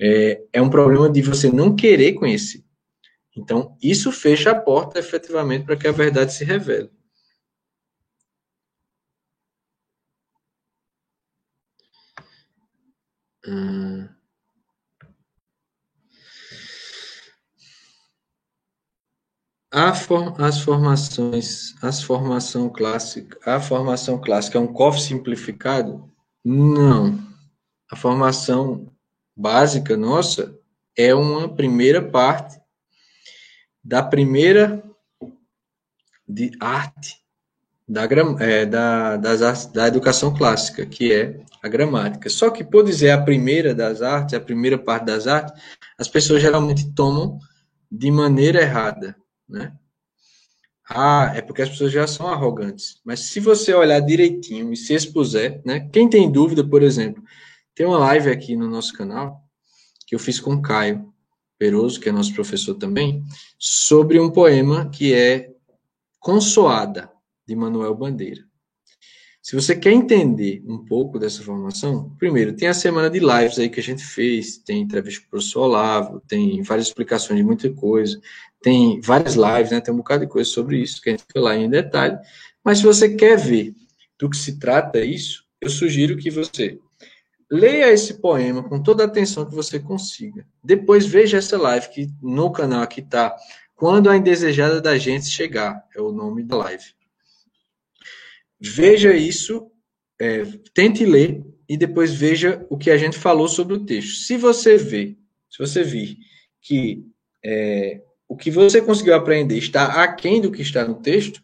[0.00, 2.64] É, é um problema de você não querer conhecer.
[3.36, 6.90] Então, isso fecha a porta efetivamente para que a verdade se revele.
[13.46, 14.08] Hum.
[20.06, 26.08] For, as formações, as formação clássica, a formação clássica é um cofre simplificado?
[26.44, 27.18] Não.
[27.90, 28.92] A formação
[29.36, 30.56] básica nossa
[30.96, 32.60] é uma primeira parte
[33.82, 34.82] da primeira
[36.26, 37.23] de arte
[37.86, 38.04] da,
[38.40, 42.28] é, da, das artes, da educação clássica, que é a gramática.
[42.30, 45.62] Só que, por dizer a primeira das artes, a primeira parte das artes,
[45.98, 47.38] as pessoas geralmente tomam
[47.90, 49.16] de maneira errada,
[49.48, 49.72] né?
[50.88, 53.00] Ah, é porque as pessoas já são arrogantes.
[53.04, 55.88] Mas se você olhar direitinho e se expuser, né?
[55.92, 57.22] Quem tem dúvida, por exemplo,
[57.74, 59.42] tem uma live aqui no nosso canal
[60.06, 61.12] que eu fiz com o Caio.
[61.56, 63.24] Peroso, que é nosso professor também,
[63.58, 65.50] sobre um poema que é
[66.18, 67.10] Consoada,
[67.46, 68.42] de Manuel Bandeira.
[69.42, 73.68] Se você quer entender um pouco dessa formação, primeiro, tem a semana de lives aí
[73.68, 77.70] que a gente fez, tem entrevista com o professor Olavo, tem várias explicações de muita
[77.70, 78.18] coisa,
[78.62, 81.42] tem várias lives, né, tem um bocado de coisa sobre isso, que a gente foi
[81.42, 82.16] lá em detalhe.
[82.64, 83.74] Mas se você quer ver
[84.18, 86.78] do que se trata isso, eu sugiro que você
[87.50, 90.46] Leia esse poema com toda a atenção que você consiga.
[90.62, 93.36] Depois veja essa live que no canal aqui está.
[93.76, 96.84] Quando a indesejada da gente chegar, é o nome da live.
[98.66, 99.70] Veja isso,
[100.20, 100.42] é,
[100.72, 104.16] tente ler e depois veja o que a gente falou sobre o texto.
[104.22, 105.16] Se você vê,
[105.50, 106.16] se você vir
[106.62, 107.04] que
[107.44, 111.42] é, o que você conseguiu aprender está aquém do que está no texto,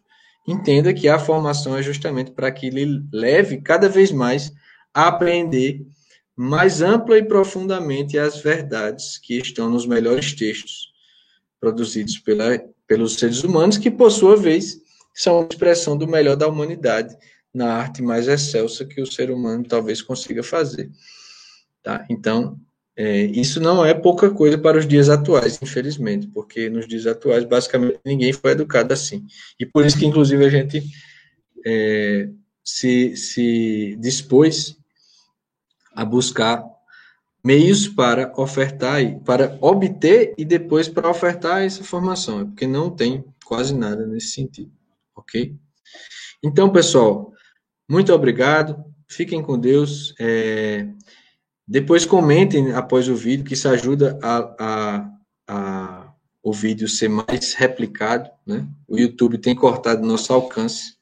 [0.48, 4.52] entenda que a formação é justamente para que ele leve cada vez mais
[4.94, 5.84] a aprender
[6.34, 10.88] mais ampla e profundamente as verdades que estão nos melhores textos
[11.60, 14.80] produzidos pela, pelos seres humanos, que, por sua vez,
[15.22, 17.16] são a expressão do melhor da humanidade
[17.52, 20.90] na arte mais excelsa que o ser humano talvez consiga fazer.
[21.82, 22.06] Tá?
[22.09, 22.59] Então,
[22.97, 27.44] é, isso não é pouca coisa para os dias atuais, infelizmente, porque nos dias atuais,
[27.44, 29.26] basicamente, ninguém foi educado assim.
[29.59, 30.82] E por isso que, inclusive, a gente
[31.66, 32.28] é,
[32.64, 34.76] se, se dispôs
[35.94, 36.64] a buscar
[37.44, 43.74] meios para ofertar, para obter e depois para ofertar essa formação, porque não tem quase
[43.74, 44.70] nada nesse sentido,
[45.31, 45.55] ok?
[46.43, 47.32] Então, pessoal,
[47.89, 50.15] muito obrigado, fiquem com Deus.
[50.19, 50.89] É,
[51.66, 55.11] depois comentem após o vídeo, que isso ajuda a, a,
[55.48, 56.11] a
[56.43, 58.66] o vídeo ser mais replicado, né?
[58.89, 60.94] O YouTube tem cortado nosso alcance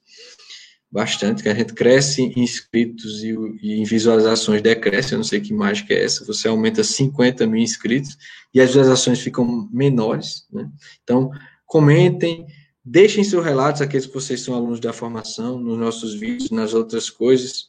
[0.91, 5.41] bastante, que a gente cresce em inscritos e, e, em visualizações decresce, eu não sei
[5.41, 8.17] que mágica é essa, você aumenta 50 mil inscritos
[8.55, 10.69] e as visualizações ficam menores, né?
[11.03, 11.31] Então,
[11.67, 12.47] comentem,
[12.91, 17.11] deixem seus relatos, aqueles que vocês são alunos da formação, nos nossos vídeos, nas outras
[17.11, 17.69] coisas,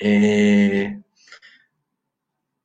[0.00, 0.96] é,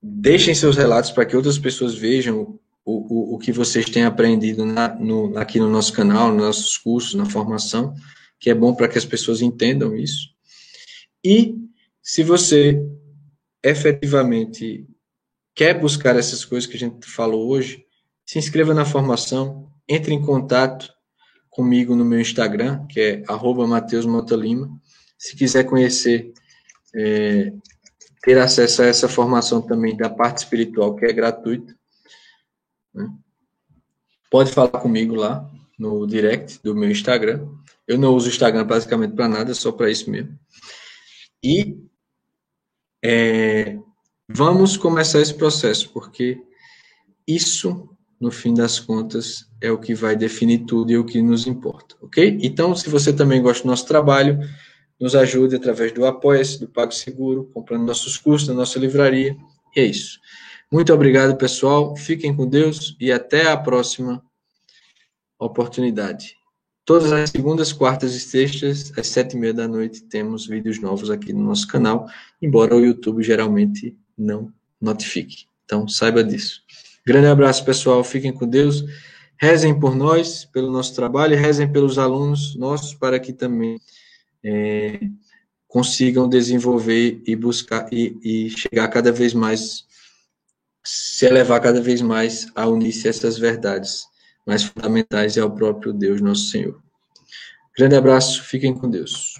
[0.01, 4.64] deixem seus relatos para que outras pessoas vejam o, o, o que vocês têm aprendido
[4.64, 7.95] na, no, aqui no nosso canal, nos nossos cursos, na formação,
[8.39, 10.30] que é bom para que as pessoas entendam isso.
[11.23, 11.55] E
[12.01, 12.80] se você
[13.64, 14.85] efetivamente
[15.55, 17.85] quer buscar essas coisas que a gente falou hoje,
[18.23, 20.93] se inscreva na formação, entre em contato
[21.53, 24.69] comigo no meu Instagram, que é arroba Mateus Lima.
[25.17, 26.34] Se quiser conhecer
[26.95, 27.53] é,
[28.23, 31.75] ter acesso a essa formação também da parte espiritual, que é gratuita.
[32.93, 33.09] Né?
[34.31, 37.47] Pode falar comigo lá no direct do meu Instagram.
[37.88, 40.38] Eu não uso o Instagram basicamente para nada, só para isso mesmo.
[41.43, 41.77] E
[43.03, 43.77] é,
[44.30, 46.41] vamos começar esse processo, porque
[47.27, 47.89] isso,
[48.19, 51.95] no fim das contas, é o que vai definir tudo e o que nos importa,
[52.02, 52.38] ok?
[52.41, 54.38] Então, se você também gosta do nosso trabalho,
[54.99, 59.38] nos ajude através do Apoia-se, do PagSeguro, comprando nossos cursos na nossa livraria.
[59.73, 60.19] E é isso.
[60.69, 61.95] Muito obrigado, pessoal.
[61.95, 64.22] Fiquem com Deus e até a próxima
[65.40, 66.35] oportunidade.
[66.84, 71.10] Todas as segundas, quartas e sextas, às sete e meia da noite, temos vídeos novos
[71.10, 72.06] aqui no nosso canal,
[72.41, 75.45] embora o YouTube geralmente não notifique.
[75.64, 76.61] Então, saiba disso.
[77.06, 78.03] Grande abraço, pessoal.
[78.03, 78.84] Fiquem com Deus.
[79.39, 83.80] Rezem por nós, pelo nosso trabalho, e rezem pelos alunos nossos, para que também
[84.43, 84.99] é,
[85.68, 89.85] consigam desenvolver e buscar e, e, chegar cada vez mais,
[90.84, 94.05] se elevar cada vez mais a unir-se essas verdades
[94.45, 96.81] mais fundamentais e ao próprio Deus, nosso Senhor.
[97.77, 99.32] Grande abraço, fiquem com Deus.